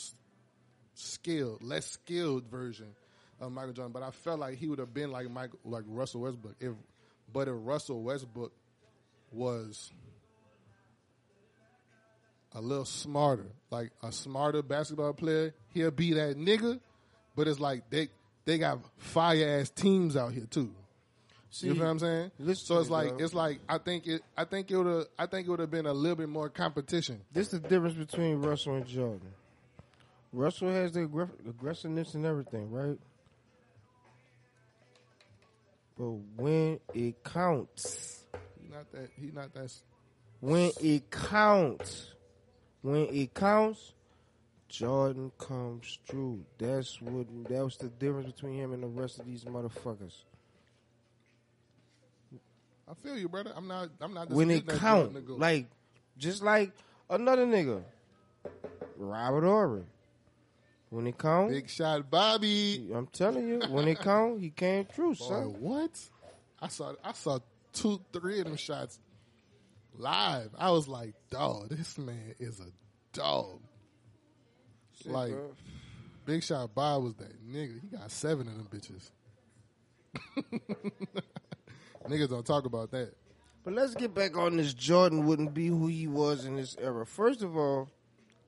[0.94, 2.94] skilled, less skilled version
[3.40, 3.92] of Michael Jordan.
[3.92, 6.56] But I felt like he would have been like Michael, like Russell Westbrook.
[6.60, 6.72] If
[7.32, 8.52] but if Russell Westbrook
[9.30, 9.90] was
[12.56, 16.80] a little smarter, like a smarter basketball player, he'll be that nigga.
[17.36, 18.08] But it's like they
[18.46, 20.74] they got fire ass teams out here too.
[21.50, 22.30] See, you feel what I'm saying?
[22.54, 25.46] So it's like it's like I think it I think it would have I think
[25.46, 27.20] it would have been a little bit more competition.
[27.32, 29.32] This is the difference between Russell and Jordan.
[30.32, 32.98] Russell has the aggr- aggressiveness and everything, right?
[35.98, 38.24] But when it counts,
[38.60, 39.72] He not that he not that
[40.40, 42.12] when it counts,
[42.86, 43.94] when it counts,
[44.68, 46.44] Jordan comes through.
[46.56, 50.14] That's what that was the difference between him and the rest of these motherfuckers.
[52.88, 53.52] I feel you, brother.
[53.56, 55.40] I'm not I'm not when it count, Jordan the GOAT.
[55.40, 55.66] like
[56.16, 56.70] just like
[57.10, 57.82] another nigga,
[58.96, 59.82] Robert Horry.
[60.90, 62.88] When it count, big shot Bobby.
[62.94, 65.56] I'm telling you, when it count, he came through, Boy, son.
[65.58, 65.90] what?
[66.62, 67.40] I saw I saw
[67.72, 69.00] two, three of them shots
[69.98, 70.50] live.
[70.58, 72.70] I was like, dog, this man is a
[73.12, 73.60] dog.
[75.02, 75.52] Shit, like bro.
[76.24, 77.80] Big Shot Bob was that nigga.
[77.80, 79.10] He got seven of them bitches.
[82.08, 83.12] Niggas don't talk about that.
[83.64, 84.72] But let's get back on this.
[84.74, 87.04] Jordan wouldn't be who he was in this era.
[87.04, 87.88] First of all,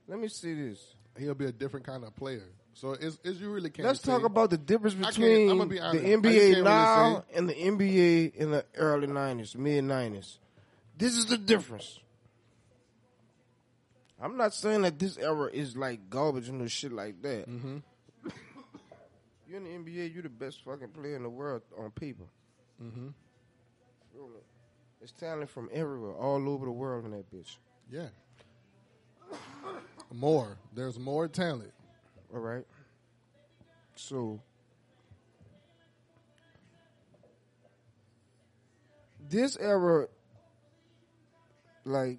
[0.06, 0.94] let me see this.
[1.18, 2.48] He'll be a different kind of player.
[2.74, 3.88] So it's, it's you really can't.
[3.88, 6.04] Let's say- talk about the difference between be the honest.
[6.04, 10.38] I just NBA now really and the NBA in the early '90s, mid '90s.
[10.98, 12.00] This is the difference.
[14.20, 17.48] I'm not saying that this era is like garbage and no shit like that.
[17.48, 17.78] Mm-hmm.
[19.46, 22.24] You're in the NBA, you're the best fucking player in the world on paper.
[22.82, 23.08] Mm-hmm.
[25.00, 27.56] It's talent from everywhere, all over the world in that bitch.
[27.90, 28.08] Yeah.
[30.12, 30.58] More.
[30.74, 31.72] There's more talent.
[32.34, 32.64] All right.
[33.94, 34.40] So
[39.30, 40.08] this era,
[41.88, 42.18] like,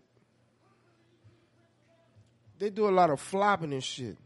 [2.59, 4.17] they do a lot of flopping and shit.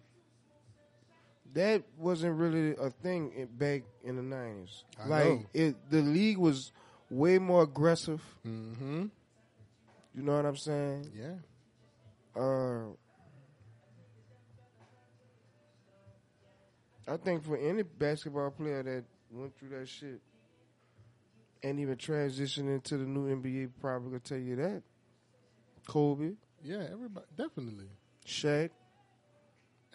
[1.54, 4.84] That wasn't really a thing in, back in the nineties.
[5.06, 6.72] Like it, the league was
[7.12, 8.22] way more aggressive.
[8.46, 9.06] Mm-hmm.
[10.16, 11.12] You know what I'm saying?
[11.16, 12.42] Yeah.
[12.42, 12.86] Uh,
[17.08, 20.22] I think for any basketball player that went through that shit
[21.62, 24.82] and even transitioned into the new NBA, probably could tell you that.
[25.88, 26.34] Kobe,
[26.64, 27.88] Yeah, everybody definitely.
[28.26, 28.70] Shaq,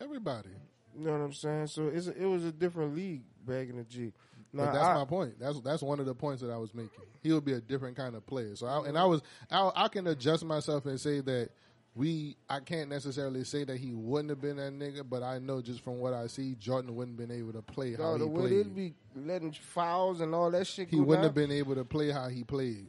[0.01, 0.51] Everybody.
[0.97, 1.67] you know what I'm saying?
[1.69, 4.13] So it's a, it was a different league back in the G.
[4.53, 5.39] Now, but that's I- my point.
[5.41, 6.91] That's that's one of the points that I was making.
[7.23, 8.55] He would be a different kind of player.
[8.57, 11.51] So I, and I was I, I can adjust myself and say that
[11.95, 15.61] we I can't necessarily say that he wouldn't have been that nigga, but I know
[15.61, 18.27] just from what I see, Jordan wouldn't have been able to play how he the
[18.29, 18.53] way played.
[18.53, 21.85] they'd be letting fouls and all that shit he wouldn't down, have been able to
[21.85, 22.87] play how he played.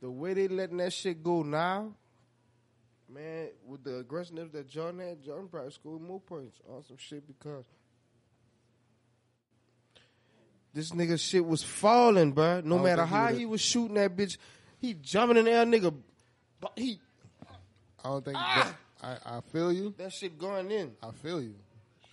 [0.00, 1.92] the way they letting that shit go now,
[3.08, 7.26] man, with the aggressiveness that John had, John probably scored more points on some shit
[7.26, 7.64] because
[10.74, 12.60] this nigga shit was falling, bro.
[12.64, 14.36] No matter think he how he was shooting that bitch,
[14.78, 15.94] he jumping in the air, nigga.
[16.60, 16.98] But he
[18.04, 18.74] I don't think Ah!
[19.02, 19.94] that, I, I feel you.
[19.98, 20.92] that shit going in.
[21.02, 21.54] I feel you.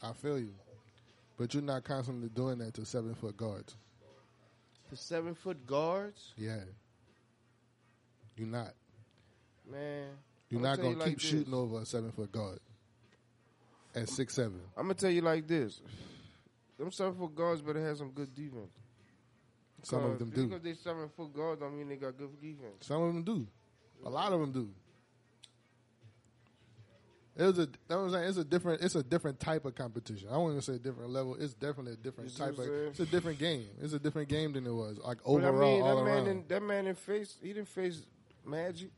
[0.02, 0.54] I feel you.
[1.38, 3.76] But you're not constantly doing that to seven foot guards.
[4.90, 6.60] The seven foot guards, Yeah.
[8.38, 8.74] You're not.
[9.70, 10.10] man.
[10.50, 11.30] You're not gonna you keep this.
[11.30, 12.60] shooting over a seven foot guard
[13.96, 14.60] at six seven.
[14.78, 15.82] I'm gonna tell you like this:
[16.78, 18.72] them seven foot guards better have some good defense.
[19.84, 20.48] Some of them do.
[20.48, 22.74] Because they seven foot guards, don't mean they got good defense.
[22.82, 23.48] Some of them do.
[24.04, 24.70] A lot of them do.
[27.38, 27.68] It was a.
[27.88, 28.30] That was saying.
[28.30, 28.82] It's a different.
[28.82, 30.30] It's a different type of competition.
[30.32, 31.36] I even say a different level.
[31.38, 32.66] It's definitely a different You type of.
[32.68, 33.66] It's a different game.
[33.82, 36.26] It's a different game than it was like overall I mean, all that man, around.
[36.26, 37.38] didn't, that man didn't face.
[37.42, 38.04] He didn't face
[38.46, 38.90] Magic.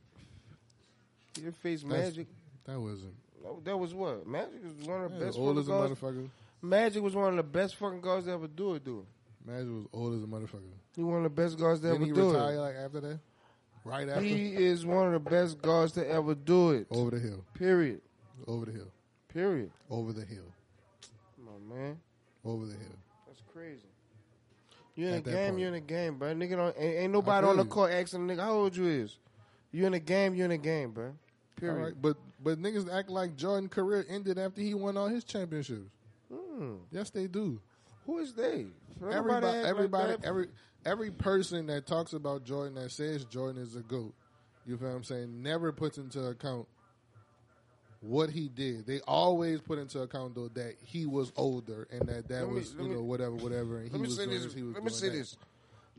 [1.40, 2.26] Didn't face That's- Magic.
[2.64, 3.14] that wasn't.
[3.42, 5.38] No, that was what Magic was one of the Yeah, best.
[5.38, 5.92] old as a guards.
[6.00, 6.28] motherfucker.
[6.60, 8.84] Magic was one of the best fucking guards to ever do it.
[8.84, 9.48] Do it.
[9.48, 10.72] Magic was old as a motherfucker.
[10.96, 12.58] He one of the best guards to Didn't ever he do retire it.
[12.58, 13.20] like after that?
[13.84, 14.20] Right after.
[14.22, 16.88] He is one of the best guards to ever do it.
[16.90, 17.44] over the hill.
[17.54, 18.00] Period.
[18.46, 18.90] Over the hill.
[19.28, 19.70] Period.
[19.88, 20.44] Over the hill.
[21.36, 22.00] Come on, man.
[22.44, 22.98] Over the hill.
[23.26, 23.86] That's crazy.
[24.96, 25.60] You in At a game, point.
[25.60, 26.34] you in a game, bro.
[26.34, 27.68] Nigga don't ain't, ain't nobody on the you.
[27.68, 29.16] court asking nigga how old you is.
[29.70, 31.14] You in a game, you in a game, bro.
[31.60, 31.82] Period.
[31.84, 35.90] Right, but but niggas act like Jordan' career ended after he won all his championships.
[36.32, 36.74] Hmm.
[36.90, 37.60] Yes, they do.
[38.06, 38.66] Who is they?
[39.00, 40.48] Nobody Everybody, act like everybody, every
[40.84, 44.14] every person that talks about Jordan that says Jordan is a goat,
[44.66, 46.66] you feel what I'm saying, never puts into account
[48.00, 48.86] what he did.
[48.86, 52.72] They always put into account though that he was older and that that me- was
[52.74, 53.78] you me- know whatever whatever.
[53.78, 54.54] And he Let me was say doing this.
[54.54, 55.14] He was Let me say that.
[55.16, 55.36] this.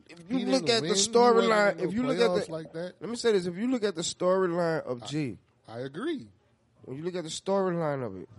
[0.10, 0.90] If He you look at win.
[0.90, 3.46] the storyline, if you look at the, like that, let me say this.
[3.46, 5.38] If you look at the storyline of G,
[5.70, 6.28] I agree.
[6.84, 8.30] when you look at the storyline of it,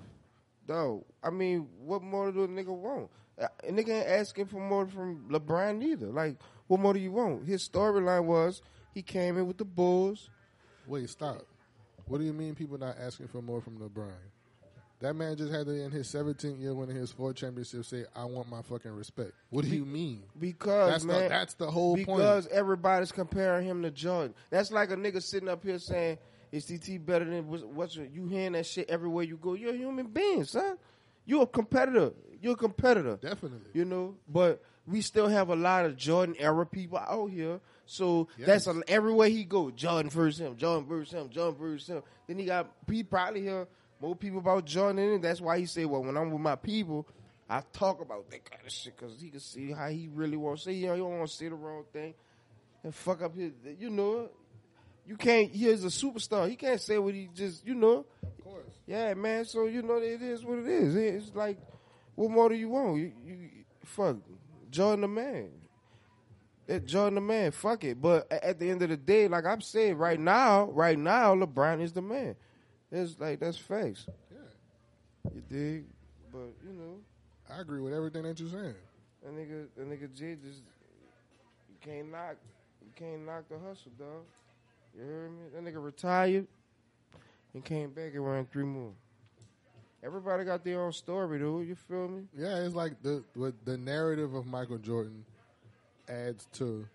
[0.67, 3.11] though, I mean, what more do a nigga want?
[3.39, 6.07] A nigga ain't asking for more from LeBron neither.
[6.07, 6.37] Like,
[6.67, 7.47] what more do you want?
[7.47, 8.61] His storyline was
[8.93, 10.29] he came in with the Bulls.
[10.87, 11.43] Wait, stop.
[12.07, 14.11] What do you mean people not asking for more from LeBron?
[15.01, 18.25] That man just had to, in his 17th year winning his four championships, say, I
[18.27, 19.33] want my fucking respect.
[19.49, 20.25] What do you mean?
[20.39, 22.19] Because That's, man, the, that's the whole because point.
[22.19, 24.35] Because everybody's comparing him to Jordan.
[24.51, 26.19] That's like a nigga sitting up here saying,
[26.53, 29.55] "Is TT better than what's, you hearing that shit everywhere you go?
[29.55, 30.77] You're a human being, son.
[31.27, 32.13] You're a competitor.
[32.41, 33.19] You're a competitor.
[33.21, 33.71] Definitely.
[33.75, 37.61] You know, but we still have a lot of Jordan era people out here.
[37.87, 38.47] So Yes.
[38.47, 39.71] that's a, everywhere he go.
[39.71, 40.57] Jordan versus him.
[40.57, 41.29] Jordan versus him.
[41.29, 42.03] Jordan versus him.
[42.27, 43.69] Then he got he probably hear
[44.01, 45.23] more people about Jordan in it.
[45.23, 47.07] That's why he say, "Well, when I'm with my people,
[47.49, 50.63] I talk about that kind of shit because he can see how he really wants
[50.65, 50.77] to say.
[50.77, 52.15] You know, he don't want to say the wrong thing
[52.83, 53.53] and fuck up his.
[53.79, 54.31] You know,
[55.11, 55.51] you can't.
[55.51, 56.49] He is a superstar.
[56.49, 57.67] He can't say what he just.
[57.67, 58.73] You know, Of course.
[58.87, 59.45] yeah, man.
[59.45, 60.95] So you know, it is what it is.
[60.95, 61.59] It's like,
[62.15, 62.97] what more do you want?
[62.97, 63.49] You, you
[63.85, 64.19] fuck
[64.71, 65.51] Jordan the man.
[66.69, 67.51] That Jordan the man.
[67.51, 68.01] Fuck it.
[68.01, 71.83] But at the end of the day, like I'm saying, right now, right now, LeBron
[71.83, 72.37] is the man.
[72.93, 74.07] It's like that's facts.
[74.31, 75.33] Yeah.
[75.35, 75.85] You dig?
[76.31, 76.99] But you know,
[77.53, 78.75] I agree with everything that you're saying.
[79.25, 80.61] that nigga, that nigga J just
[81.69, 82.37] you can't knock,
[82.81, 84.23] you can't knock the hustle, dog.
[84.97, 85.39] You heard me?
[85.55, 86.47] That nigga retired
[87.55, 88.93] and came back and ran three more.
[90.03, 91.69] Everybody got their own story, dude.
[91.69, 92.23] You feel me?
[92.37, 93.23] Yeah, it's like the
[93.65, 95.25] the narrative of Michael Jordan
[96.09, 96.87] adds to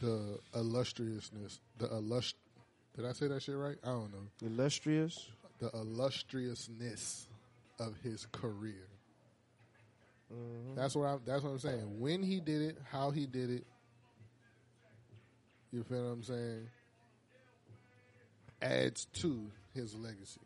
[0.00, 2.36] the illustriousness, the illust.
[2.96, 3.76] Did I say that shit right?
[3.84, 4.46] I don't know.
[4.46, 5.28] Illustrious.
[5.58, 7.28] The illustriousness
[7.78, 8.88] of his career.
[10.32, 10.74] Mm-hmm.
[10.74, 11.20] That's what I'm.
[11.24, 12.00] That's what I'm saying.
[12.00, 13.66] When he did it, how he did it.
[15.72, 16.68] You feel what I'm saying?
[18.60, 20.40] Adds to his legacy.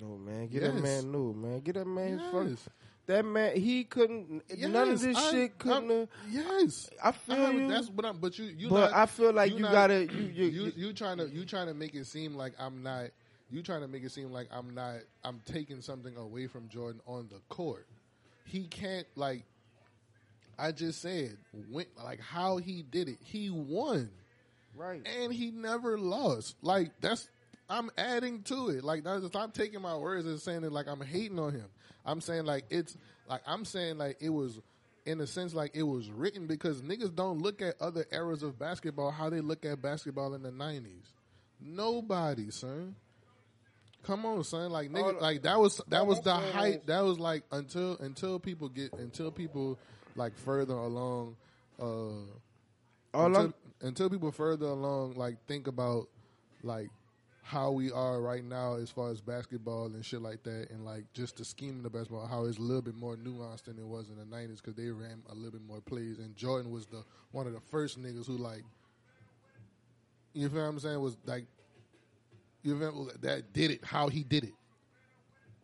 [0.00, 1.60] No man, get that man new man.
[1.60, 2.20] Get that man.
[2.30, 2.72] fuck-
[3.06, 4.42] That man, he couldn't.
[4.58, 6.10] none of this I- shit couldn't.
[6.30, 7.68] Yes, I feel haven't- you.
[7.68, 8.18] That's what I'm.
[8.18, 8.68] But you, you.
[8.68, 11.28] But not, I feel like you not- gotta- you- you- you, you- you trying to,
[11.28, 13.06] you trying to make it seem like I'm not.
[13.50, 14.96] You trying to make it seem like I'm not.
[15.24, 17.86] I'm taking something away from Jordan on the court.
[18.44, 19.44] He can't like.
[20.58, 21.36] I just said,
[21.70, 23.18] when, like how he did it.
[23.20, 24.10] He won,
[24.76, 25.06] right.
[25.20, 26.56] and he never lost.
[26.62, 27.28] Like that's.
[27.70, 28.82] I'm adding to it.
[28.82, 31.66] Like that's, I'm taking my words and saying it like I'm hating on him.
[32.04, 32.96] I'm saying like it's
[33.28, 34.58] like I'm saying like it was
[35.04, 38.58] in a sense like it was written because niggas don't look at other eras of
[38.58, 41.12] basketball how they look at basketball in the nineties.
[41.60, 42.94] Nobody, son.
[44.04, 44.70] Come on, son.
[44.70, 46.86] Like nigga, like that was that was the height.
[46.86, 49.78] That was like until until people get until people
[50.18, 51.36] like further along.
[51.80, 52.10] uh
[53.14, 56.08] until, I'm, until people further along like think about
[56.62, 56.90] like
[57.42, 61.04] how we are right now as far as basketball and shit like that and like
[61.14, 63.86] just the scheme of the basketball how it's a little bit more nuanced than it
[63.86, 66.84] was in the 90s because they ran a little bit more plays and jordan was
[66.86, 68.62] the one of the first niggas who like
[70.34, 71.46] you feel what i'm saying was like
[72.62, 74.54] you feel that did it how he did it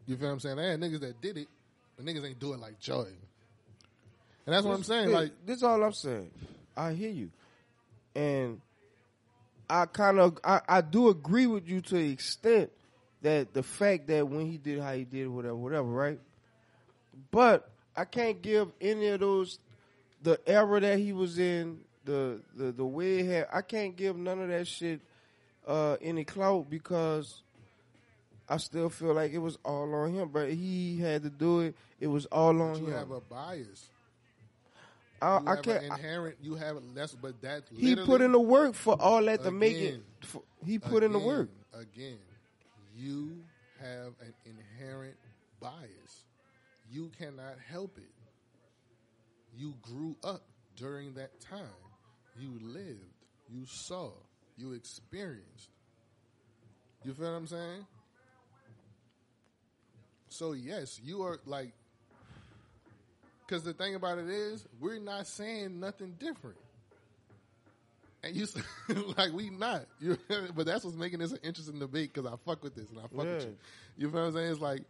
[0.06, 1.48] you feel what i'm saying they had niggas that did it
[1.96, 3.16] but niggas ain't do it like jordan
[4.46, 6.30] and that's what i'm saying This- like this is all I'm saying.
[6.76, 7.30] I hear you,
[8.16, 8.60] and
[9.70, 12.70] I kind of I, I do agree with you to the extent
[13.22, 16.18] that the fact that when he did how he did whatever whatever right,
[17.30, 19.58] but I can't give any of those
[20.22, 24.16] the era that he was in the the the way he had I can't give
[24.16, 25.00] none of that shit
[25.66, 27.40] uh, any clout because
[28.48, 30.28] I still feel like it was all on him.
[30.28, 31.76] But he had to do it.
[32.00, 32.92] It was all on you him.
[32.98, 33.86] have a bias.
[35.24, 35.84] I, I can't.
[35.84, 36.36] inherent.
[36.42, 39.76] you have less, but that's he put in the work for all that to make
[39.76, 40.02] it.
[40.20, 41.48] For, he put in the work.
[41.72, 42.18] Again,
[42.94, 43.42] you
[43.80, 45.16] have an inherent
[45.60, 46.24] bias.
[46.90, 48.10] You cannot help it.
[49.56, 50.42] You grew up
[50.76, 51.60] during that time.
[52.38, 53.00] You lived.
[53.48, 54.10] You saw.
[54.56, 55.70] You experienced.
[57.04, 57.86] You feel what I'm saying?
[60.28, 61.72] So yes, you are like.
[63.46, 66.56] Because the thing about it is, we're not saying nothing different.
[68.22, 68.46] And you,
[69.18, 69.82] like, we not.
[70.00, 70.16] You,
[70.54, 73.02] but that's what's making this an interesting debate because I fuck with this and I
[73.02, 73.56] fuck with you.
[73.98, 74.50] You feel what I'm saying?
[74.50, 74.82] It's like,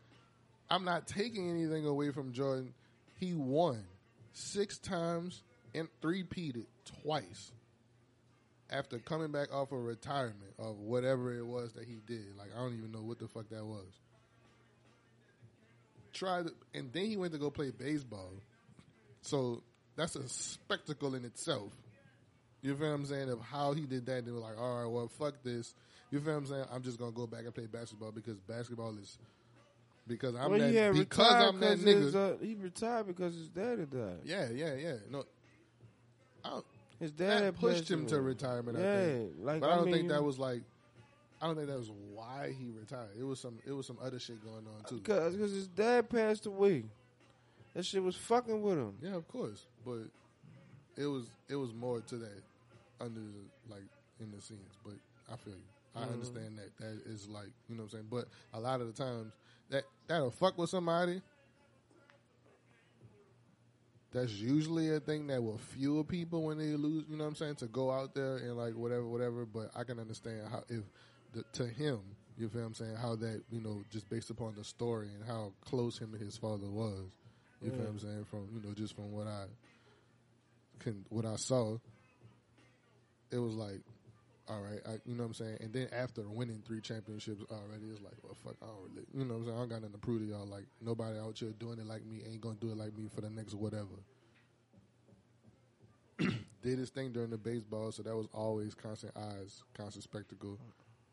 [0.71, 2.73] I'm not taking anything away from Jordan.
[3.19, 3.85] He won
[4.33, 5.43] six times
[5.75, 6.67] and three-peated
[7.03, 7.53] twice
[8.71, 12.37] after coming back off of retirement of whatever it was that he did.
[12.39, 13.87] Like, I don't even know what the fuck that was.
[16.15, 18.31] Tried, and then he went to go play baseball.
[19.21, 19.63] So
[19.97, 21.73] that's a spectacle in itself.
[22.63, 23.29] You feel what I'm saying?
[23.29, 25.75] Of how he did that, they were like, all right, well, fuck this.
[26.11, 26.65] You feel what I'm saying?
[26.73, 29.19] I'm just gonna go back and play basketball because basketball is
[30.07, 32.15] because I'm well, that because I'm that nigga.
[32.15, 34.21] uh, he retired because his daddy died.
[34.25, 34.95] yeah, yeah, yeah.
[35.11, 35.25] No,
[36.45, 36.61] I
[37.01, 38.79] His dad pushed him to retirement.
[38.79, 40.63] I Yeah, think, like but I don't think mean, that was like.
[41.45, 43.11] I don't think that was why he retired.
[43.21, 43.59] It was some.
[43.67, 44.95] It was some other shit going on too.
[44.97, 46.85] because his dad passed away.
[47.75, 48.95] That shit was fucking with him.
[49.03, 50.05] Yeah, of course, but
[50.97, 52.43] it was it was more to that
[52.99, 53.83] under the, like
[54.21, 54.73] in the scenes.
[54.83, 54.95] But
[55.31, 55.61] I feel you.
[55.95, 56.13] I Mhm.
[56.15, 58.07] understand that that is like you know what I'm saying.
[58.11, 59.35] But a lot of the times
[59.69, 61.21] that that'll fuck with somebody.
[64.13, 67.05] That's usually a thing that will fuel people when they lose.
[67.11, 69.45] You know what I'm saying to go out there and like whatever, whatever.
[69.45, 70.85] But I can understand how if
[71.35, 72.01] the, to him,
[72.39, 75.25] you feel what I'm saying how that you know just based upon the story and
[75.27, 77.11] how close him and his father was.
[77.63, 77.85] You feel Yeah.
[77.87, 78.25] what I'm saying?
[78.25, 79.45] From you know, just from what I
[80.81, 81.79] can, what I saw,
[83.31, 83.81] it was like,
[84.49, 85.57] all right, I, you know what I'm saying.
[85.61, 89.25] And then after winning three championships already, it's like, well, fuck, I don't really, you
[89.25, 89.57] know what I'm saying.
[89.57, 90.47] I don't got nothing to prove to y'all.
[90.47, 93.21] Like nobody out here doing it like me ain't gonna do it like me for
[93.23, 93.87] the next whatever.
[96.63, 100.59] Did his thing during the baseball, so that was always constant eyes, constant spectacle.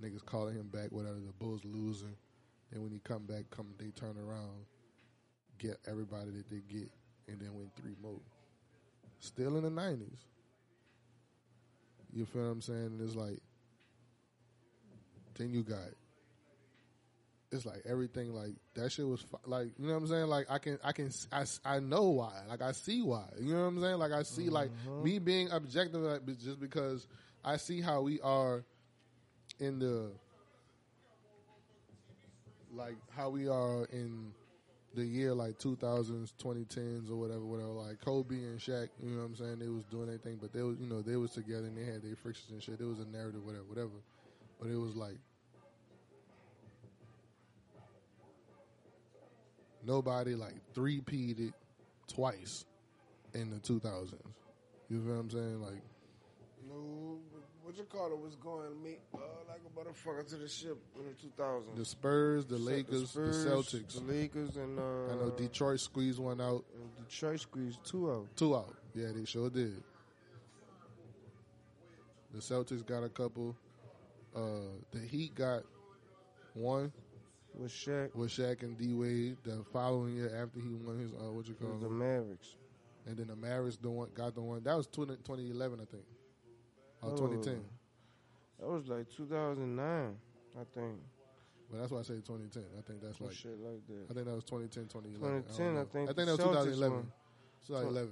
[0.01, 1.15] Niggas calling him back, whatever.
[1.15, 2.15] The Bulls losing,
[2.71, 4.65] and when he come back, come they turn around,
[5.59, 6.89] get everybody that they get,
[7.27, 8.21] and then win three more.
[9.19, 10.25] Still in the nineties.
[12.13, 12.99] You feel what I'm saying?
[13.01, 13.39] It's like
[15.37, 15.79] then you got
[17.51, 20.57] it's like everything like that shit was like you know what I'm saying like I
[20.57, 23.81] can I can I, I know why like I see why you know what I'm
[23.81, 25.03] saying like I see like mm-hmm.
[25.03, 27.07] me being objective like, just because
[27.43, 28.63] I see how we are
[29.61, 30.11] in the
[32.73, 34.33] like how we are in
[34.93, 37.69] the year like 2000s, 2010s or whatever, whatever.
[37.69, 39.59] Like Kobe and Shaq, you know what I'm saying?
[39.59, 42.01] They was doing anything, but they was, you know, they was together and they had
[42.01, 42.81] their frictions and shit.
[42.81, 44.01] It was a narrative, whatever, whatever.
[44.59, 45.17] But it was like
[49.85, 51.53] nobody like three peated
[52.07, 52.65] twice
[53.33, 54.13] in the 2000s.
[54.89, 55.61] You feel what I'm saying?
[55.61, 55.81] Like
[56.67, 57.19] No,
[57.71, 61.05] what you call it was going me uh, like a motherfucker to the ship in
[61.05, 61.75] the 2000s.
[61.77, 63.93] the Spurs, the Lakers, Spurs, the Celtics.
[63.93, 68.27] the Lakers, and uh, I know Detroit squeezed one out, and Detroit squeezed two out.
[68.35, 68.75] two out.
[68.93, 69.81] Yeah, they sure did.
[72.33, 73.55] The Celtics got a couple.
[74.35, 74.41] Uh,
[74.91, 75.63] the Heat got
[76.53, 76.91] one
[77.53, 78.13] with Shaq.
[78.15, 79.37] with Shaq and D Wade.
[79.43, 82.55] The following year after he won his uh, what you call was the it, Mavericks.
[83.07, 86.03] and then the Mavericks the one got the one that was 20, 2011 I think,
[87.01, 87.15] or Oh.
[87.17, 87.63] 2010.
[88.59, 90.17] That was like 2009,
[90.59, 90.99] I think.
[91.69, 92.63] But that's why I say 2010.
[92.77, 95.43] I think that's Some like shit like I think that was 2010, 2011.
[95.43, 96.97] 2010, don't I think I think that was Celtics 2011.
[96.97, 97.11] won.
[97.67, 98.11] 2011.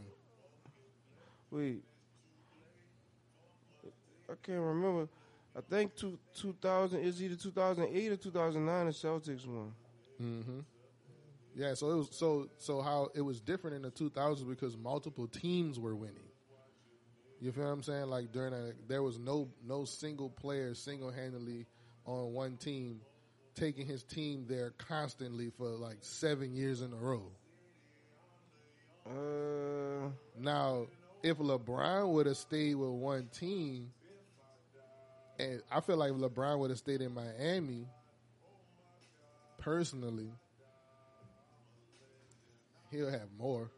[1.52, 1.84] Wait,
[4.30, 5.08] I can't remember.
[5.56, 8.86] I think two, 2000 is either 2008 or 2009.
[8.86, 9.74] The Celtics won.
[10.18, 10.60] hmm
[11.56, 15.28] Yeah, so it was so so how it was different in the 2000s because multiple
[15.28, 16.29] teams were winning.
[17.42, 18.10] You feel what I'm saying?
[18.10, 21.66] Like during that, there was no no single player single handedly
[22.06, 23.00] on one team
[23.56, 27.32] taking his team there constantly for like seven years in a row.
[29.06, 30.10] Uh,
[30.40, 30.88] Now,
[31.24, 33.92] if LeBron would have stayed with one team,
[35.38, 37.86] and I feel like LeBron would have stayed in Miami,
[39.58, 40.32] personally,
[42.92, 43.72] he'll have more.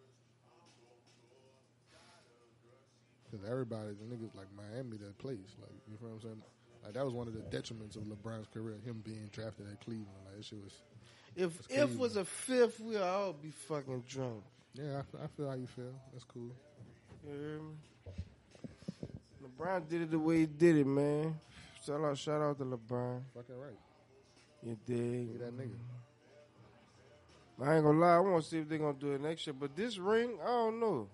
[3.32, 5.56] Because everybody, the niggas like Miami, that place.
[5.60, 6.42] Like, you know what I'm saying?
[6.84, 10.08] Like that was one of the detriments of LeBron's career, him being drafted at Cleveland.
[10.26, 10.74] Like that shit was.
[11.36, 14.44] If That's if was a fifth, we'll all be fucking drunk.
[14.74, 15.94] Yeah, I, I feel how you feel.
[16.12, 16.52] That's cool.
[17.24, 17.76] You hear me?
[19.44, 21.36] LeBron did it the way he did it, man.
[21.86, 23.22] Shout out, shout out to LeBron.
[23.34, 23.80] Fucking right.
[24.64, 25.34] You dig?
[25.34, 25.78] Be that nigga.
[27.64, 28.16] I ain't gonna lie.
[28.16, 29.56] I want to see if they're gonna do it next year.
[29.58, 31.08] But this ring, I don't know.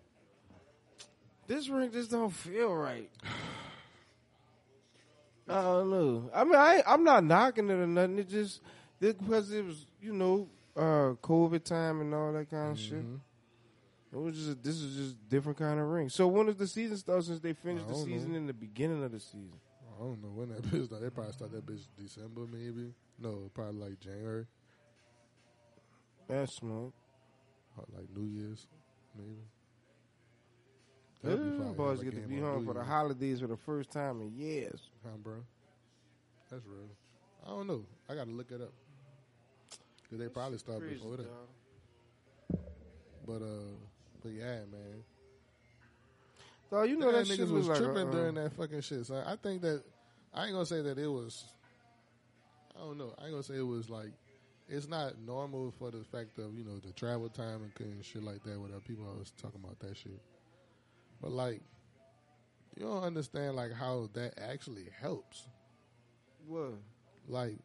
[1.47, 3.09] This ring just don't feel right.
[5.49, 6.29] I don't know.
[6.33, 8.19] I mean, I I'm not knocking it or nothing.
[8.19, 8.61] It just
[8.99, 13.03] it, because it was you know uh COVID time and all that kind of shit.
[13.05, 13.19] Mhm.
[14.11, 16.09] It was just this is just different kind of ring.
[16.09, 17.23] So when does the season start?
[17.23, 18.37] Since they finished the season know.
[18.39, 19.53] in the beginning of the season.
[19.95, 21.05] I don't know when that bitch started.
[21.05, 22.93] They probably start that bitch December maybe.
[23.19, 24.45] No, probably like January,
[26.27, 26.91] That's smart.
[27.77, 28.67] or like New Year's
[29.17, 29.41] maybe.
[31.29, 31.73] Yeah, That'd be fire.
[31.73, 34.79] boys get to be home for the holidays for the first time in years.
[35.03, 35.35] Huh, bro?
[36.49, 36.89] That's real.
[37.45, 37.85] I don't know.
[38.09, 38.71] I got to look it up.
[40.09, 41.27] Cause they probably start Crazy, before that.
[43.25, 43.75] But uh,
[44.23, 45.03] but yeah, man.
[46.69, 48.81] So you know That that, shit niggas was was like tripping uh, during that fucking
[48.81, 49.05] shit.
[49.05, 49.83] So I think that
[50.33, 51.43] I ain't gonna say that it was.
[52.75, 53.13] I don't know.
[53.19, 54.11] I ain't gonna say it was like.
[54.69, 58.23] It's not normal for the fact of you know the travel time and, and shit
[58.23, 58.59] like that.
[58.59, 60.21] Whatever people always talking about that shit,
[61.21, 61.61] but like
[62.75, 65.47] you don't understand like how that actually helps.
[66.47, 66.73] What?
[67.27, 67.57] Like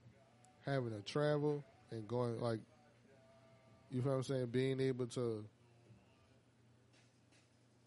[0.64, 2.60] having to travel and going like
[3.90, 5.44] you feel what I'm saying, being able to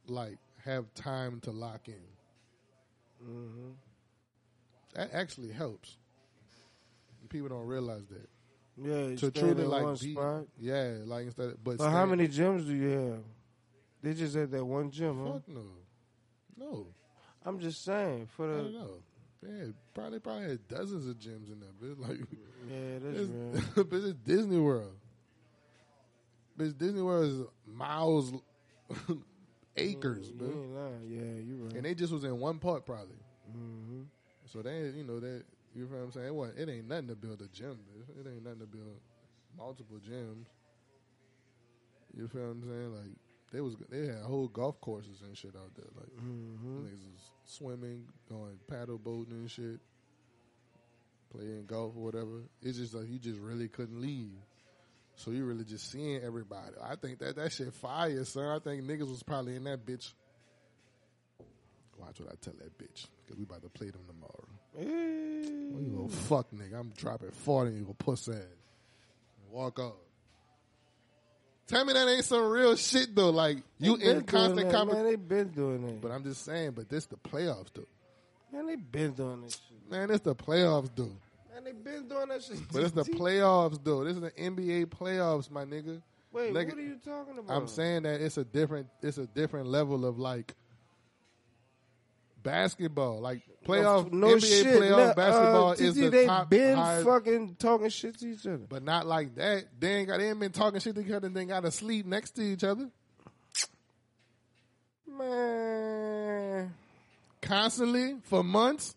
[0.07, 1.95] like have time to lock in.
[3.23, 3.69] Mm-hmm.
[4.93, 5.97] That actually helps.
[7.29, 8.29] People don't realize that.
[8.77, 10.43] Yeah, To truly like one be, spot.
[10.59, 11.49] yeah, like instead.
[11.49, 13.23] Of, but But how many gyms do you have?
[14.05, 15.33] They just at that one gym, huh?
[15.33, 15.63] Fuck no,
[16.55, 16.87] no.
[17.43, 18.89] I'm just saying for I don't the know.
[19.41, 21.99] Yeah, probably probably had dozens of gyms in there, bitch.
[21.99, 22.19] Like,
[22.69, 23.85] yeah, that's it's, real.
[23.85, 24.93] bitch, it's Disney World.
[26.55, 28.31] Bitch, Disney World is miles,
[29.75, 30.51] acres, you bitch.
[30.51, 31.01] ain't lying.
[31.09, 31.73] Yeah, you right.
[31.73, 33.17] And they just was in one part probably.
[33.49, 34.01] mm-hmm.
[34.45, 36.27] So they, you know, that you know what I'm saying.
[36.27, 37.79] It, wasn't, it ain't nothing to build a gym.
[37.89, 38.19] Bitch.
[38.19, 38.99] It ain't nothing to build
[39.57, 40.45] multiple gyms.
[42.15, 42.93] You feel what I'm saying?
[42.93, 43.24] Like
[43.55, 45.85] they was, they had whole golf courses and shit out there.
[45.95, 46.85] Like Mm-hmm.
[46.85, 49.79] niggas was swimming, going paddle boating and shit,
[51.31, 52.43] playing golf or whatever.
[52.61, 54.33] It's just like you just really couldn't leave.
[55.15, 56.73] So you really just seeing everybody.
[56.83, 58.43] I think that that shit fire, son.
[58.47, 60.11] I think niggas was probably in that bitch.
[61.97, 63.07] Watch what I tell that bitch.
[63.27, 64.47] Cause we about to play them tomorrow.
[64.77, 66.77] Oh, you little fuck nigga.
[66.79, 68.35] I'm dropping 40 you little puss ass.
[69.49, 69.93] Walk off.
[71.67, 73.31] Tell me that ain't some real shit though.
[73.31, 75.05] Like you in constant conversation.
[75.05, 76.01] they been doing that.
[76.01, 77.87] But I'm just saying, but this the playoffs though.
[78.51, 79.91] man, they been doing that shit.
[79.91, 81.17] Man, it's the playoffs though.
[81.53, 82.57] Man, they been doing that shit.
[82.71, 84.03] But it's the playoffs though.
[84.03, 86.01] This is the NBA playoffs, my nigga.
[86.31, 87.55] Wait, Nigga, what are you talking about?
[87.55, 90.53] I'm saying that it's a different it's a different level of like
[92.45, 93.19] basketball.
[93.19, 94.81] Like playoff no, NBA shit.
[94.81, 98.27] playoff Nah, basketball uh, is TT, the they top been highest- fucking talking shit to
[98.31, 98.65] each other.
[98.69, 99.65] but not like that.
[99.77, 102.05] They ain't got they ain't been talking shit to each other and they gotta sleep
[102.05, 102.89] next to each other.
[105.07, 106.73] Man,
[107.41, 108.95] Constantly for months,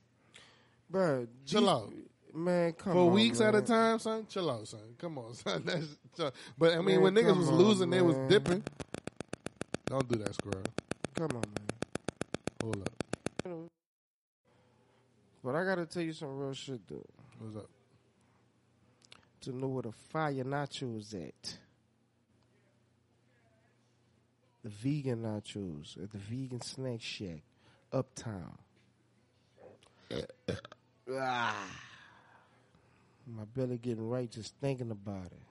[0.90, 1.92] bro, Chill out.
[2.34, 4.26] Man, come for on, weeks at a time, son.
[4.28, 4.80] Chill out, son.
[4.98, 5.62] Come on, son.
[5.64, 8.62] That's, but I mean, Man, when niggas was on, losing, they was dipping.
[9.86, 10.62] Don't do that, squirrel.
[11.16, 11.68] Come on, man.
[12.62, 12.97] Hold up.
[15.44, 17.06] But I gotta tell you some real shit, though.
[17.38, 17.70] What's up?
[19.42, 21.58] To know where the fire nachos at.
[24.64, 27.42] The vegan nachos at the vegan snack shack,
[27.92, 28.58] uptown.
[31.12, 31.54] ah,
[33.26, 35.42] my belly getting right just thinking about it.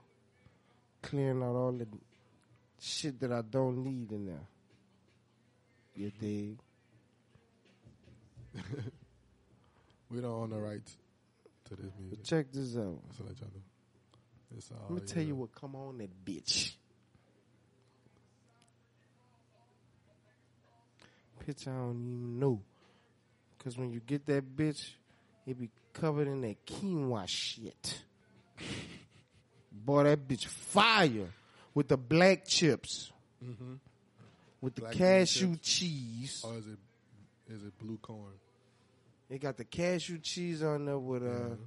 [1.02, 1.88] Clearing out all the
[2.80, 4.48] shit that I don't need in there.
[5.95, 6.57] You dig?
[10.09, 10.95] We don't own the rights
[11.65, 12.19] to this music.
[12.19, 12.97] But check this out.
[13.17, 13.61] So let y'all know.
[14.57, 16.71] It's all Let me tell you what come on that bitch.
[21.45, 22.61] Bitch, I don't even know.
[23.59, 24.91] Cause when you get that bitch,
[25.45, 28.01] it be covered in that quinoa shit.
[29.71, 31.29] Boy, that bitch fire
[31.73, 33.11] with the black chips,
[33.43, 33.79] Mhm.
[34.61, 36.41] with the Black bean cashew cheese.
[36.43, 36.79] Or is it
[37.49, 38.34] is it blue corn?
[39.30, 41.26] They got the cashew cheese on there with uh.
[41.26, 41.58] Mhm.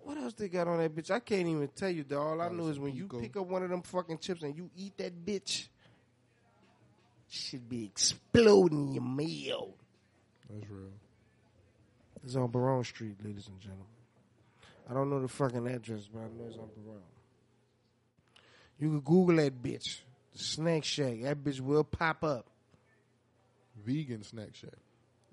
[0.00, 1.10] What else they got on that bitch?
[1.10, 2.04] I can't even tell you.
[2.04, 2.20] Dog.
[2.26, 4.70] All I know is when you pick up one of them fucking chips and you
[4.76, 5.68] eat that bitch,
[7.28, 9.74] should be exploding your meal.
[10.50, 10.90] That's real.
[12.22, 13.86] It's on Baronne Street, ladies and gentlemen.
[14.88, 17.00] I don't know the fucking address, but I know it's on Baronne.
[18.78, 20.00] You can Google that bitch.
[20.32, 21.22] The Snack Shack.
[21.22, 22.46] That bitch will pop up.
[23.84, 24.70] Vegan snack shack.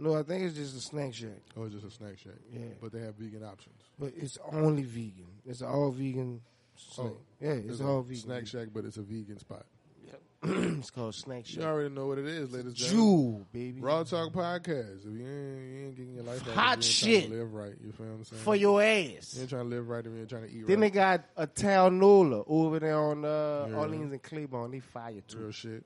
[0.02, 1.30] No, I think it's just a snack shack.
[1.56, 2.34] Oh, it's just a snack shack.
[2.52, 2.62] Yeah.
[2.82, 3.76] But they have vegan options.
[4.00, 5.28] But it's only vegan.
[5.46, 6.42] It's all vegan.
[6.76, 7.08] Snack.
[7.12, 8.16] Oh, yeah, it's, a all vegan.
[8.22, 9.64] Snack shack, but it's a vegan spot.
[10.08, 10.22] Yep.
[10.80, 11.62] it's called Snack Shack.
[11.62, 13.06] You already know what it is, ladies and gentlemen.
[13.06, 13.80] Jewel, baby.
[13.80, 15.06] Raw Talk Podcast.
[15.06, 17.30] If you ain't, you ain't getting your life right, Hot you shit.
[17.30, 17.74] live right.
[17.80, 18.42] You feel what I'm saying?
[18.42, 19.36] For your ass.
[19.36, 20.68] you ain't trying to live right if you ain't trying to eat right.
[20.68, 23.76] Then they got a Tal Nola over there on uh, Yeah.
[23.76, 24.72] Orleans and Claiborne.
[24.72, 25.38] They fire too.
[25.38, 25.86] Real shit.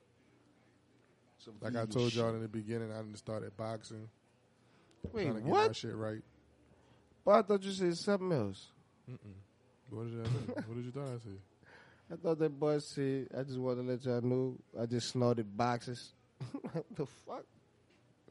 [1.60, 4.08] Like I told y'all in the beginning, I didn't started boxing.
[5.12, 5.76] Wait, trying to get my what?
[5.76, 6.22] shit right.
[7.24, 8.66] But I thought you said something else.
[9.90, 10.62] What did I say?
[10.66, 11.38] what did you thought I said?
[12.12, 15.56] I thought that boy said, I just wanted to let y'all know I just snorted
[15.56, 16.12] boxes.
[16.72, 17.44] what the fuck?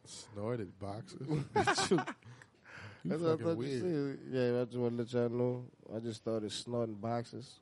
[0.06, 1.28] Snorted boxes.
[1.54, 3.72] That's what I thought weird.
[3.72, 4.20] you said.
[4.32, 5.66] Yeah, I just want to let y'all know
[5.96, 7.60] I just started snorting boxes.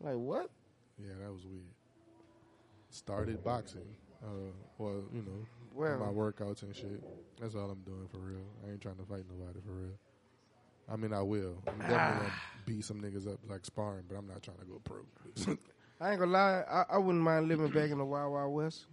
[0.00, 0.50] Like, what?
[0.98, 1.62] Yeah, that was weird.
[2.90, 3.82] Started boxing.
[4.22, 7.02] Uh, well, you know, Well, my workouts and shit.
[7.40, 8.44] That's all I'm doing for real.
[8.66, 9.92] I ain't trying to fight nobody for real.
[10.90, 11.56] I mean, I will.
[11.66, 12.18] I'm definitely Ah.
[12.18, 12.32] gonna
[12.66, 14.98] beat some niggas up like sparring, but I'm not trying to go pro.
[16.00, 16.62] I ain't gonna lie.
[16.68, 18.86] I, I wouldn't mind living back in the Wild Wild West.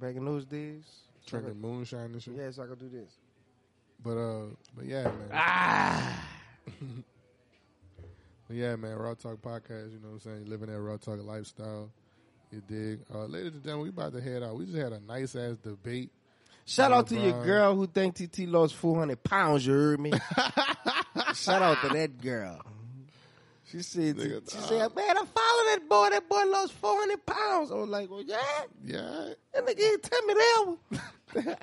[0.00, 0.84] Back in those days.
[1.26, 2.34] So Drinking moonshine and shit.
[2.34, 3.18] yeah, so I could do this.
[4.02, 5.28] But uh, but yeah, man.
[5.32, 6.28] Ah!
[8.48, 8.96] But yeah, man.
[8.96, 9.92] Raw Talk podcast.
[9.92, 10.44] You know what I'm saying?
[10.46, 11.90] Living that Raw Talk lifestyle.
[12.52, 13.00] You dig?
[13.12, 14.56] Uh, ladies and gentlemen, we about to head out.
[14.56, 16.10] We just had a nice ass debate.
[16.66, 20.12] Shout out to your girl who think TT lost 400 pounds, you heard me?
[21.34, 22.60] Shout out to that girl.
[23.64, 26.10] She said, Nigga, she said, man, I follow that boy.
[26.10, 27.72] That boy lost 400 pounds.
[27.72, 28.36] I was like, well, yeah.
[28.84, 29.28] Yeah.
[29.54, 30.78] That nigga tell me that one.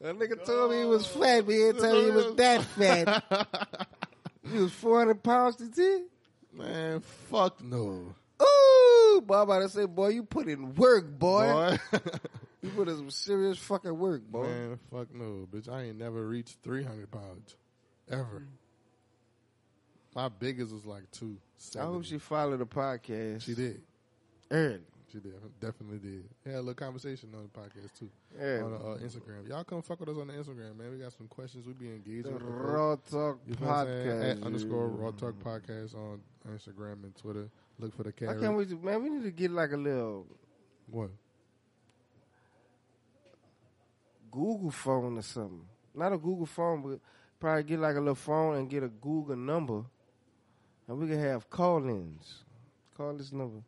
[0.00, 2.62] that nigga told me he was fat, but he didn't tell me he was that
[2.62, 3.88] fat.
[4.52, 6.13] he was 400 pounds, to TT?
[6.56, 8.14] Man, fuck no.
[8.42, 11.76] Ooh, boy, I'm about to say, boy, you put in work, boy.
[11.90, 12.00] Boy.
[12.62, 14.44] You put in some serious fucking work, boy.
[14.44, 15.68] Man, fuck no, bitch.
[15.68, 17.56] I ain't never reached 300 pounds.
[18.10, 18.46] Ever.
[20.14, 21.36] My biggest was like two.
[21.78, 23.42] I hope she followed the podcast.
[23.42, 23.82] She did.
[24.50, 24.80] early.
[25.14, 25.34] She did.
[25.60, 26.24] Definitely did.
[26.44, 28.10] Had a little conversation on the podcast too.
[28.36, 28.62] Early.
[28.62, 29.48] On uh, Instagram.
[29.48, 30.90] Y'all come fuck with us on the Instagram, man.
[30.90, 31.64] We got some questions.
[31.68, 32.42] We be engaged The with.
[32.42, 34.08] Raw Talk You feel what I'm saying?
[34.08, 34.30] Podcast.
[34.38, 36.20] At underscore Raw Talk Podcast on
[36.50, 37.48] Instagram and Twitter.
[37.78, 38.40] Look for the Why cat.
[38.40, 39.04] can't we, man?
[39.04, 40.26] We need to get like a little
[40.90, 41.10] What?
[44.32, 45.62] Google phone or something.
[45.94, 46.98] Not a Google phone, but
[47.38, 49.84] probably get like a little phone and get a Google number,
[50.88, 52.42] and we can have call-ins.
[52.96, 53.60] Call this number.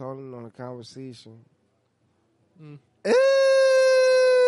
[0.00, 1.38] Call in on a conversation.
[2.58, 2.78] Mm.
[3.04, 3.12] Hey!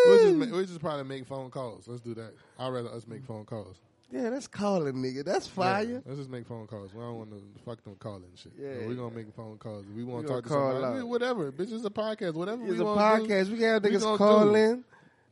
[0.07, 1.87] We'll just, we'll just probably make phone calls.
[1.87, 2.33] Let's do that.
[2.59, 3.77] I'd rather us make phone calls.
[4.11, 5.23] yeah, that's calling, nigga.
[5.27, 5.85] That's fire.
[5.85, 6.95] Yeah, let's just make phone calls.
[6.95, 8.53] We don't want to fuck them calling shit.
[8.59, 8.87] Yeah.
[8.87, 9.85] we're gonna make phone calls.
[9.95, 11.01] We want We to talk to call somebody.
[11.01, 11.09] out.
[11.09, 11.71] Whatever, bitch.
[11.71, 12.33] It's a podcast.
[12.33, 13.49] Whatever we It's a gonna do, podcast.
[13.51, 14.55] we can have we niggas gonna call do.
[14.55, 14.85] in.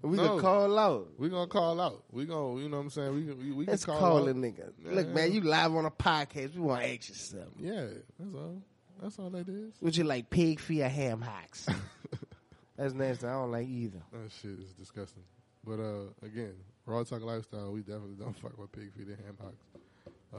[0.03, 0.29] We No.
[0.29, 1.09] can call out.
[1.19, 2.05] we gonna call out.
[2.13, 3.15] We gonna, you know what I'm saying.
[3.15, 4.29] We we, we can call, call out.
[4.29, 4.71] a nigga.
[4.85, 4.93] Yeah.
[4.93, 6.55] Look, man, you live on a podcast.
[6.55, 7.49] We want you something.
[7.59, 7.87] Yeah,
[8.19, 8.63] that's all.
[9.01, 9.73] That's all that is.
[9.81, 11.67] Would you like pig feet or ham hocks?
[12.77, 13.27] That's nasty.
[13.27, 14.01] I don't like either.
[14.13, 15.23] That shit is disgusting.
[15.65, 16.55] But uh, again,
[16.87, 17.73] raw talk lifestyle.
[17.73, 19.65] We definitely don't fuck with pig feet and ham hocks.
[20.33, 20.39] Uh,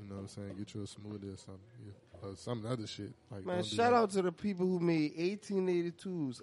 [0.00, 0.54] you know what I'm saying?
[0.58, 1.60] Get you a smoothie or something.
[1.84, 2.28] Yeah.
[2.28, 3.12] Or some other shit.
[3.30, 6.40] Like Man, shout out to the people who made 1882s.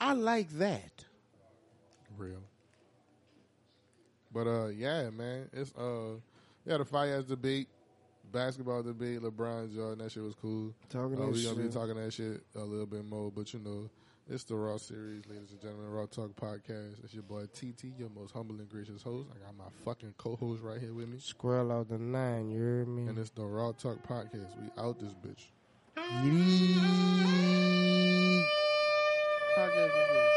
[0.00, 1.04] I like that.
[2.16, 2.42] real.
[4.32, 6.16] But uh, yeah, man, it's uh,
[6.66, 7.68] yeah, the fire ass debate,
[8.34, 10.74] basketball debate, LeBron Jordan, that shit was cool.
[10.90, 13.60] Talking Uh, that we gonna be talking that shit a little bit more, but you
[13.60, 13.88] know,
[14.28, 17.02] it's the Raw series, ladies and gentlemen, Raw Talk podcast.
[17.04, 19.28] It's your boy TT, your most humble and gracious host.
[19.34, 22.84] I got my fucking co-host right here with me, Squirrel out the nine, you hear
[22.86, 23.06] me?
[23.06, 24.50] and it's the Raw Talk podcast.
[24.60, 25.46] We out this bitch.
[25.96, 26.74] Yeet.
[29.56, 30.33] Podcast